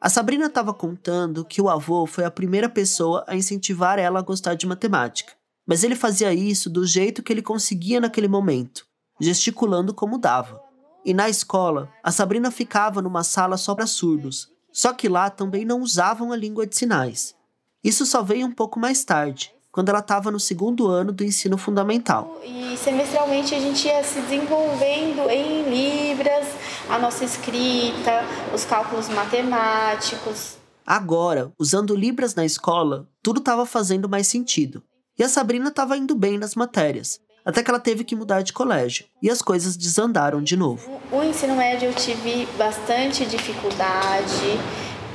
A 0.00 0.08
Sabrina 0.08 0.46
estava 0.46 0.72
contando 0.72 1.44
que 1.44 1.60
o 1.60 1.68
avô 1.68 2.06
foi 2.06 2.24
a 2.24 2.30
primeira 2.30 2.68
pessoa 2.68 3.24
a 3.26 3.34
incentivar 3.34 3.98
ela 3.98 4.20
a 4.20 4.22
gostar 4.22 4.54
de 4.54 4.64
matemática, 4.64 5.32
mas 5.66 5.82
ele 5.82 5.96
fazia 5.96 6.32
isso 6.32 6.70
do 6.70 6.86
jeito 6.86 7.20
que 7.20 7.32
ele 7.32 7.42
conseguia 7.42 8.00
naquele 8.00 8.28
momento, 8.28 8.86
gesticulando 9.20 9.92
como 9.92 10.18
dava. 10.18 10.69
E 11.04 11.14
na 11.14 11.28
escola, 11.28 11.88
a 12.02 12.12
Sabrina 12.12 12.50
ficava 12.50 13.00
numa 13.00 13.24
sala 13.24 13.56
só 13.56 13.74
para 13.74 13.86
surdos, 13.86 14.50
só 14.72 14.92
que 14.92 15.08
lá 15.08 15.30
também 15.30 15.64
não 15.64 15.80
usavam 15.80 16.32
a 16.32 16.36
língua 16.36 16.66
de 16.66 16.76
sinais. 16.76 17.34
Isso 17.82 18.04
só 18.04 18.22
veio 18.22 18.46
um 18.46 18.52
pouco 18.52 18.78
mais 18.78 19.02
tarde, 19.04 19.54
quando 19.72 19.88
ela 19.88 20.00
estava 20.00 20.30
no 20.30 20.38
segundo 20.38 20.86
ano 20.86 21.12
do 21.12 21.24
ensino 21.24 21.56
fundamental. 21.56 22.38
E 22.44 22.76
semestralmente 22.76 23.54
a 23.54 23.60
gente 23.60 23.86
ia 23.86 24.02
se 24.04 24.20
desenvolvendo 24.20 25.30
em 25.30 25.62
Libras, 25.70 26.46
a 26.88 26.98
nossa 26.98 27.24
escrita, 27.24 28.22
os 28.54 28.64
cálculos 28.64 29.08
matemáticos. 29.08 30.58
Agora, 30.86 31.52
usando 31.58 31.94
Libras 31.94 32.34
na 32.34 32.44
escola, 32.44 33.08
tudo 33.22 33.38
estava 33.38 33.64
fazendo 33.64 34.08
mais 34.08 34.26
sentido. 34.26 34.82
E 35.18 35.22
a 35.22 35.28
Sabrina 35.28 35.68
estava 35.68 35.96
indo 35.96 36.14
bem 36.14 36.36
nas 36.36 36.54
matérias, 36.54 37.20
até 37.44 37.62
que 37.62 37.70
ela 37.70 37.80
teve 37.80 38.04
que 38.04 38.16
mudar 38.16 38.42
de 38.42 38.52
colégio 38.52 39.06
e 39.22 39.30
as 39.30 39.42
coisas 39.42 39.76
desandaram 39.76 40.42
de 40.42 40.56
novo. 40.56 41.00
O 41.10 41.22
ensino 41.22 41.56
médio 41.56 41.88
eu 41.88 41.94
tive 41.94 42.46
bastante 42.56 43.24
dificuldade 43.26 44.58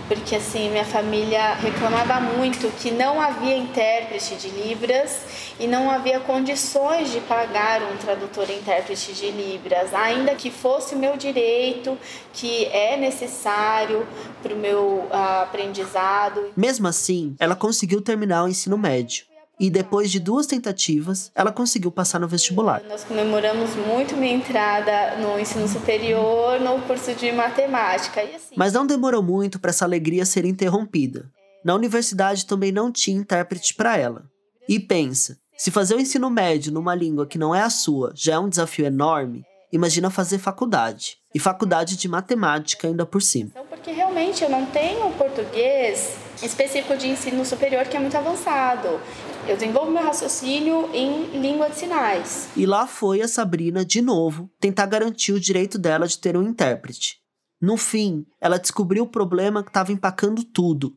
porque 0.07 0.36
assim 0.36 0.69
minha 0.69 0.86
família 0.86 1.55
reclamava 1.55 2.19
muito 2.19 2.69
que 2.78 2.91
não 2.91 3.19
havia 3.19 3.57
intérprete 3.57 4.36
de 4.36 4.49
libras 4.49 5.21
e 5.59 5.67
não 5.67 5.89
havia 5.89 6.19
condições 6.19 7.11
de 7.11 7.19
pagar 7.21 7.82
um 7.82 7.97
tradutor 7.97 8.49
intérprete 8.49 9.13
de 9.13 9.32
libras, 9.32 9.93
ainda 9.93 10.36
que 10.36 10.51
fosse 10.51 10.95
meu 10.95 11.17
direito, 11.17 11.97
que 12.34 12.65
é 12.65 12.97
necessário 12.97 14.05
para 14.43 14.53
o 14.53 14.57
meu 14.57 15.07
uh, 15.09 15.41
aprendizado. 15.43 16.51
Mesmo 16.55 16.88
assim, 16.88 17.36
ela 17.39 17.55
conseguiu 17.55 18.01
terminar 18.01 18.43
o 18.43 18.47
ensino 18.47 18.78
médio 18.78 19.26
e 19.60 19.70
depois 19.70 20.12
de 20.12 20.20
duas 20.20 20.45
tentativas, 20.45 21.32
ela 21.34 21.51
conseguiu 21.51 21.91
passar 21.91 22.20
no 22.20 22.28
vestibular. 22.28 22.82
Nós 22.88 23.03
comemoramos 23.03 23.76
muito 23.76 24.16
minha 24.18 24.34
entrada 24.34 25.16
no 25.18 25.39
ensino 25.39 25.68
superior, 25.68 26.60
no 26.60 26.82
curso 26.82 27.14
de 27.14 27.32
matemática. 27.32 28.22
Assim... 28.22 28.56
Mas 28.56 28.74
não 28.74 28.86
demorou 28.86 29.24
muito 29.24 29.60
para 29.60 29.70
essa 29.70 29.86
alegria 29.86 30.26
ser 30.26 30.45
interrompida. 30.45 31.30
Na 31.64 31.74
universidade 31.74 32.45
também 32.45 32.72
não 32.72 32.91
tinha 32.91 33.18
intérprete 33.18 33.74
para 33.74 33.97
ela. 33.97 34.24
E 34.68 34.80
pensa, 34.80 35.38
se 35.58 35.72
fazer 35.72 35.95
o 35.95 35.99
ensino 35.99 36.30
médio 36.30 36.72
numa 36.72 36.93
língua 36.93 37.26
que 37.26 37.38
não 37.38 37.56
é 37.56 37.62
a 37.62 37.70
sua 37.70 38.12
já 38.16 38.34
é 38.34 38.39
um 38.39 38.49
desafio 38.49 38.86
enorme, 38.86 39.43
imagina 39.72 40.10
fazer 40.10 40.38
faculdade. 40.38 41.18
E 41.34 41.39
faculdade 41.39 41.97
de 41.97 42.08
matemática 42.08 42.88
ainda 42.88 43.06
por 43.06 43.22
cima. 43.22 43.49
Então, 43.51 43.66
porque 43.66 43.91
realmente 43.91 44.43
eu 44.43 44.49
não 44.49 44.66
tenho 44.66 45.10
português 45.12 46.16
específico 46.41 46.95
de 46.97 47.08
ensino 47.08 47.45
superior 47.45 47.86
que 47.86 47.97
é 47.97 47.99
muito 47.99 48.18
avançado. 48.18 48.99
Eu 49.47 49.55
desenvolvo 49.55 49.91
meu 49.91 50.03
raciocínio 50.03 50.89
em 50.91 51.39
língua 51.39 51.69
de 51.69 51.75
sinais. 51.75 52.49
E 52.55 52.65
lá 52.65 52.87
foi 52.87 53.21
a 53.21 53.27
Sabrina, 53.27 53.85
de 53.85 54.01
novo, 54.01 54.49
tentar 54.59 54.87
garantir 54.87 55.33
o 55.33 55.39
direito 55.39 55.77
dela 55.77 56.07
de 56.07 56.17
ter 56.17 56.35
um 56.35 56.41
intérprete. 56.41 57.19
No 57.61 57.77
fim, 57.77 58.25
ela 58.41 58.57
descobriu 58.57 59.03
o 59.03 59.07
problema 59.07 59.61
que 59.61 59.69
estava 59.69 59.91
empacando 59.91 60.43
tudo. 60.43 60.95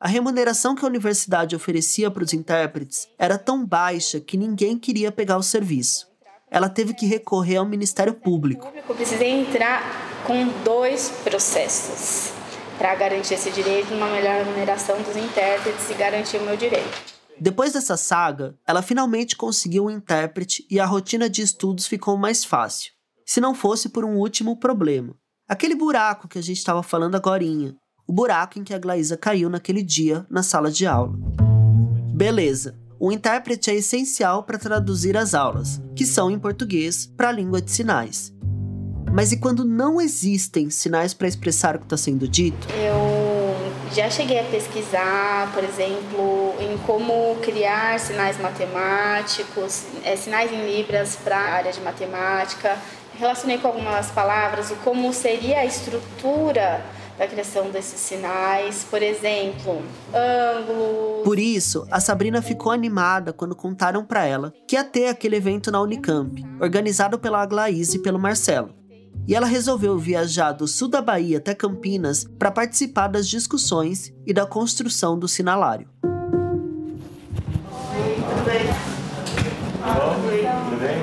A 0.00 0.06
remuneração 0.06 0.76
que 0.76 0.84
a 0.84 0.88
universidade 0.88 1.56
oferecia 1.56 2.08
para 2.08 2.22
os 2.22 2.32
intérpretes 2.32 3.08
era 3.18 3.36
tão 3.36 3.66
baixa 3.66 4.20
que 4.20 4.36
ninguém 4.36 4.78
queria 4.78 5.10
pegar 5.10 5.36
o 5.36 5.42
serviço. 5.42 6.06
Ela 6.48 6.68
teve 6.68 6.94
que 6.94 7.04
recorrer 7.04 7.56
ao 7.56 7.66
Ministério 7.66 8.14
Público. 8.14 8.72
Eu 8.88 8.94
precisei 8.94 9.28
entrar 9.28 9.82
com 10.24 10.46
dois 10.62 11.10
processos 11.24 12.32
para 12.78 12.94
garantir 12.94 13.34
esse 13.34 13.50
direito, 13.50 13.92
uma 13.92 14.06
melhor 14.06 14.44
remuneração 14.44 15.02
dos 15.02 15.16
intérpretes 15.16 15.90
e 15.90 15.94
garantir 15.94 16.36
o 16.36 16.44
meu 16.44 16.56
direito. 16.56 17.17
Depois 17.40 17.72
dessa 17.72 17.96
saga, 17.96 18.56
ela 18.66 18.82
finalmente 18.82 19.36
conseguiu 19.36 19.86
um 19.86 19.90
intérprete 19.90 20.66
e 20.70 20.80
a 20.80 20.86
rotina 20.86 21.30
de 21.30 21.42
estudos 21.42 21.86
ficou 21.86 22.16
mais 22.16 22.44
fácil. 22.44 22.92
Se 23.24 23.40
não 23.40 23.54
fosse 23.54 23.88
por 23.88 24.04
um 24.04 24.16
último 24.16 24.58
problema. 24.58 25.14
Aquele 25.48 25.74
buraco 25.74 26.26
que 26.26 26.38
a 26.38 26.42
gente 26.42 26.58
estava 26.58 26.82
falando 26.82 27.14
agora. 27.14 27.44
O 28.06 28.12
buraco 28.12 28.58
em 28.58 28.64
que 28.64 28.74
a 28.74 28.78
Glaísa 28.78 29.16
caiu 29.16 29.48
naquele 29.48 29.82
dia 29.82 30.26
na 30.28 30.42
sala 30.42 30.70
de 30.70 30.86
aula. 30.86 31.12
Beleza. 32.14 32.78
O 32.98 33.12
intérprete 33.12 33.70
é 33.70 33.76
essencial 33.76 34.42
para 34.42 34.58
traduzir 34.58 35.16
as 35.16 35.32
aulas, 35.34 35.80
que 35.94 36.04
são 36.04 36.30
em 36.30 36.38
português, 36.38 37.06
para 37.06 37.28
a 37.28 37.32
língua 37.32 37.62
de 37.62 37.70
sinais. 37.70 38.34
Mas 39.12 39.30
e 39.30 39.38
quando 39.38 39.64
não 39.64 40.00
existem 40.00 40.68
sinais 40.68 41.14
para 41.14 41.28
expressar 41.28 41.76
o 41.76 41.78
que 41.78 41.86
está 41.86 41.96
sendo 41.96 42.26
dito? 42.26 42.66
Eu 42.70 43.07
já 43.92 44.10
cheguei 44.10 44.40
a 44.40 44.44
pesquisar, 44.44 45.52
por 45.52 45.64
exemplo, 45.64 46.54
em 46.60 46.76
como 46.78 47.36
criar 47.42 47.98
sinais 47.98 48.38
matemáticos, 48.38 49.84
é, 50.04 50.16
sinais 50.16 50.52
em 50.52 50.64
libras 50.64 51.16
para 51.16 51.36
a 51.36 51.52
área 51.54 51.72
de 51.72 51.80
matemática. 51.80 52.76
Relacionei 53.18 53.58
com 53.58 53.68
algumas 53.68 54.10
palavras 54.10 54.70
o 54.70 54.76
como 54.76 55.12
seria 55.12 55.60
a 55.60 55.64
estrutura 55.64 56.84
da 57.18 57.26
criação 57.26 57.68
desses 57.70 57.98
sinais, 57.98 58.86
por 58.88 59.02
exemplo, 59.02 59.82
ângulos. 60.14 61.24
Por 61.24 61.38
isso, 61.38 61.84
a 61.90 61.98
Sabrina 61.98 62.40
ficou 62.40 62.70
animada 62.70 63.32
quando 63.32 63.56
contaram 63.56 64.04
para 64.04 64.24
ela 64.24 64.52
que 64.68 64.76
ia 64.76 64.84
ter 64.84 65.08
aquele 65.08 65.36
evento 65.36 65.70
na 65.72 65.80
Unicamp, 65.80 66.44
organizado 66.60 67.18
pela 67.18 67.42
Aglaíse 67.42 67.96
e 67.96 68.02
pelo 68.02 68.20
Marcelo 68.20 68.78
e 69.26 69.34
ela 69.34 69.46
resolveu 69.46 69.98
viajar 69.98 70.52
do 70.52 70.66
sul 70.66 70.88
da 70.88 71.02
Bahia 71.02 71.38
até 71.38 71.54
Campinas 71.54 72.24
para 72.38 72.50
participar 72.50 73.08
das 73.08 73.28
discussões 73.28 74.12
e 74.26 74.32
da 74.32 74.46
construção 74.46 75.18
do 75.18 75.28
sinalário. 75.28 75.88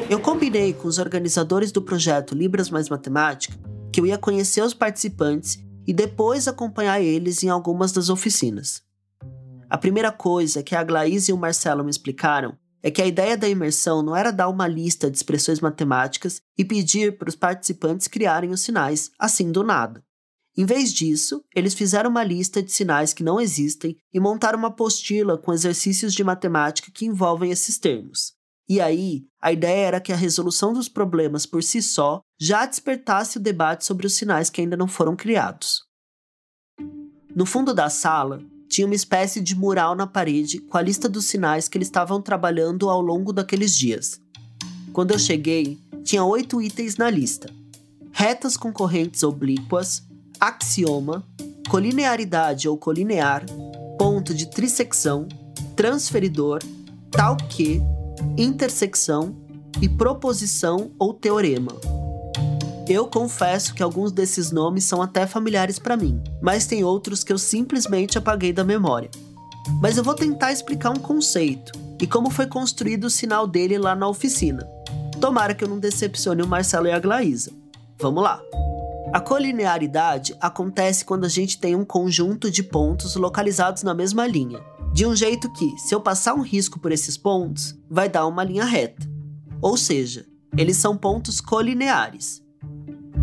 Eu 0.10 0.20
combinei 0.20 0.74
com 0.74 0.88
os 0.88 0.98
organizadores 0.98 1.72
do 1.72 1.82
projeto 1.82 2.36
Libras 2.36 2.70
Mais 2.70 2.90
Matemática 2.90 3.58
que 3.92 4.02
eu 4.02 4.06
ia 4.06 4.18
conhecer 4.18 4.62
os 4.62 4.74
participantes 4.74 5.58
e 5.88 5.94
depois 5.94 6.50
acompanhar 6.50 7.00
eles 7.00 7.44
em 7.44 7.50
algumas 7.50 7.94
das 7.94 8.10
oficinas. 8.10 8.84
A 9.70 9.78
primeira 9.78 10.12
coisa 10.12 10.62
que 10.62 10.76
a 10.76 10.84
Glaís 10.84 11.30
e 11.30 11.34
o 11.34 11.38
Marcelo 11.38 11.84
me 11.84 11.90
explicaram 11.90 12.58
é 12.86 12.92
que 12.92 13.02
a 13.02 13.08
ideia 13.08 13.36
da 13.36 13.50
imersão 13.50 14.04
não 14.04 14.16
era 14.16 14.30
dar 14.30 14.48
uma 14.48 14.68
lista 14.68 15.10
de 15.10 15.18
expressões 15.18 15.60
matemáticas 15.60 16.40
e 16.56 16.64
pedir 16.64 17.18
para 17.18 17.28
os 17.28 17.36
participantes 17.36 18.08
criarem 18.08 18.52
os 18.52 18.62
sinais 18.62 19.10
assim 19.18 19.52
do 19.52 19.64
nada. 19.64 20.04
Em 20.56 20.68
vez 20.68 20.94
disso, 20.94 21.44
eles 21.56 21.74
fizeram 21.74 22.12
uma 22.12 22.24
lista 22.24 22.62
de 22.62 22.72
sinais 22.72 23.12
que 23.12 23.24
não 23.24 23.42
existem 23.42 23.98
e 24.14 24.20
montaram 24.20 24.60
uma 24.60 24.68
apostila 24.68 25.36
com 25.36 25.52
exercícios 25.52 26.14
de 26.14 26.24
matemática 26.24 26.92
que 26.94 27.08
envolvem 27.08 27.50
esses 27.50 27.80
termos. 27.80 28.34
E 28.70 28.80
aí, 28.80 29.24
a 29.42 29.52
ideia 29.52 29.88
era 29.88 30.00
que 30.00 30.14
a 30.14 30.16
resolução 30.16 30.72
dos 30.72 30.88
problemas 30.88 31.48
por 31.48 31.64
si 31.64 31.82
só 31.82 32.22
já 32.40 32.68
despertasse 32.68 33.40
o 33.40 33.42
debate 33.42 33.84
sobre 33.84 34.06
os 34.06 34.14
sinais 34.14 34.52
que 34.52 34.62
ainda 34.62 34.78
não 34.78 34.88
foram 34.88 35.16
criados. 35.16 35.82
No 37.36 37.48
fundo 37.48 37.74
da 37.74 37.90
sala, 37.90 38.44
tinha 38.68 38.86
uma 38.86 38.96
espécie 38.96 39.42
de 39.42 39.56
mural 39.56 39.96
na 39.96 40.08
parede 40.08 40.60
com 40.60 40.78
a 40.78 40.82
lista 40.82 41.08
dos 41.08 41.26
sinais 41.26 41.68
que 41.68 41.78
eles 41.78 41.88
estavam 41.88 42.22
trabalhando 42.22 42.90
ao 42.90 43.02
longo 43.02 43.32
daqueles 43.32 43.76
dias. 43.76 44.20
Quando 44.92 45.12
eu 45.12 45.20
cheguei, 45.20 45.80
tinha 46.04 46.24
oito 46.24 46.62
itens 46.62 46.98
na 46.98 47.10
lista: 47.10 47.50
retas 48.12 48.56
com 48.58 48.72
correntes 48.72 49.24
oblíquas, 49.24 50.04
axioma, 50.40 51.26
colinearidade 51.70 52.68
ou 52.68 52.78
colinear, 52.78 53.46
ponto 53.98 54.34
de 54.34 54.50
trisecção, 54.50 55.28
transferidor, 55.76 56.60
tal 57.12 57.38
que, 57.38 57.82
intersecção, 58.38 59.36
e 59.82 59.90
proposição 59.90 60.92
ou 60.98 61.14
teorema. 61.14 61.74
Eu 62.88 63.08
confesso 63.08 63.74
que 63.74 63.82
alguns 63.82 64.12
desses 64.12 64.52
nomes 64.52 64.84
são 64.84 65.02
até 65.02 65.26
familiares 65.26 65.80
para 65.80 65.98
mim, 65.98 66.22
mas 66.40 66.68
tem 66.68 66.84
outros 66.84 67.24
que 67.24 67.34
eu 67.34 67.38
simplesmente 67.38 68.18
apaguei 68.18 68.54
da 68.54 68.64
memória. 68.64 69.10
Mas 69.82 69.98
eu 69.98 70.04
vou 70.04 70.14
tentar 70.14 70.52
explicar 70.52 70.92
um 70.92 71.00
conceito 71.00 71.72
e 72.00 72.06
como 72.06 72.30
foi 72.30 72.46
construído 72.46 73.06
o 73.06 73.10
sinal 73.10 73.48
dele 73.48 73.80
lá 73.80 73.96
na 73.96 74.08
oficina. 74.08 74.64
Tomara 75.20 75.56
que 75.56 75.64
eu 75.64 75.68
não 75.68 75.80
decepcione 75.80 76.44
o 76.44 76.48
Marcelo 76.48 76.86
e 76.86 76.92
a 76.92 77.00
Glaísa. 77.00 77.52
Vamos 78.00 78.24
lá! 78.24 78.40
A 79.12 79.20
colinearidade 79.20 80.36
acontece 80.40 81.06
quando 81.06 81.26
a 81.26 81.30
gente 81.30 81.58
tem 81.58 81.76
um 81.76 81.86
conjunto 81.86 82.52
de 82.52 82.62
pontos 82.62 83.16
localizados 83.16 83.82
na 83.82 83.94
mesma 83.94 84.28
linha, 84.28 84.60
de 84.94 85.08
um 85.08 85.16
jeito 85.16 85.52
que, 85.54 85.76
se 85.80 85.96
eu 85.96 86.02
passar 86.02 86.36
um 86.36 86.42
risco 86.42 86.80
por 86.80 86.92
esses 86.92 87.18
pontos, 87.18 87.76
vai 87.90 88.10
dar 88.10 88.28
uma 88.28 88.44
linha 88.44 88.66
reta. 88.66 89.10
Ou 89.62 89.76
seja, 89.76 90.26
eles 90.56 90.78
são 90.78 90.98
pontos 90.98 91.42
colineares. 91.42 92.45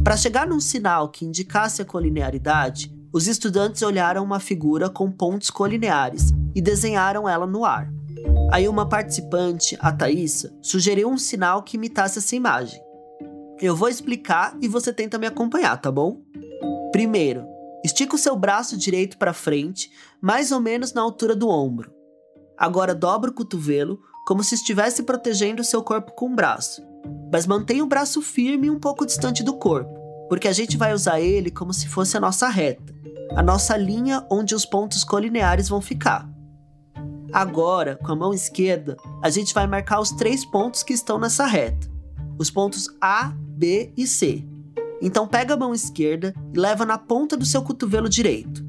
Para 0.05 0.17
chegar 0.17 0.49
num 0.49 0.59
sinal 0.59 1.09
que 1.09 1.25
indicasse 1.25 1.81
a 1.81 1.85
colinearidade, 1.85 2.93
os 3.13 3.29
estudantes 3.29 3.83
olharam 3.83 4.25
uma 4.25 4.41
figura 4.41 4.91
com 4.91 5.13
pontos 5.13 5.49
colineares 5.49 6.33
e 6.57 6.61
desenharam 6.61 7.29
ela 7.29 7.47
no 7.47 7.65
ar. 7.65 7.89
Aí 8.51 8.69
uma 8.69 8.89
participante, 8.89 9.79
a 9.81 9.93
Thaisa, 9.93 10.53
sugeriu 10.61 11.09
um 11.09 11.17
sinal 11.17 11.63
que 11.63 11.77
imitasse 11.77 12.19
essa 12.19 12.35
imagem. 12.35 12.83
Eu 13.61 13.77
vou 13.77 13.89
explicar 13.89 14.57
e 14.61 14.67
você 14.67 14.93
tenta 14.93 15.19
me 15.19 15.27
acompanhar, 15.27 15.77
tá 15.81 15.91
bom? 15.91 16.21
Primeiro, 16.91 17.47
estica 17.85 18.17
o 18.17 18.19
seu 18.19 18.35
braço 18.35 18.77
direito 18.77 19.17
para 19.17 19.33
frente, 19.33 19.89
mais 20.21 20.51
ou 20.51 20.61
menos 20.61 20.93
na 20.93 21.01
altura 21.01 21.37
do 21.37 21.49
ombro. 21.49 21.93
Agora 22.59 22.93
dobra 22.93 23.31
o 23.31 23.35
cotovelo, 23.35 24.01
como 24.27 24.43
se 24.43 24.57
estivesse 24.57 25.05
protegendo 25.05 25.63
o 25.63 25.65
seu 25.65 25.83
corpo 25.83 26.13
com 26.13 26.27
o 26.27 26.35
braço. 26.35 26.83
Mas 27.33 27.47
mantenha 27.47 27.83
o 27.83 27.87
braço 27.87 28.21
firme 28.21 28.67
e 28.67 28.71
um 28.71 28.79
pouco 28.79 29.07
distante 29.07 29.43
do 29.43 29.55
corpo, 29.55 29.93
porque 30.29 30.49
a 30.49 30.53
gente 30.53 30.77
vai 30.77 30.93
usar 30.93 31.21
ele 31.21 31.51
como 31.51 31.73
se 31.73 31.89
fosse 31.89 32.17
a 32.17 32.21
nossa 32.21 32.49
reta, 32.49 32.95
a 33.35 33.43
nossa 33.43 33.77
linha 33.77 34.27
onde 34.31 34.55
os 34.55 34.65
pontos 34.65 35.05
colineares 35.05 35.69
vão 35.69 35.81
ficar. 35.81 36.29
Agora, 37.33 37.97
com 37.97 38.13
a 38.13 38.17
mão 38.17 38.35
esquerda, 38.35 38.97
a 39.23 39.31
gente 39.31 39.55
vai 39.55 39.67
marcar 39.67 40.01
os 40.01 40.11
três 40.11 40.45
pontos 40.45 40.83
que 40.83 40.93
estão 40.93 41.19
nessa 41.19 41.47
reta, 41.47 41.91
os 42.39 42.51
pontos 42.51 42.89
A, 43.01 43.33
B 43.37 43.93
e 43.97 44.07
C. 44.07 44.45
Então 45.01 45.27
pega 45.27 45.55
a 45.55 45.57
mão 45.57 45.73
esquerda 45.73 46.35
e 46.53 46.59
leva 46.59 46.85
na 46.85 46.99
ponta 46.99 47.37
do 47.37 47.47
seu 47.47 47.63
cotovelo 47.63 48.09
direito. 48.09 48.65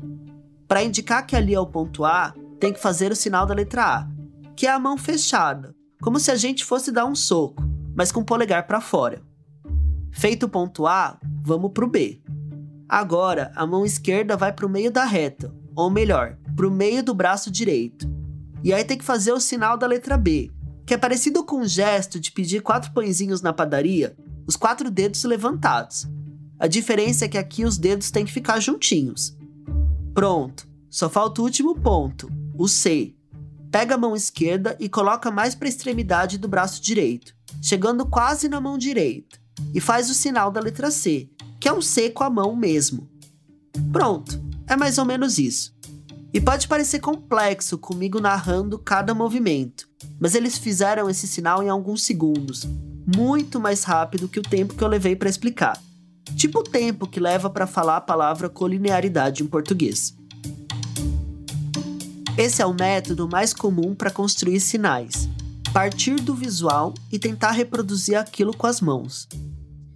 Para 0.67 0.83
indicar 0.83 1.27
que 1.27 1.35
ali 1.35 1.53
é 1.53 1.59
o 1.59 1.67
ponto 1.67 2.05
A, 2.05 2.33
tem 2.59 2.71
que 2.71 2.79
fazer 2.79 3.11
o 3.11 3.15
sinal 3.15 3.45
da 3.45 3.53
letra 3.53 3.83
A, 3.83 4.07
que 4.55 4.65
é 4.65 4.71
a 4.71 4.79
mão 4.79 4.97
fechada, 4.97 5.75
como 6.01 6.19
se 6.19 6.31
a 6.31 6.35
gente 6.35 6.63
fosse 6.63 6.91
dar 6.91 7.05
um 7.05 7.15
soco, 7.15 7.63
mas 7.95 8.11
com 8.11 8.21
o 8.21 8.25
polegar 8.25 8.67
para 8.67 8.81
fora. 8.81 9.21
Feito 10.11 10.45
o 10.45 10.49
ponto 10.49 10.85
A, 10.85 11.19
vamos 11.43 11.71
para 11.71 11.85
o 11.85 11.89
B. 11.89 12.21
Agora, 12.87 13.51
a 13.55 13.65
mão 13.65 13.85
esquerda 13.85 14.37
vai 14.37 14.53
para 14.53 14.65
o 14.65 14.69
meio 14.69 14.91
da 14.91 15.05
reta, 15.05 15.53
ou 15.75 15.89
melhor, 15.89 16.37
para 16.55 16.67
o 16.67 16.71
meio 16.71 17.03
do 17.03 17.13
braço 17.13 17.49
direito. 17.49 18.07
E 18.63 18.71
aí 18.73 18.83
tem 18.83 18.97
que 18.97 19.03
fazer 19.03 19.31
o 19.31 19.39
sinal 19.39 19.77
da 19.77 19.87
letra 19.87 20.17
B, 20.17 20.51
que 20.85 20.93
é 20.93 20.97
parecido 20.97 21.43
com 21.43 21.61
o 21.61 21.67
gesto 21.67 22.19
de 22.19 22.31
pedir 22.31 22.61
quatro 22.61 22.91
pãezinhos 22.91 23.41
na 23.41 23.51
padaria, 23.51 24.15
os 24.47 24.55
quatro 24.55 24.91
dedos 24.91 25.23
levantados. 25.23 26.07
A 26.59 26.67
diferença 26.67 27.25
é 27.25 27.27
que 27.27 27.37
aqui 27.37 27.65
os 27.65 27.77
dedos 27.77 28.11
têm 28.11 28.25
que 28.25 28.31
ficar 28.31 28.59
juntinhos. 28.59 29.35
Pronto, 30.13 30.67
só 30.89 31.09
falta 31.09 31.41
o 31.41 31.43
último 31.43 31.75
ponto, 31.75 32.29
o 32.57 32.67
C. 32.67 33.15
Pega 33.71 33.95
a 33.95 33.97
mão 33.97 34.15
esquerda 34.15 34.77
e 34.79 34.87
coloca 34.87 35.31
mais 35.31 35.55
para 35.55 35.67
a 35.67 35.69
extremidade 35.69 36.37
do 36.37 36.47
braço 36.47 36.81
direito, 36.81 37.35
chegando 37.63 38.05
quase 38.05 38.49
na 38.49 38.59
mão 38.59 38.77
direita, 38.77 39.39
e 39.73 39.79
faz 39.79 40.09
o 40.09 40.13
sinal 40.13 40.51
da 40.51 40.59
letra 40.59 40.91
C, 40.91 41.29
que 41.61 41.69
é 41.69 41.73
um 41.73 41.81
C 41.81 42.09
com 42.09 42.21
a 42.21 42.29
mão 42.29 42.53
mesmo. 42.53 43.09
Pronto, 43.89 44.37
é 44.67 44.75
mais 44.75 44.97
ou 44.97 45.05
menos 45.05 45.37
isso. 45.37 45.73
E 46.33 46.41
pode 46.41 46.67
parecer 46.67 46.99
complexo 46.99 47.77
comigo 47.77 48.19
narrando 48.19 48.77
cada 48.77 49.13
movimento, 49.13 49.87
mas 50.19 50.35
eles 50.35 50.57
fizeram 50.57 51.09
esse 51.09 51.25
sinal 51.25 51.63
em 51.63 51.69
alguns 51.69 52.03
segundos, 52.03 52.67
muito 53.15 53.61
mais 53.61 53.85
rápido 53.85 54.27
que 54.27 54.39
o 54.39 54.43
tempo 54.43 54.73
que 54.73 54.83
eu 54.83 54.87
levei 54.89 55.15
para 55.15 55.29
explicar. 55.29 55.81
Tipo 56.35 56.59
o 56.59 56.63
tempo 56.63 57.07
que 57.07 57.19
leva 57.19 57.49
para 57.49 57.65
falar 57.65 57.97
a 57.97 58.01
palavra 58.01 58.49
colinearidade 58.49 59.41
em 59.41 59.47
português. 59.47 60.13
Esse 62.37 62.61
é 62.61 62.65
o 62.65 62.73
método 62.73 63.29
mais 63.29 63.53
comum 63.53 63.95
para 63.95 64.11
construir 64.11 64.59
sinais. 64.59 65.29
Partir 65.73 66.17
do 66.17 66.35
visual 66.35 66.93
e 67.11 67.17
tentar 67.17 67.49
reproduzir 67.49 68.15
aquilo 68.15 68.55
com 68.55 68.67
as 68.67 68.79
mãos. 68.79 69.27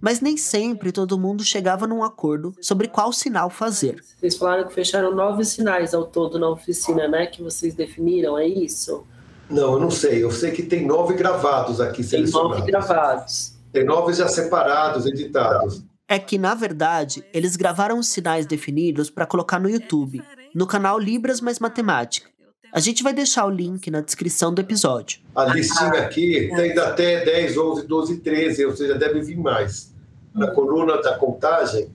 Mas 0.00 0.20
nem 0.20 0.36
sempre 0.36 0.90
todo 0.90 1.16
mundo 1.16 1.44
chegava 1.44 1.86
num 1.86 2.02
acordo 2.02 2.52
sobre 2.60 2.88
qual 2.88 3.12
sinal 3.12 3.48
fazer. 3.48 4.02
Vocês 4.18 4.36
falaram 4.36 4.66
que 4.66 4.74
fecharam 4.74 5.14
nove 5.14 5.44
sinais 5.44 5.94
ao 5.94 6.04
todo 6.04 6.36
na 6.36 6.48
oficina, 6.48 7.06
né? 7.06 7.26
Que 7.26 7.40
vocês 7.40 7.76
definiram, 7.76 8.36
é 8.36 8.44
isso? 8.44 9.06
Não, 9.48 9.74
eu 9.74 9.78
não 9.78 9.88
sei. 9.88 10.24
Eu 10.24 10.32
sei 10.32 10.50
que 10.50 10.64
tem 10.64 10.84
nove 10.84 11.14
gravados 11.14 11.80
aqui 11.80 12.02
selecionados. 12.02 12.50
Tem 12.50 12.58
nove 12.58 12.72
gravados. 12.72 13.52
Tem 13.72 13.84
nove 13.84 14.12
já 14.14 14.26
separados, 14.26 15.06
editados. 15.06 15.84
É 16.08 16.18
que, 16.18 16.38
na 16.38 16.56
verdade, 16.56 17.24
eles 17.32 17.54
gravaram 17.54 18.00
os 18.00 18.08
sinais 18.08 18.46
definidos 18.46 19.10
para 19.10 19.26
colocar 19.26 19.60
no 19.60 19.70
YouTube, 19.70 20.24
no 20.52 20.66
canal 20.66 20.98
Libras 20.98 21.40
Mais 21.40 21.60
Matemática. 21.60 22.28
A 22.72 22.80
gente 22.80 23.02
vai 23.02 23.12
deixar 23.12 23.46
o 23.46 23.50
link 23.50 23.90
na 23.90 24.00
descrição 24.00 24.52
do 24.52 24.60
episódio. 24.60 25.20
A 25.34 25.46
listinha 25.46 26.00
aqui 26.00 26.50
tem 26.54 26.78
até 26.78 27.24
10, 27.24 27.56
11, 27.56 27.86
12, 27.86 28.16
13, 28.18 28.66
ou 28.66 28.76
seja, 28.76 28.94
deve 28.94 29.20
vir 29.22 29.38
mais. 29.38 29.92
Na 30.34 30.50
coluna 30.50 31.00
da 31.00 31.16
contagem, 31.16 31.88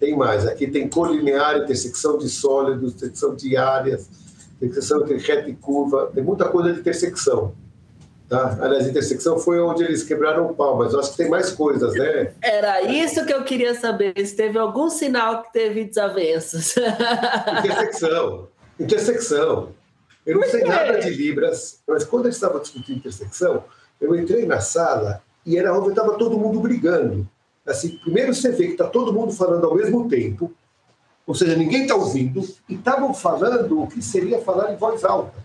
tem 0.00 0.16
mais. 0.16 0.46
Aqui 0.46 0.66
tem 0.66 0.88
colinear, 0.88 1.58
intersecção 1.58 2.18
de 2.18 2.28
sólidos, 2.28 2.92
intersecção 2.94 3.34
de 3.34 3.56
áreas, 3.56 4.08
intersecção 4.60 5.02
entre 5.02 5.18
reta 5.18 5.48
e 5.48 5.54
curva, 5.54 6.10
tem 6.14 6.22
muita 6.22 6.48
coisa 6.48 6.72
de 6.72 6.80
intersecção. 6.80 7.54
Tá? 8.28 8.58
Aliás, 8.60 8.88
intersecção 8.88 9.38
foi 9.38 9.60
onde 9.60 9.84
eles 9.84 10.02
quebraram 10.02 10.46
o 10.46 10.54
pau, 10.54 10.78
mas 10.78 10.94
eu 10.94 11.00
acho 11.00 11.10
que 11.10 11.18
tem 11.18 11.28
mais 11.28 11.50
coisas, 11.50 11.94
né? 11.94 12.32
Era 12.42 12.82
isso 12.82 13.24
que 13.26 13.32
eu 13.32 13.44
queria 13.44 13.74
saber, 13.74 14.14
se 14.26 14.34
teve 14.34 14.58
algum 14.58 14.88
sinal 14.88 15.42
que 15.42 15.52
teve 15.52 15.84
desavenças. 15.84 16.74
Intersecção. 17.58 18.48
Intersecção. 18.80 19.68
Eu 20.26 20.40
não 20.40 20.48
sei 20.48 20.64
nada 20.64 20.98
de 20.98 21.10
Libras, 21.10 21.80
mas 21.86 22.04
quando 22.04 22.26
eles 22.26 22.36
estavam 22.36 22.60
discutindo 22.60 22.98
intersecção, 22.98 23.64
eu 24.00 24.14
entrei 24.14 24.46
na 24.46 24.60
sala 24.60 25.22
e 25.44 25.56
era 25.58 25.78
onde 25.78 25.90
estava 25.90 26.16
todo 26.16 26.38
mundo 26.38 26.60
brigando. 26.60 27.28
Assim, 27.66 27.96
primeiro 27.98 28.34
você 28.34 28.50
vê 28.50 28.66
que 28.66 28.72
está 28.72 28.86
todo 28.86 29.12
mundo 29.12 29.32
falando 29.32 29.66
ao 29.66 29.74
mesmo 29.74 30.08
tempo, 30.08 30.52
ou 31.26 31.34
seja, 31.34 31.56
ninguém 31.56 31.82
está 31.82 31.94
ouvindo, 31.94 32.40
e 32.68 32.74
estavam 32.74 33.14
falando 33.14 33.82
o 33.82 33.86
que 33.86 34.02
seria 34.02 34.40
falar 34.42 34.72
em 34.72 34.76
voz 34.76 35.04
alta. 35.04 35.42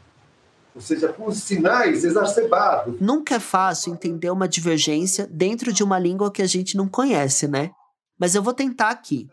Ou 0.76 0.82
seja, 0.82 1.10
com 1.10 1.32
sinais 1.32 2.04
exacerbados. 2.04 3.00
Nunca 3.00 3.36
é 3.36 3.40
fácil 3.40 3.94
entender 3.94 4.30
uma 4.30 4.48
divergência 4.48 5.28
dentro 5.28 5.74
de 5.74 5.84
uma 5.84 5.98
língua 5.98 6.32
que 6.32 6.42
a 6.42 6.48
gente 6.48 6.78
não 6.78 6.88
conhece, 6.88 7.48
né? 7.48 7.72
Mas 8.18 8.36
eu 8.36 8.44
vou 8.44 8.54
tentar 8.54 8.90
aqui. 8.90 9.28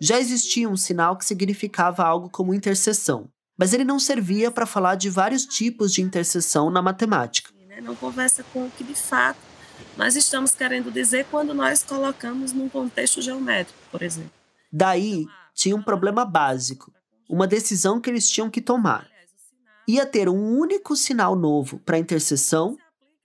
Já 0.00 0.18
existia 0.18 0.68
um 0.68 0.76
sinal 0.76 1.16
que 1.16 1.24
significava 1.24 2.02
algo 2.04 2.28
como 2.30 2.54
interseção, 2.54 3.28
mas 3.62 3.72
ele 3.72 3.84
não 3.84 4.00
servia 4.00 4.50
para 4.50 4.66
falar 4.66 4.96
de 4.96 5.08
vários 5.08 5.46
tipos 5.46 5.92
de 5.92 6.02
interseção 6.02 6.68
na 6.68 6.82
matemática. 6.82 7.52
Não 7.80 7.94
conversa 7.94 8.42
com 8.52 8.66
o 8.66 8.70
que 8.72 8.82
de 8.82 8.96
fato 8.96 9.38
nós 9.96 10.16
estamos 10.16 10.52
querendo 10.52 10.90
dizer 10.90 11.26
quando 11.30 11.54
nós 11.54 11.84
colocamos 11.84 12.52
num 12.52 12.68
contexto 12.68 13.22
geométrico, 13.22 13.78
por 13.88 14.02
exemplo. 14.02 14.32
Daí 14.72 15.26
tinha 15.54 15.76
um 15.76 15.82
problema 15.82 16.24
básico, 16.24 16.92
uma 17.30 17.46
decisão 17.46 18.00
que 18.00 18.10
eles 18.10 18.28
tinham 18.28 18.50
que 18.50 18.60
tomar. 18.60 19.06
Ia 19.86 20.06
ter 20.06 20.28
um 20.28 20.58
único 20.58 20.96
sinal 20.96 21.36
novo 21.36 21.78
para 21.86 22.00
interseção 22.00 22.76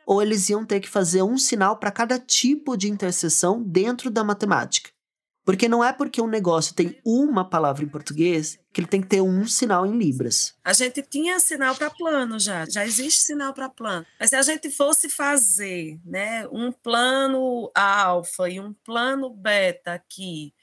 ou 0.05 0.21
eles 0.21 0.49
iam 0.49 0.63
ter 0.63 0.81
que 0.81 0.87
fazer 0.87 1.23
um 1.23 1.39
sinal 1.39 1.77
para 1.77 1.89
cada 1.89 2.19
tipo 2.19 2.77
de 2.77 2.87
interseção 2.87 3.63
dentro 3.63 4.11
da 4.11 4.23
matemática. 4.23 4.91
Porque 5.47 5.69
não 5.69 5.81
é 5.81 5.93
porque 5.93 6.21
um 6.21 6.27
negócio 6.27 6.75
tem 6.75 6.99
uma 7.05 7.49
palavra 7.49 7.81
em 7.81 7.87
português 7.87 8.59
que 8.73 8.81
ele 8.81 8.87
tem 8.87 9.01
que 9.01 9.07
ter 9.07 9.21
um 9.21 9.47
sinal 9.47 9.85
em 9.85 9.97
libras. 9.97 10.53
A 10.61 10.73
gente 10.73 11.01
tinha 11.01 11.39
sinal 11.39 11.73
para 11.73 11.89
plano 11.89 12.37
já, 12.37 12.65
já 12.69 12.85
existe 12.85 13.21
sinal 13.21 13.53
para 13.53 13.69
plano. 13.69 14.05
Mas 14.19 14.31
se 14.31 14.35
a 14.35 14.41
gente 14.41 14.69
fosse 14.69 15.07
fazer, 15.07 16.01
né, 16.03 16.45
um 16.51 16.69
plano 16.69 17.71
alfa 17.73 18.49
e 18.49 18.59
um 18.59 18.73
plano 18.83 19.29
beta 19.29 19.93
aqui, 19.93 20.53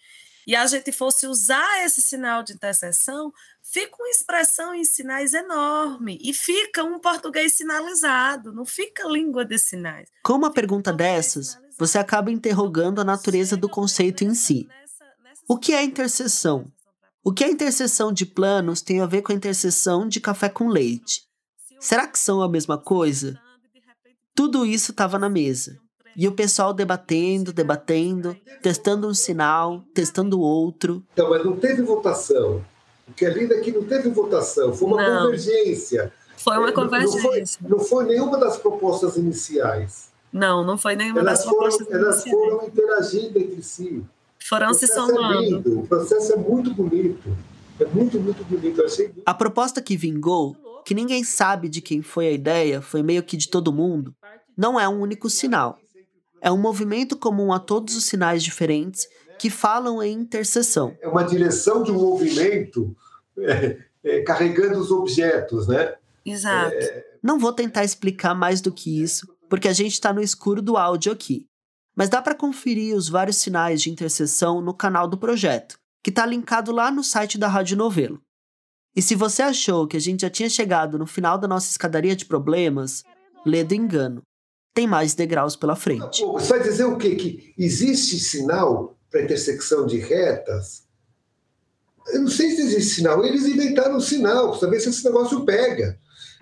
e 0.47 0.55
a 0.55 0.67
gente 0.67 0.93
fosse 0.93 1.27
usar 1.27 1.83
esse 1.87 2.03
sinal 2.03 2.43
de 2.43 2.53
interseção, 2.53 3.33
fica 3.63 3.97
uma 3.99 4.11
expressão 4.11 4.75
em 4.75 4.85
sinais 4.85 5.33
enorme 5.33 6.19
e 6.23 6.35
fica 6.35 6.85
um 6.85 6.99
português 6.99 7.55
sinalizado, 7.55 8.53
não 8.53 8.67
fica 8.67 9.09
língua 9.09 9.47
de 9.47 9.59
sinais. 9.59 10.11
Com 10.23 10.35
uma 10.35 10.53
pergunta 10.53 10.93
dessas, 10.93 11.59
você 11.79 11.99
acaba 11.99 12.31
interrogando 12.31 13.01
a 13.01 13.05
natureza 13.05 13.57
do 13.57 13.69
conceito 13.69 14.25
em 14.25 14.35
si. 14.35 14.69
O 15.49 15.59
que 15.59 15.73
é 15.73 15.83
interseção? 15.83 16.67
O 17.23 17.33
que 17.33 17.43
a 17.45 17.49
interseção 17.51 18.13
de 18.13 18.27
planos 18.27 18.83
tem 18.83 19.01
a 19.01 19.07
ver 19.07 19.23
com 19.23 19.33
a 19.33 19.35
interseção 19.35 20.07
de 20.07 20.21
café 20.21 20.49
com 20.49 20.69
leite? 20.69 21.23
Será 21.81 22.07
que 22.07 22.19
são 22.19 22.43
a 22.43 22.49
mesma 22.49 22.79
coisa? 22.79 23.39
Tudo 24.35 24.65
isso 24.67 24.91
estava 24.91 25.19
na 25.19 25.29
mesa. 25.29 25.79
E 26.17 26.29
o 26.29 26.33
pessoal 26.33 26.73
debatendo, 26.73 27.53
debatendo, 27.53 28.37
testando 28.63 29.09
um 29.09 29.15
sinal, 29.15 29.83
testando 29.93 30.39
outro. 30.41 31.03
Então, 31.13 31.29
mas 31.31 31.45
não 31.45 31.57
teve 31.57 31.83
votação. 31.83 32.65
O 33.09 33.13
que 33.13 33.27
é 33.27 33.31
lindo 33.31 33.53
é 33.53 33.61
que 33.61 33.73
não 33.73 33.85
teve 33.85 34.09
votação, 34.11 34.73
foi 34.73 34.89
uma 34.89 35.03
Não. 35.03 35.25
convergência. 35.25 36.13
Foi 36.37 36.57
uma 36.57 36.69
É, 36.69 36.73
não- 36.73 36.75
foi, 36.75 36.85
convergência. 36.85 37.61
não 37.69 37.79
foi 37.81 38.05
nenhuma 38.07 38.39
das 38.39 38.57
propostas 38.57 39.17
iniciais. 39.17 40.11
Não, 40.35 40.65
não 40.65 40.77
foi 40.77 40.97
nenhuma 40.97 41.21
Elas 41.21 41.39
das 41.39 41.45
foram, 41.45 41.59
propostas 41.59 41.91
elas 41.93 42.25
foram 42.25 42.67
interagindo 42.67 43.39
entre 43.39 43.63
si. 43.63 44.05
Foram 44.49 44.75
se 44.75 44.87
é 44.87 44.89
somando. 44.89 45.41
lindo, 45.41 45.81
o 45.81 45.87
processo 45.87 46.33
é 46.33 46.37
muito 46.37 46.75
bonito. 46.75 47.37
É 47.79 47.85
muito, 47.85 48.19
muito 48.19 48.43
bonito. 48.45 48.81
Eu 48.81 48.87
achei 48.87 49.13
A 49.25 49.33
proposta 49.33 49.81
que 49.81 49.97
vingou, 49.97 50.83
que 50.85 50.93
ninguém 50.93 51.23
sabe 51.23 51.69
de 51.69 51.81
quem 51.81 52.03
foi 52.03 52.27
a 52.27 52.33
ideia, 52.33 52.83
foi 52.83 53.01
meio 53.01 53.23
que 53.23 53.37
de 53.37 53.49
todo 53.49 53.73
mundo, 53.73 54.13
não 54.57 54.79
é 54.79 54.89
um 54.89 55.01
único 55.01 55.31
sinal. 55.31 55.79
É 56.41 56.51
um 56.51 56.59
movimento 56.59 57.17
comum 57.17 57.53
a 57.53 57.61
todos 57.61 57.95
os 57.97 58.05
sinais 58.05 58.43
diferentes 58.43 59.07
que 59.39 59.49
falam 59.49 60.03
em 60.03 60.13
interseção. 60.13 60.97
é 61.01 61.07
uma 61.07 61.23
direção 61.23 61.83
de 61.85 61.93
um 61.93 61.95
movimento 61.95 62.95
é, 63.39 63.79
é, 64.03 64.21
carregando 64.23 64.81
os 64.81 64.91
objetos, 64.91 65.69
né? 65.69 65.95
Exato. 66.27 66.75
Não 67.23 67.39
vou 67.39 67.53
tentar 67.53 67.85
explicar 67.85 68.35
mais 68.35 68.61
do 68.61 68.73
que 68.73 69.03
isso, 69.03 69.34
porque 69.55 69.69
a 69.69 69.73
gente 69.73 69.93
está 69.93 70.13
no 70.13 70.21
escuro 70.21 70.61
do 70.61 70.77
áudio 70.77 71.13
aqui. 71.13 71.47
Mas 71.95 72.09
dá 72.09 72.21
para 72.21 72.35
conferir 72.35 72.97
os 72.97 73.09
vários 73.09 73.37
sinais 73.37 73.81
de 73.81 73.89
interseção 73.89 74.61
no 74.61 74.75
canal 74.75 75.07
do 75.07 75.17
projeto, 75.17 75.79
que 76.03 76.11
está 76.11 76.27
linkado 76.27 76.73
lá 76.73 76.91
no 76.91 77.05
site 77.05 77.39
da 77.39 77.47
Rádio 77.47 77.77
Novelo. 77.77 78.21
E 78.97 79.01
se 79.01 79.15
você 79.15 79.43
achou 79.43 79.87
que 79.87 79.97
a 79.97 80.01
gente 80.01 80.23
já 80.23 80.29
tinha 80.29 80.51
chegado 80.51 80.99
no 80.99 81.07
final 81.07 81.39
da 81.39 81.47
nossa 81.47 81.71
escadaria 81.71 82.17
de 82.17 82.25
problemas, 82.25 83.05
lê 83.47 83.63
do 83.63 83.77
engano. 83.77 84.23
Tem 84.75 84.89
mais 84.89 85.15
degraus 85.15 85.55
pela 85.55 85.77
frente. 85.77 86.25
Você 86.25 86.49
vai 86.49 86.61
dizer 86.61 86.87
o 86.87 86.99
quê? 86.99 87.15
Que 87.15 87.55
existe 87.57 88.19
sinal 88.19 88.99
para 89.09 89.23
intersecção 89.23 89.87
de 89.87 89.99
retas? 89.99 90.83
Eu 92.09 92.23
não 92.23 92.29
sei 92.29 92.51
se 92.51 92.61
existe 92.61 92.97
sinal. 92.97 93.25
Eles 93.25 93.47
inventaram 93.47 93.99
um 93.99 94.01
sinal, 94.01 94.59
para 94.59 94.69
ver 94.69 94.81
se 94.81 94.89
esse 94.89 95.05
negócio 95.05 95.45
pega. 95.45 95.97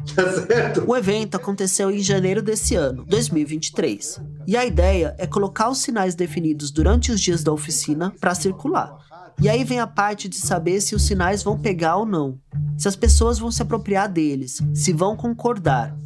Tá 0.15 0.33
certo? 0.33 0.85
O 0.87 0.97
evento 0.97 1.37
aconteceu 1.37 1.91
em 1.91 2.01
janeiro 2.01 2.43
desse 2.43 2.75
ano, 2.75 3.05
2023. 3.07 4.21
E 4.47 4.57
a 4.57 4.65
ideia 4.65 5.15
é 5.19 5.27
colocar 5.27 5.69
os 5.71 5.79
sinais 5.79 6.15
definidos 6.15 6.71
durante 6.71 7.13
os 7.13 7.21
dias 7.21 7.43
da 7.43 7.53
oficina 7.53 8.13
para 8.21 8.35
circular. 8.35 8.99
E 9.41 9.49
aí 9.49 9.65
vem 9.65 9.81
a 9.81 9.87
parte 9.87 10.29
de 10.29 10.37
saber 10.37 10.81
se 10.81 10.95
os 10.95 11.03
sinais 11.03 11.43
vão 11.43 11.59
pegar 11.59 11.97
ou 11.97 12.07
não, 12.07 12.39
se 12.77 12.87
as 12.87 12.97
pessoas 12.97 13.39
vão 13.39 13.51
se 13.51 13.63
apropriar 13.63 14.09
deles, 14.09 14.61
se 14.75 14.93
vão 14.93 15.17
concordar. 15.17 15.97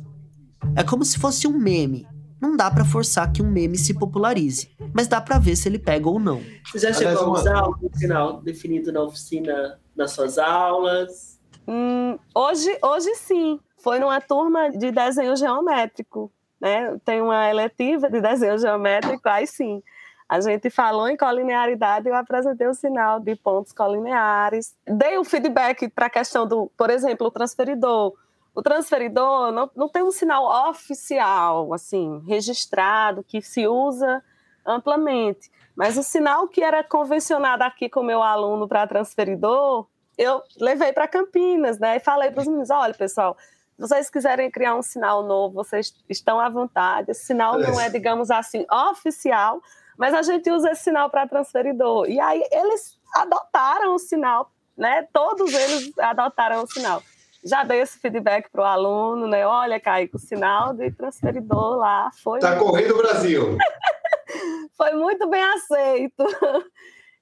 É 0.75 0.83
como 0.83 1.05
se 1.05 1.19
fosse 1.19 1.47
um 1.47 1.59
meme. 1.59 2.07
Não 2.41 2.57
dá 2.57 2.71
para 2.71 2.85
forçar 2.85 3.33
que 3.33 3.43
um 3.43 3.51
meme 3.51 3.79
se 3.79 3.95
popularize, 3.95 4.71
mas 4.93 5.09
dá 5.09 5.21
para 5.21 5.39
ver 5.39 5.57
se 5.57 5.69
ele 5.69 5.79
pega 5.79 6.09
ou 6.09 6.21
não. 6.21 6.41
Você 6.71 6.79
já 6.79 6.93
chegou 6.93 7.35
a 7.35 7.41
usar 7.41 7.59
algum 7.59 7.89
sinal 7.95 8.43
definido 8.43 8.93
na 8.93 9.03
oficina, 9.03 9.79
nas 9.97 10.13
suas 10.13 10.39
aulas? 10.39 11.41
Hum, 11.67 12.19
hoje, 12.35 12.79
hoje 12.83 13.15
sim. 13.17 13.59
Foi 13.87 14.01
numa 14.01 14.21
turma 14.21 14.69
de 14.69 14.91
desenho 14.91 15.37
geométrico. 15.37 16.29
Né? 16.61 16.99
Tem 17.05 17.23
uma 17.23 17.49
eletiva 17.49 18.11
de 18.11 18.21
desenho 18.21 18.59
geométrico, 18.59 19.29
aí 19.29 19.47
sim. 19.47 19.81
A 20.29 20.41
gente 20.41 20.71
falou 20.71 21.09
em 21.09 21.17
colinearidade 21.17 22.09
eu 22.09 22.15
apresentei 22.17 22.67
o 22.67 22.75
sinal 22.75 23.21
de 23.21 23.37
pontos 23.37 23.73
colineares. 23.73 24.75
Dei 24.85 25.17
o 25.19 25.23
feedback 25.23 25.89
para 25.89 26.07
a 26.07 26.11
questão 26.11 26.49
do, 26.49 26.69
por 26.77 26.91
exemplo, 26.91 27.29
o 27.29 27.31
transferidor. 27.31 28.13
O 28.53 28.61
transferidor 28.61 29.53
não, 29.53 29.71
não 29.77 29.89
tem 29.89 30.03
um 30.03 30.11
sinal 30.11 30.69
oficial, 30.69 31.73
assim, 31.73 32.21
registrado, 32.27 33.23
que 33.23 33.41
se 33.41 33.69
usa 33.69 34.21
amplamente. 34.67 35.49
Mas 35.77 35.97
o 35.97 36.03
sinal 36.03 36.49
que 36.49 36.61
era 36.61 36.83
convencionado 36.83 37.63
aqui 37.63 37.89
com 37.89 38.01
o 38.01 38.05
meu 38.05 38.21
aluno 38.21 38.67
para 38.67 38.85
transferidor, 38.85 39.87
eu 40.19 40.43
levei 40.61 40.93
para 40.93 41.07
Campinas, 41.07 41.79
né? 41.79 41.99
E 41.99 42.01
falei 42.01 42.33
para 42.33 42.41
os 42.41 42.49
meninos: 42.49 42.71
olha, 42.71 42.93
pessoal, 42.93 43.37
vocês 43.79 44.09
quiserem 44.09 44.51
criar 44.51 44.75
um 44.75 44.83
sinal 44.83 45.23
novo, 45.23 45.55
vocês 45.55 45.95
estão 46.09 46.41
à 46.41 46.49
vontade. 46.49 47.11
Esse 47.11 47.27
sinal 47.27 47.59
não 47.59 47.81
é, 47.81 47.91
digamos 47.91 48.31
assim, 48.31 48.65
oficial, 48.91 49.61
mas 49.99 50.15
a 50.15 50.23
gente 50.23 50.51
usa 50.51 50.71
esse 50.71 50.85
sinal 50.85 51.11
para 51.11 51.27
transferidor. 51.27 52.09
E 52.09 52.19
aí 52.19 52.43
eles 52.51 52.99
adotaram 53.15 53.95
o 53.95 53.99
sinal, 53.99 54.51
né? 54.77 55.07
Todos 55.13 55.53
eles 55.53 55.93
adotaram 55.99 56.63
o 56.63 56.67
sinal. 56.67 57.03
Já 57.45 57.65
dei 57.65 57.81
esse 57.81 57.99
feedback 57.99 58.51
para 58.51 58.63
o 58.63 58.65
aluno, 58.65 59.29
né? 59.29 59.47
Olha, 59.47 59.79
Kaique, 59.79 60.17
o 60.17 60.19
sinal 60.19 60.75
de 60.75 60.91
transferidor 60.91 61.77
lá 61.77 62.11
foi. 62.23 62.41
Tá 62.41 62.59
correndo 62.59 62.95
o 62.95 62.99
Brasil. 62.99 63.57
foi 64.77 64.93
muito 64.93 65.29
bem 65.29 65.43
aceito. 65.43 66.25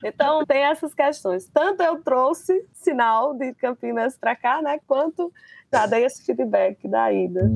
Então, 0.02 0.44
tem 0.44 0.64
essas 0.64 0.92
questões. 0.94 1.48
Tanto 1.52 1.82
eu 1.82 2.02
trouxe 2.02 2.66
sinal 2.72 3.34
de 3.34 3.54
Campinas 3.54 4.18
para 4.18 4.36
cá, 4.36 4.60
né? 4.60 4.78
Quanto 4.86 5.32
já 5.74 5.86
dei 5.86 6.04
esse 6.04 6.22
feedback 6.22 6.86
da 6.88 7.12
ida. 7.12 7.50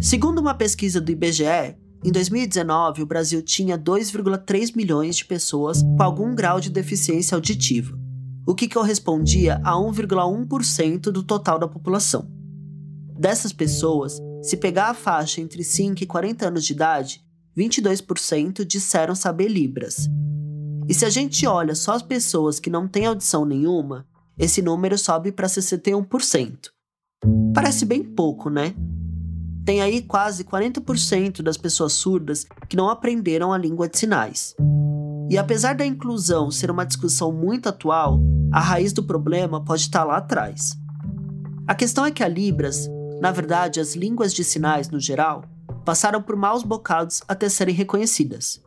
Segundo 0.00 0.38
uma 0.38 0.54
pesquisa 0.54 1.02
do 1.02 1.12
IBGE, 1.12 1.76
em 2.02 2.10
2019 2.10 3.02
o 3.02 3.06
Brasil 3.06 3.42
tinha 3.42 3.76
2,3 3.76 4.74
milhões 4.74 5.16
de 5.16 5.26
pessoas 5.26 5.82
com 5.82 6.02
algum 6.02 6.34
grau 6.34 6.58
de 6.60 6.70
deficiência 6.70 7.34
auditiva, 7.34 7.94
o 8.46 8.54
que 8.54 8.70
correspondia 8.70 9.60
a 9.62 9.74
1,1% 9.74 11.10
do 11.10 11.22
total 11.22 11.58
da 11.58 11.68
população. 11.68 12.26
Dessas 13.18 13.52
pessoas, 13.52 14.18
se 14.40 14.56
pegar 14.56 14.88
a 14.88 14.94
faixa 14.94 15.42
entre 15.42 15.62
5 15.62 16.02
e 16.02 16.06
40 16.06 16.48
anos 16.48 16.64
de 16.64 16.72
idade, 16.72 17.22
22% 17.54 18.64
disseram 18.64 19.14
saber 19.14 19.48
Libras. 19.48 20.08
E 20.88 20.94
se 20.94 21.04
a 21.04 21.10
gente 21.10 21.46
olha 21.46 21.74
só 21.74 21.92
as 21.92 22.02
pessoas 22.02 22.58
que 22.58 22.70
não 22.70 22.88
têm 22.88 23.04
audição 23.04 23.44
nenhuma, 23.44 24.06
esse 24.38 24.62
número 24.62 24.96
sobe 24.96 25.32
para 25.32 25.46
61%. 25.46 26.70
Parece 27.54 27.84
bem 27.84 28.02
pouco, 28.02 28.50
né? 28.50 28.74
Tem 29.64 29.80
aí 29.80 30.02
quase 30.02 30.44
40% 30.44 31.42
das 31.42 31.56
pessoas 31.56 31.92
surdas 31.92 32.44
que 32.68 32.76
não 32.76 32.88
aprenderam 32.88 33.52
a 33.52 33.58
língua 33.58 33.88
de 33.88 33.98
sinais. 33.98 34.56
E 35.30 35.38
apesar 35.38 35.74
da 35.74 35.86
inclusão 35.86 36.50
ser 36.50 36.70
uma 36.70 36.84
discussão 36.84 37.32
muito 37.32 37.68
atual, 37.68 38.20
a 38.52 38.60
raiz 38.60 38.92
do 38.92 39.02
problema 39.02 39.64
pode 39.64 39.82
estar 39.82 40.04
lá 40.04 40.16
atrás. 40.16 40.76
A 41.66 41.74
questão 41.74 42.04
é 42.04 42.10
que 42.10 42.24
a 42.24 42.28
Libras, 42.28 42.88
na 43.20 43.30
verdade 43.30 43.78
as 43.78 43.94
línguas 43.94 44.34
de 44.34 44.42
sinais 44.42 44.90
no 44.90 44.98
geral, 44.98 45.44
passaram 45.84 46.20
por 46.20 46.36
maus 46.36 46.62
bocados 46.62 47.22
até 47.28 47.48
serem 47.48 47.74
reconhecidas. 47.74 48.60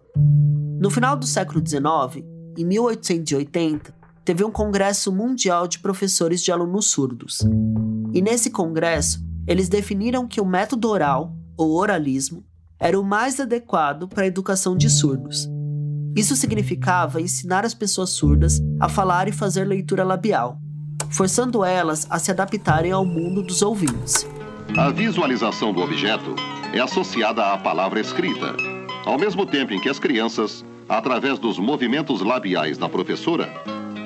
No 0.79 0.89
final 0.89 1.15
do 1.17 1.25
século 1.25 1.61
XIX, 1.65 2.25
em 2.57 2.65
1880, 2.65 3.93
teve 4.25 4.43
um 4.43 4.49
congresso 4.49 5.11
mundial 5.11 5.67
de 5.67 5.77
professores 5.77 6.41
de 6.41 6.51
alunos 6.51 6.87
surdos. 6.87 7.41
E 8.11 8.21
nesse 8.21 8.49
congresso, 8.49 9.23
eles 9.47 9.69
definiram 9.69 10.27
que 10.27 10.41
o 10.41 10.45
método 10.45 10.89
oral, 10.89 11.31
ou 11.55 11.73
oralismo, 11.73 12.43
era 12.79 12.99
o 12.99 13.03
mais 13.03 13.39
adequado 13.39 14.07
para 14.07 14.23
a 14.23 14.27
educação 14.27 14.75
de 14.75 14.89
surdos. 14.89 15.47
Isso 16.15 16.35
significava 16.35 17.21
ensinar 17.21 17.63
as 17.63 17.73
pessoas 17.73 18.09
surdas 18.09 18.59
a 18.79 18.89
falar 18.89 19.27
e 19.27 19.31
fazer 19.31 19.65
leitura 19.65 20.03
labial, 20.03 20.57
forçando 21.11 21.63
elas 21.63 22.07
a 22.09 22.17
se 22.17 22.31
adaptarem 22.31 22.91
ao 22.91 23.05
mundo 23.05 23.43
dos 23.43 23.61
ouvintes. 23.61 24.27
A 24.75 24.89
visualização 24.89 25.71
do 25.71 25.81
objeto 25.81 26.35
é 26.73 26.79
associada 26.79 27.53
à 27.53 27.57
palavra 27.57 27.99
escrita, 27.99 28.55
ao 29.05 29.19
mesmo 29.19 29.45
tempo 29.45 29.73
em 29.73 29.79
que 29.79 29.89
as 29.89 29.99
crianças, 29.99 30.65
através 30.89 31.37
dos 31.37 31.59
movimentos 31.59 32.21
labiais 32.21 32.77
da 32.77 32.89
professora, 32.89 33.49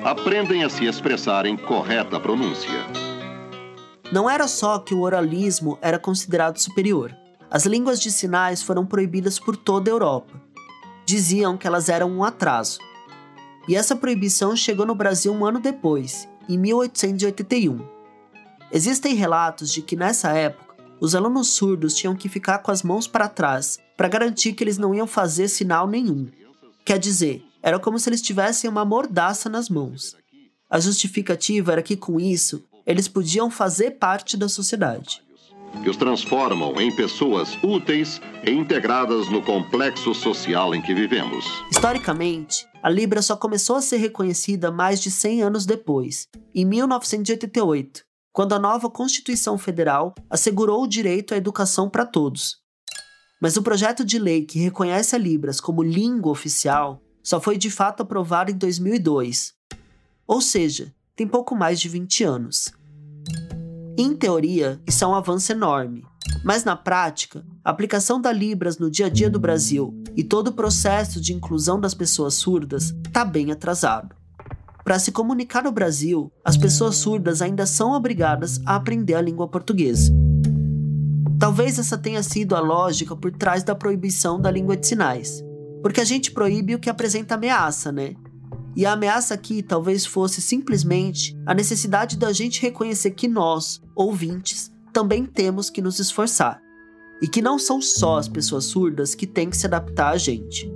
aprendem 0.04 0.64
a 0.64 0.70
se 0.70 0.86
expressar 0.86 1.46
em 1.46 1.58
correta 1.58 2.20
pronúncia. 2.20 2.86
Não 4.12 4.30
era 4.30 4.48
só 4.48 4.80
que 4.80 4.94
o 4.94 5.02
oralismo 5.02 5.78
era 5.82 6.00
considerado 6.00 6.58
superior. 6.58 7.16
As 7.52 7.66
línguas 7.66 8.00
de 8.00 8.10
sinais 8.10 8.62
foram 8.62 8.86
proibidas 8.86 9.38
por 9.38 9.58
toda 9.58 9.90
a 9.90 9.94
Europa. 9.94 10.42
Diziam 11.06 11.58
que 11.58 11.68
elas 11.68 11.90
eram 11.90 12.10
um 12.10 12.24
atraso. 12.24 12.80
E 13.68 13.76
essa 13.76 13.96
proibição 13.96 14.56
chegou 14.56 14.86
no 14.86 14.96
Brasil 14.96 15.34
um 15.34 15.46
ano 15.46 15.60
depois, 15.60 16.28
em 16.48 16.58
1881. 16.58 17.80
Existem 18.72 19.16
relatos 19.16 19.72
de 19.72 19.82
que 19.82 19.96
nessa 19.96 20.32
época, 20.32 20.76
os 21.02 21.14
alunos 21.14 21.50
surdos 21.50 21.94
tinham 21.94 22.16
que 22.16 22.30
ficar 22.30 22.60
com 22.60 22.72
as 22.72 22.84
mãos 22.84 23.08
para 23.08 23.28
trás 23.28 23.80
para 23.98 24.08
garantir 24.08 24.54
que 24.54 24.64
eles 24.64 24.78
não 24.78 24.94
iam 24.94 25.08
fazer 25.08 25.48
sinal 25.50 25.88
nenhum. 25.88 26.28
Quer 26.86 26.98
dizer, 26.98 27.44
era 27.62 27.80
como 27.80 28.00
se 28.00 28.10
eles 28.10 28.22
tivessem 28.22 28.70
uma 28.70 28.86
mordaça 28.86 29.50
nas 29.50 29.70
mãos. 29.70 30.16
A 30.70 30.80
justificativa 30.80 31.72
era 31.72 31.82
que 31.82 31.98
com 31.98 32.20
isso, 32.20 32.64
eles 32.86 33.08
podiam 33.08 33.50
fazer 33.50 33.92
parte 33.92 34.38
da 34.38 34.48
sociedade. 34.48 35.22
Que 35.84 35.90
os 35.90 35.98
transformam 35.98 36.80
em 36.82 36.96
pessoas 36.96 37.58
úteis 37.64 38.20
e 38.46 38.52
integradas 38.52 39.30
no 39.30 39.42
complexo 39.42 40.14
social 40.16 40.74
em 40.74 40.82
que 40.82 40.96
vivemos. 40.96 41.46
Historicamente, 41.72 42.68
a 42.82 42.90
Libra 42.90 43.22
só 43.22 43.36
começou 43.36 43.76
a 43.76 43.82
ser 43.82 43.98
reconhecida 43.98 44.72
mais 44.72 45.00
de 45.00 45.12
100 45.12 45.44
anos 45.44 45.66
depois, 45.66 46.28
em 46.56 46.66
1988, 46.66 48.04
quando 48.32 48.54
a 48.54 48.60
nova 48.60 48.90
Constituição 48.90 49.58
Federal 49.58 50.16
assegurou 50.30 50.84
o 50.84 50.88
direito 50.88 51.34
à 51.34 51.38
educação 51.38 51.90
para 51.90 52.06
todos. 52.06 52.58
Mas 53.42 53.56
o 53.56 53.62
projeto 53.62 54.04
de 54.04 54.18
lei 54.18 54.46
que 54.46 54.60
reconhece 54.60 55.16
a 55.16 55.20
Libras 55.20 55.62
como 55.62 55.84
língua 55.84 56.32
oficial 56.32 57.02
só 57.30 57.40
foi 57.40 57.60
de 57.60 57.70
fato 57.70 58.02
aprovado 58.02 58.50
em 58.50 58.56
2002. 58.56 59.54
Ou 60.26 60.42
seja, 60.42 60.92
tem 61.16 61.28
pouco 61.28 61.56
mais 61.56 61.80
de 61.80 61.88
20 61.88 62.24
anos. 62.24 62.74
Em 63.96 64.16
teoria, 64.16 64.82
isso 64.88 65.04
é 65.04 65.08
um 65.08 65.14
avanço 65.14 65.52
enorme, 65.52 66.04
mas 66.44 66.64
na 66.64 66.76
prática, 66.76 67.46
a 67.64 67.70
aplicação 67.70 68.20
da 68.20 68.32
Libras 68.32 68.80
no 68.80 68.90
dia 68.90 69.06
a 69.06 69.10
dia 69.10 69.30
do 69.30 69.40
Brasil 69.40 69.94
e 70.18 70.24
todo 70.24 70.48
o 70.48 70.54
processo 70.54 71.22
de 71.22 71.32
inclusão 71.32 71.80
das 71.80 71.94
pessoas 71.94 72.34
surdas 72.34 72.96
está 73.06 73.24
bem 73.24 73.52
atrasado. 73.52 74.16
Para 74.84 74.98
se 74.98 75.12
comunicar 75.12 75.64
no 75.64 75.72
Brasil, 75.72 76.32
as 76.44 76.58
pessoas 76.58 76.96
surdas 76.96 77.44
ainda 77.44 77.68
são 77.68 77.92
obrigadas 77.92 78.60
a 78.66 78.76
aprender 78.76 79.14
a 79.14 79.22
língua 79.22 79.48
portuguesa. 79.48 80.12
Talvez 81.38 81.78
essa 81.78 81.96
tenha 81.96 82.24
sido 82.24 82.56
a 82.56 82.60
lógica 82.60 83.16
por 83.16 83.32
trás 83.32 83.62
da 83.64 83.76
proibição 83.76 84.42
da 84.42 84.50
língua 84.50 84.76
de 84.76 84.88
sinais. 84.88 85.48
Porque 85.82 86.02
a 86.02 86.06
gente 86.06 86.32
proíbe 86.32 86.76
o 86.76 86.80
que 86.80 86.90
apresenta 86.90 87.36
ameaça, 87.36 87.92
né? 87.92 88.16
E 88.76 88.86
a 88.86 88.94
ameaça 88.94 89.34
aqui 89.34 89.62
talvez 89.62 90.06
fosse 90.06 90.42
simplesmente 90.42 91.38
a 91.46 91.54
necessidade 91.54 92.18
da 92.18 92.32
gente 92.32 92.62
reconhecer 92.62 93.12
que 93.12 93.28
nós, 93.28 93.82
ouvintes, 93.96 94.72
também 94.94 95.26
temos 95.26 95.70
que 95.70 95.82
nos 95.82 96.00
esforçar. 96.00 96.62
E 97.22 97.28
que 97.28 97.42
não 97.42 97.60
são 97.60 97.82
só 97.82 98.18
as 98.18 98.28
pessoas 98.28 98.66
surdas 98.66 99.14
que 99.14 99.28
têm 99.28 99.50
que 99.50 99.58
se 99.58 99.66
adaptar 99.66 100.10
a 100.10 100.18
gente. 100.18 100.72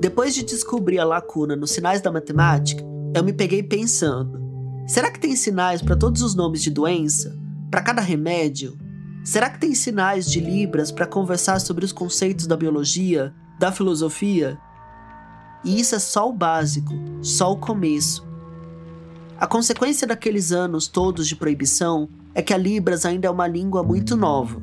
Depois 0.00 0.34
de 0.34 0.44
descobrir 0.44 0.98
a 0.98 1.04
lacuna 1.04 1.56
nos 1.56 1.70
sinais 1.72 2.00
da 2.00 2.12
matemática, 2.12 2.84
eu 3.14 3.24
me 3.24 3.32
peguei 3.32 3.62
pensando: 3.62 4.40
será 4.86 5.10
que 5.10 5.18
tem 5.18 5.34
sinais 5.34 5.82
para 5.82 5.96
todos 5.96 6.22
os 6.22 6.34
nomes 6.34 6.62
de 6.62 6.70
doença? 6.70 7.42
para 7.72 7.80
cada 7.80 8.02
remédio? 8.02 8.76
Será 9.24 9.48
que 9.48 9.60
tem 9.60 9.72
sinais 9.72 10.28
de 10.28 10.40
Libras 10.40 10.90
para 10.90 11.06
conversar 11.06 11.60
sobre 11.60 11.84
os 11.84 11.92
conceitos 11.92 12.46
da 12.46 12.56
biologia, 12.56 13.32
da 13.56 13.70
filosofia? 13.70 14.58
E 15.64 15.78
isso 15.78 15.94
é 15.94 16.00
só 16.00 16.28
o 16.28 16.32
básico, 16.32 16.92
só 17.22 17.52
o 17.52 17.56
começo. 17.56 18.26
A 19.38 19.46
consequência 19.46 20.08
daqueles 20.08 20.50
anos 20.50 20.88
todos 20.88 21.28
de 21.28 21.36
proibição 21.36 22.08
é 22.34 22.42
que 22.42 22.52
a 22.52 22.56
Libras 22.56 23.06
ainda 23.06 23.28
é 23.28 23.30
uma 23.30 23.46
língua 23.46 23.84
muito 23.84 24.16
nova. 24.16 24.60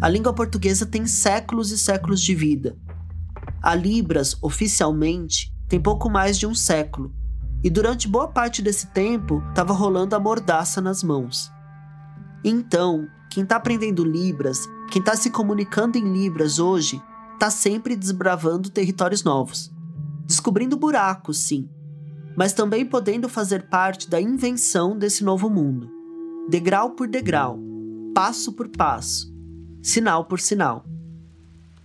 A 0.00 0.08
língua 0.08 0.32
portuguesa 0.32 0.86
tem 0.86 1.04
séculos 1.06 1.72
e 1.72 1.78
séculos 1.78 2.20
de 2.20 2.34
vida. 2.34 2.76
A 3.60 3.74
Libras, 3.74 4.36
oficialmente, 4.40 5.52
tem 5.68 5.80
pouco 5.80 6.08
mais 6.08 6.38
de 6.38 6.46
um 6.46 6.54
século, 6.54 7.12
e 7.62 7.70
durante 7.70 8.06
boa 8.06 8.28
parte 8.28 8.62
desse 8.62 8.86
tempo 8.88 9.42
estava 9.48 9.72
rolando 9.72 10.14
a 10.14 10.20
mordaça 10.20 10.80
nas 10.80 11.02
mãos. 11.02 11.50
Então, 12.44 13.08
quem 13.34 13.42
está 13.42 13.56
aprendendo 13.56 14.04
Libras, 14.04 14.68
quem 14.92 15.00
está 15.00 15.16
se 15.16 15.28
comunicando 15.28 15.98
em 15.98 16.12
Libras 16.12 16.60
hoje, 16.60 17.02
está 17.32 17.50
sempre 17.50 17.96
desbravando 17.96 18.70
territórios 18.70 19.24
novos. 19.24 19.72
Descobrindo 20.24 20.76
buracos, 20.76 21.38
sim, 21.38 21.68
mas 22.36 22.52
também 22.52 22.86
podendo 22.86 23.28
fazer 23.28 23.68
parte 23.68 24.08
da 24.08 24.20
invenção 24.20 24.96
desse 24.96 25.24
novo 25.24 25.50
mundo. 25.50 25.90
Degrau 26.48 26.92
por 26.92 27.08
degrau, 27.08 27.58
passo 28.14 28.52
por 28.52 28.68
passo, 28.68 29.34
sinal 29.82 30.26
por 30.26 30.38
sinal. 30.38 30.84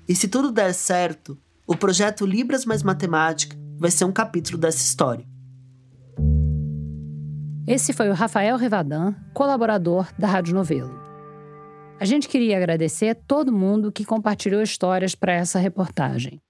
E 0.08 0.16
se 0.16 0.28
tudo 0.28 0.52
der 0.52 0.72
certo, 0.76 1.36
o 1.66 1.76
projeto 1.76 2.28
Libras 2.28 2.64
mais 2.64 2.84
Matemática 2.84 3.58
vai 3.80 3.90
ser 3.90 4.06
um 4.06 4.12
capítulo 4.12 4.60
dessa 4.60 4.84
história. 4.84 5.26
Esse 7.66 7.92
foi 7.92 8.08
o 8.08 8.14
Rafael 8.14 8.56
Revadan, 8.56 9.16
colaborador 9.34 10.08
da 10.18 10.28
Rádio 10.28 10.54
Novelo. 10.54 10.99
A 12.00 12.06
gente 12.06 12.30
queria 12.30 12.56
agradecer 12.56 13.10
a 13.10 13.16
todo 13.16 13.52
mundo 13.52 13.92
que 13.92 14.06
compartilhou 14.06 14.62
histórias 14.62 15.16
para 15.16 15.34
essa 15.34 15.60
reportagem. 15.60 16.42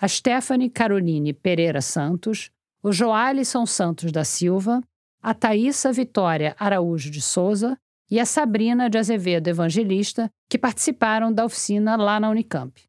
A 0.00 0.08
Stephanie 0.08 0.70
Caroline 0.70 1.34
Pereira 1.34 1.82
Santos, 1.82 2.50
o 2.82 2.90
Joalisson 2.90 3.66
Santos 3.66 4.10
da 4.10 4.24
Silva, 4.24 4.80
a 5.22 5.34
Thaisa 5.34 5.92
Vitória 5.92 6.56
Araújo 6.58 7.10
de 7.10 7.20
Souza 7.20 7.76
e 8.10 8.18
a 8.18 8.24
Sabrina 8.24 8.88
de 8.88 8.96
Azevedo 8.96 9.48
Evangelista, 9.48 10.30
que 10.48 10.56
participaram 10.56 11.30
da 11.30 11.44
oficina 11.44 11.94
lá 11.94 12.18
na 12.18 12.30
Unicamp. 12.30 12.82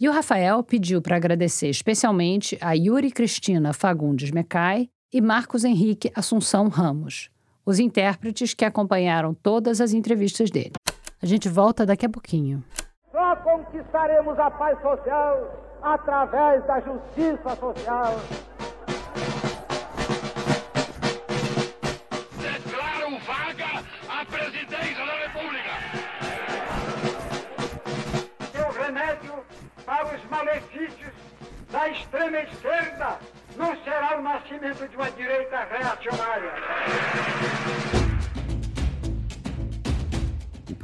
E 0.00 0.08
o 0.08 0.12
Rafael 0.12 0.62
pediu 0.62 1.02
para 1.02 1.16
agradecer 1.16 1.68
especialmente 1.68 2.56
a 2.62 2.72
Yuri 2.72 3.10
Cristina 3.10 3.74
Fagundes 3.74 4.30
Mecai 4.30 4.88
e 5.12 5.20
Marcos 5.20 5.64
Henrique 5.64 6.10
Assunção 6.14 6.68
Ramos, 6.68 7.28
os 7.66 7.78
intérpretes 7.78 8.54
que 8.54 8.64
acompanharam 8.64 9.34
todas 9.34 9.82
as 9.82 9.92
entrevistas 9.92 10.50
dele. 10.50 10.72
A 11.22 11.26
gente 11.26 11.48
volta 11.48 11.86
daqui 11.86 12.04
a 12.04 12.10
pouquinho. 12.10 12.62
Só 13.10 13.36
conquistaremos 13.36 14.38
a 14.38 14.50
paz 14.50 14.80
social 14.82 15.78
através 15.82 16.64
da 16.66 16.80
justiça 16.80 17.56
social. 17.56 18.20
Declaro 22.38 23.18
vaga 23.26 23.82
a 24.10 24.24
presidência 24.26 25.06
da 25.06 25.14
República. 25.26 25.70
Seu 28.52 28.70
remédio 28.84 29.34
para 29.86 30.14
os 30.14 30.24
malefícios 30.30 31.12
da 31.72 31.88
extrema 31.88 32.38
esquerda 32.40 33.18
não 33.56 33.74
será 33.82 34.18
o 34.18 34.22
nascimento 34.22 34.86
de 34.86 34.96
uma 34.96 35.10
direita 35.12 35.64
reacionária. 35.64 36.52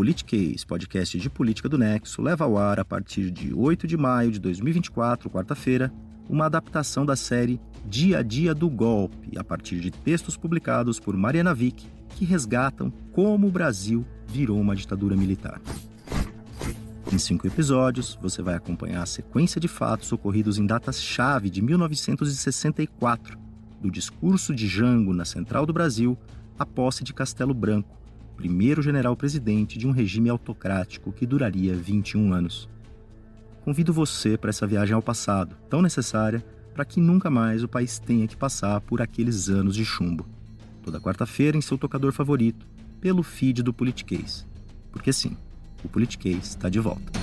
Politiquês, 0.03 0.65
podcast 0.65 1.17
de 1.17 1.31
política 1.31 1.69
do 1.69 1.79
Nexo, 1.79 2.21
leva 2.21 2.45
ao 2.45 2.59
ar 2.59 2.81
a 2.81 2.85
partir 2.85 3.31
de 3.31 3.55
8 3.55 3.87
de 3.87 3.97
maio 3.97 4.33
de 4.33 4.41
2024, 4.41 5.31
quarta-feira, 5.31 5.93
uma 6.29 6.47
adaptação 6.47 7.07
da 7.07 7.15
série 7.15 7.61
Dia 7.87 8.19
a 8.19 8.23
Dia 8.23 8.53
do 8.53 8.69
Golpe, 8.69 9.39
a 9.39 9.45
partir 9.45 9.79
de 9.79 9.93
textos 9.93 10.37
publicados 10.37 10.99
por 10.99 11.17
Mariana 11.17 11.55
Vick, 11.55 11.87
que 12.17 12.25
resgatam 12.25 12.93
como 13.13 13.47
o 13.47 13.51
Brasil 13.53 14.05
virou 14.27 14.61
uma 14.61 14.75
ditadura 14.75 15.15
militar. 15.15 15.61
Em 17.13 17.19
cinco 17.19 17.47
episódios, 17.47 18.19
você 18.21 18.43
vai 18.43 18.57
acompanhar 18.57 19.05
a 19.05 19.07
sequência 19.07 19.61
de 19.61 19.69
fatos 19.69 20.11
ocorridos 20.11 20.59
em 20.59 20.67
datas-chave 20.67 21.49
de 21.49 21.63
1964, 21.63 23.39
do 23.81 23.89
discurso 23.89 24.53
de 24.53 24.67
Jango 24.67 25.15
na 25.15 25.25
Central 25.25 25.65
do 25.65 25.73
Brasil 25.73 26.19
à 26.59 26.67
posse 26.67 27.05
de 27.05 27.15
Castelo 27.15 27.55
Branco, 27.55 28.02
primeiro 28.37 28.83
general-presidente 28.83 29.79
de 29.79 29.87
um 29.87 29.91
regime 29.91 30.29
autocrático 30.29 31.13
que 31.13 31.27
duraria 31.27 31.75
21 31.75 32.33
anos. 32.33 32.69
Convido 33.65 33.93
você 33.93 34.37
para 34.37 34.51
essa 34.51 34.67
viagem 34.67 34.95
ao 34.95 35.03
passado, 35.03 35.57
tão 35.71 35.81
necessária 35.81 36.45
para 36.75 36.85
que 36.85 37.01
nunca 37.01 37.31
mais 37.31 37.63
o 37.63 37.69
país 37.69 37.99
tenha 37.99 38.27
que 38.27 38.37
passar 38.37 38.81
por 38.81 39.01
aqueles 39.01 39.49
anos 39.49 39.77
de 39.77 39.85
chumbo. 39.85 40.27
Toda 40.83 41.01
quarta-feira 41.01 41.57
em 41.57 41.61
seu 41.61 41.79
tocador 41.79 42.13
favorito, 42.13 42.67
pelo 43.01 43.23
feed 43.23 43.63
do 43.63 43.73
Politiquês. 43.73 44.47
Porque 44.91 45.13
sim, 45.13 45.37
o 45.85 45.89
Politiquês 45.89 46.49
está 46.49 46.69
de 46.69 46.81
volta. 46.81 47.22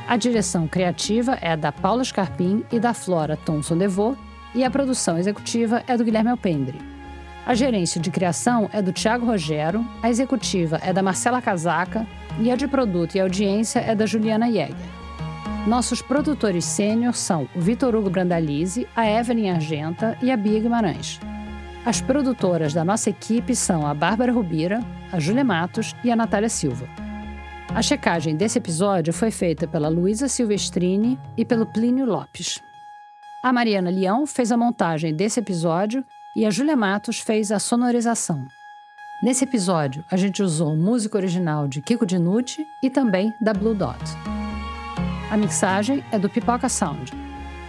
A 0.09 0.17
direção 0.17 0.67
criativa 0.67 1.37
é 1.39 1.55
da 1.55 1.71
Paula 1.71 2.03
Scarpim 2.03 2.65
e 2.73 2.81
da 2.81 2.95
Flora 2.95 3.37
Thomson 3.37 3.77
Devô, 3.77 4.17
e 4.55 4.65
a 4.65 4.71
produção 4.71 5.19
executiva 5.19 5.85
é 5.87 5.99
do 5.99 6.03
Guilherme 6.03 6.31
Alpendre. 6.31 6.81
A 7.45 7.55
gerência 7.55 8.01
de 8.01 8.11
criação 8.11 8.71
é 8.73 8.81
do 8.81 8.91
Tiago 8.91 9.27
Rogero, 9.27 9.87
a 10.03 10.09
executiva 10.09 10.81
é 10.83 10.91
da 10.91 11.03
Marcela 11.03 11.43
Casaca 11.43 12.07
e 12.41 12.51
a 12.51 12.57
de 12.57 12.67
produto 12.67 13.17
e 13.17 13.21
audiência 13.21 13.81
é 13.81 13.95
da 13.95 14.07
Juliana 14.07 14.51
Jäger. 14.51 14.75
Nossos 15.67 16.01
produtores 16.01 16.65
sênior 16.65 17.15
são 17.15 17.47
o 17.55 17.61
Vitor 17.61 17.95
Hugo 17.95 18.09
Brandalize, 18.09 18.89
a 18.97 19.07
Evelyn 19.07 19.51
Argenta 19.51 20.17
e 20.23 20.31
a 20.31 20.39
Bia 20.39 20.59
Guimarães. 20.59 21.21
As 21.85 22.01
produtoras 22.01 22.73
da 22.73 22.85
nossa 22.85 23.11
equipe 23.11 23.57
são 23.57 23.85
a 23.85 23.93
Bárbara 23.93 24.31
Rubira, 24.31 24.81
a 25.11 25.19
Júlia 25.19 25.43
Matos 25.43 25.97
e 26.05 26.13
a 26.13 26.17
Natália 26.17 26.49
Silva. 26.49 26.89
A 27.75 27.83
checagem 27.83 28.37
desse 28.37 28.59
episódio 28.59 29.13
foi 29.13 29.33
feita 29.33 29.67
pela 29.67 29.89
Luísa 29.89 30.29
Silvestrini 30.29 31.19
e 31.37 31.45
pelo 31.45 31.67
Plínio 31.67 32.07
Lopes. 32.07 32.63
A 33.43 33.53
Mariana 33.53 33.91
Leão 33.91 34.27
fez 34.27 34.53
a 34.53 34.57
montagem 34.57 35.13
desse 35.13 35.41
episódio 35.41 36.05
e 36.37 36.47
a 36.47 36.51
Júlia 36.51 36.77
Matos 36.77 37.19
fez 37.19 37.51
a 37.51 37.59
sonorização. 37.59 38.47
Nesse 39.21 39.43
episódio, 39.43 40.05
a 40.09 40.17
gente 40.17 40.41
usou 40.41 40.77
música 40.77 41.19
original 41.19 41.67
de 41.67 41.83
Kiko 41.83 42.07
Dinucci 42.07 42.65
e 42.81 42.91
também 42.91 43.33
da 43.41 43.53
Blue 43.53 43.75
Dot. 43.75 43.99
A 45.31 45.37
mixagem 45.37 46.05
é 46.13 46.19
do 46.19 46.29
Pipoca 46.29 46.69
Sound. 46.69 47.22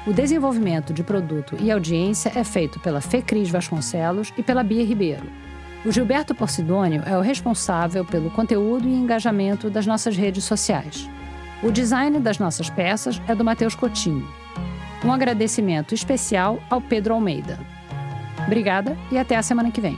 O 0.05 0.11
desenvolvimento 0.11 0.93
de 0.93 1.01
produto 1.01 1.55
e 1.61 1.71
audiência 1.71 2.29
é 2.35 2.43
feito 2.43 2.77
pela 2.77 2.99
Fecris 2.99 3.49
Vasconcelos 3.49 4.33
e 4.37 4.43
pela 4.43 4.61
Bia 4.61 4.83
Ribeiro. 4.83 5.23
O 5.85 5.91
Gilberto 5.93 6.35
Porcidônio 6.35 7.01
é 7.05 7.17
o 7.17 7.21
responsável 7.21 8.03
pelo 8.03 8.29
conteúdo 8.29 8.85
e 8.85 8.93
engajamento 8.93 9.69
das 9.69 9.87
nossas 9.87 10.17
redes 10.17 10.43
sociais. 10.43 11.09
O 11.61 11.71
design 11.71 12.19
das 12.19 12.37
nossas 12.37 12.69
peças 12.69 13.21
é 13.29 13.33
do 13.33 13.45
Matheus 13.45 13.75
Coutinho. 13.75 14.27
Um 15.05 15.11
agradecimento 15.11 15.95
especial 15.95 16.61
ao 16.69 16.81
Pedro 16.81 17.13
Almeida. 17.13 17.57
Obrigada 18.45 18.97
e 19.09 19.17
até 19.17 19.37
a 19.37 19.41
semana 19.41 19.71
que 19.71 19.79
vem. 19.79 19.97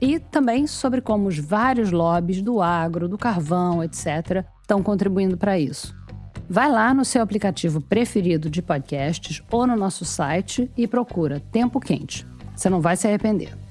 E 0.00 0.18
também 0.18 0.66
sobre 0.66 1.00
como 1.00 1.28
os 1.28 1.38
vários 1.38 1.90
lobbies 1.90 2.42
do 2.42 2.60
agro, 2.60 3.08
do 3.08 3.16
carvão, 3.16 3.82
etc., 3.82 4.44
estão 4.60 4.82
contribuindo 4.82 5.36
para 5.36 5.58
isso. 5.58 5.94
Vai 6.48 6.70
lá 6.70 6.92
no 6.92 7.04
seu 7.04 7.22
aplicativo 7.22 7.80
preferido 7.80 8.50
de 8.50 8.60
podcasts 8.60 9.42
ou 9.50 9.66
no 9.66 9.76
nosso 9.76 10.04
site 10.04 10.70
e 10.76 10.86
procura 10.86 11.40
Tempo 11.50 11.80
Quente. 11.80 12.26
Você 12.54 12.68
não 12.68 12.80
vai 12.80 12.96
se 12.96 13.06
arrepender. 13.06 13.63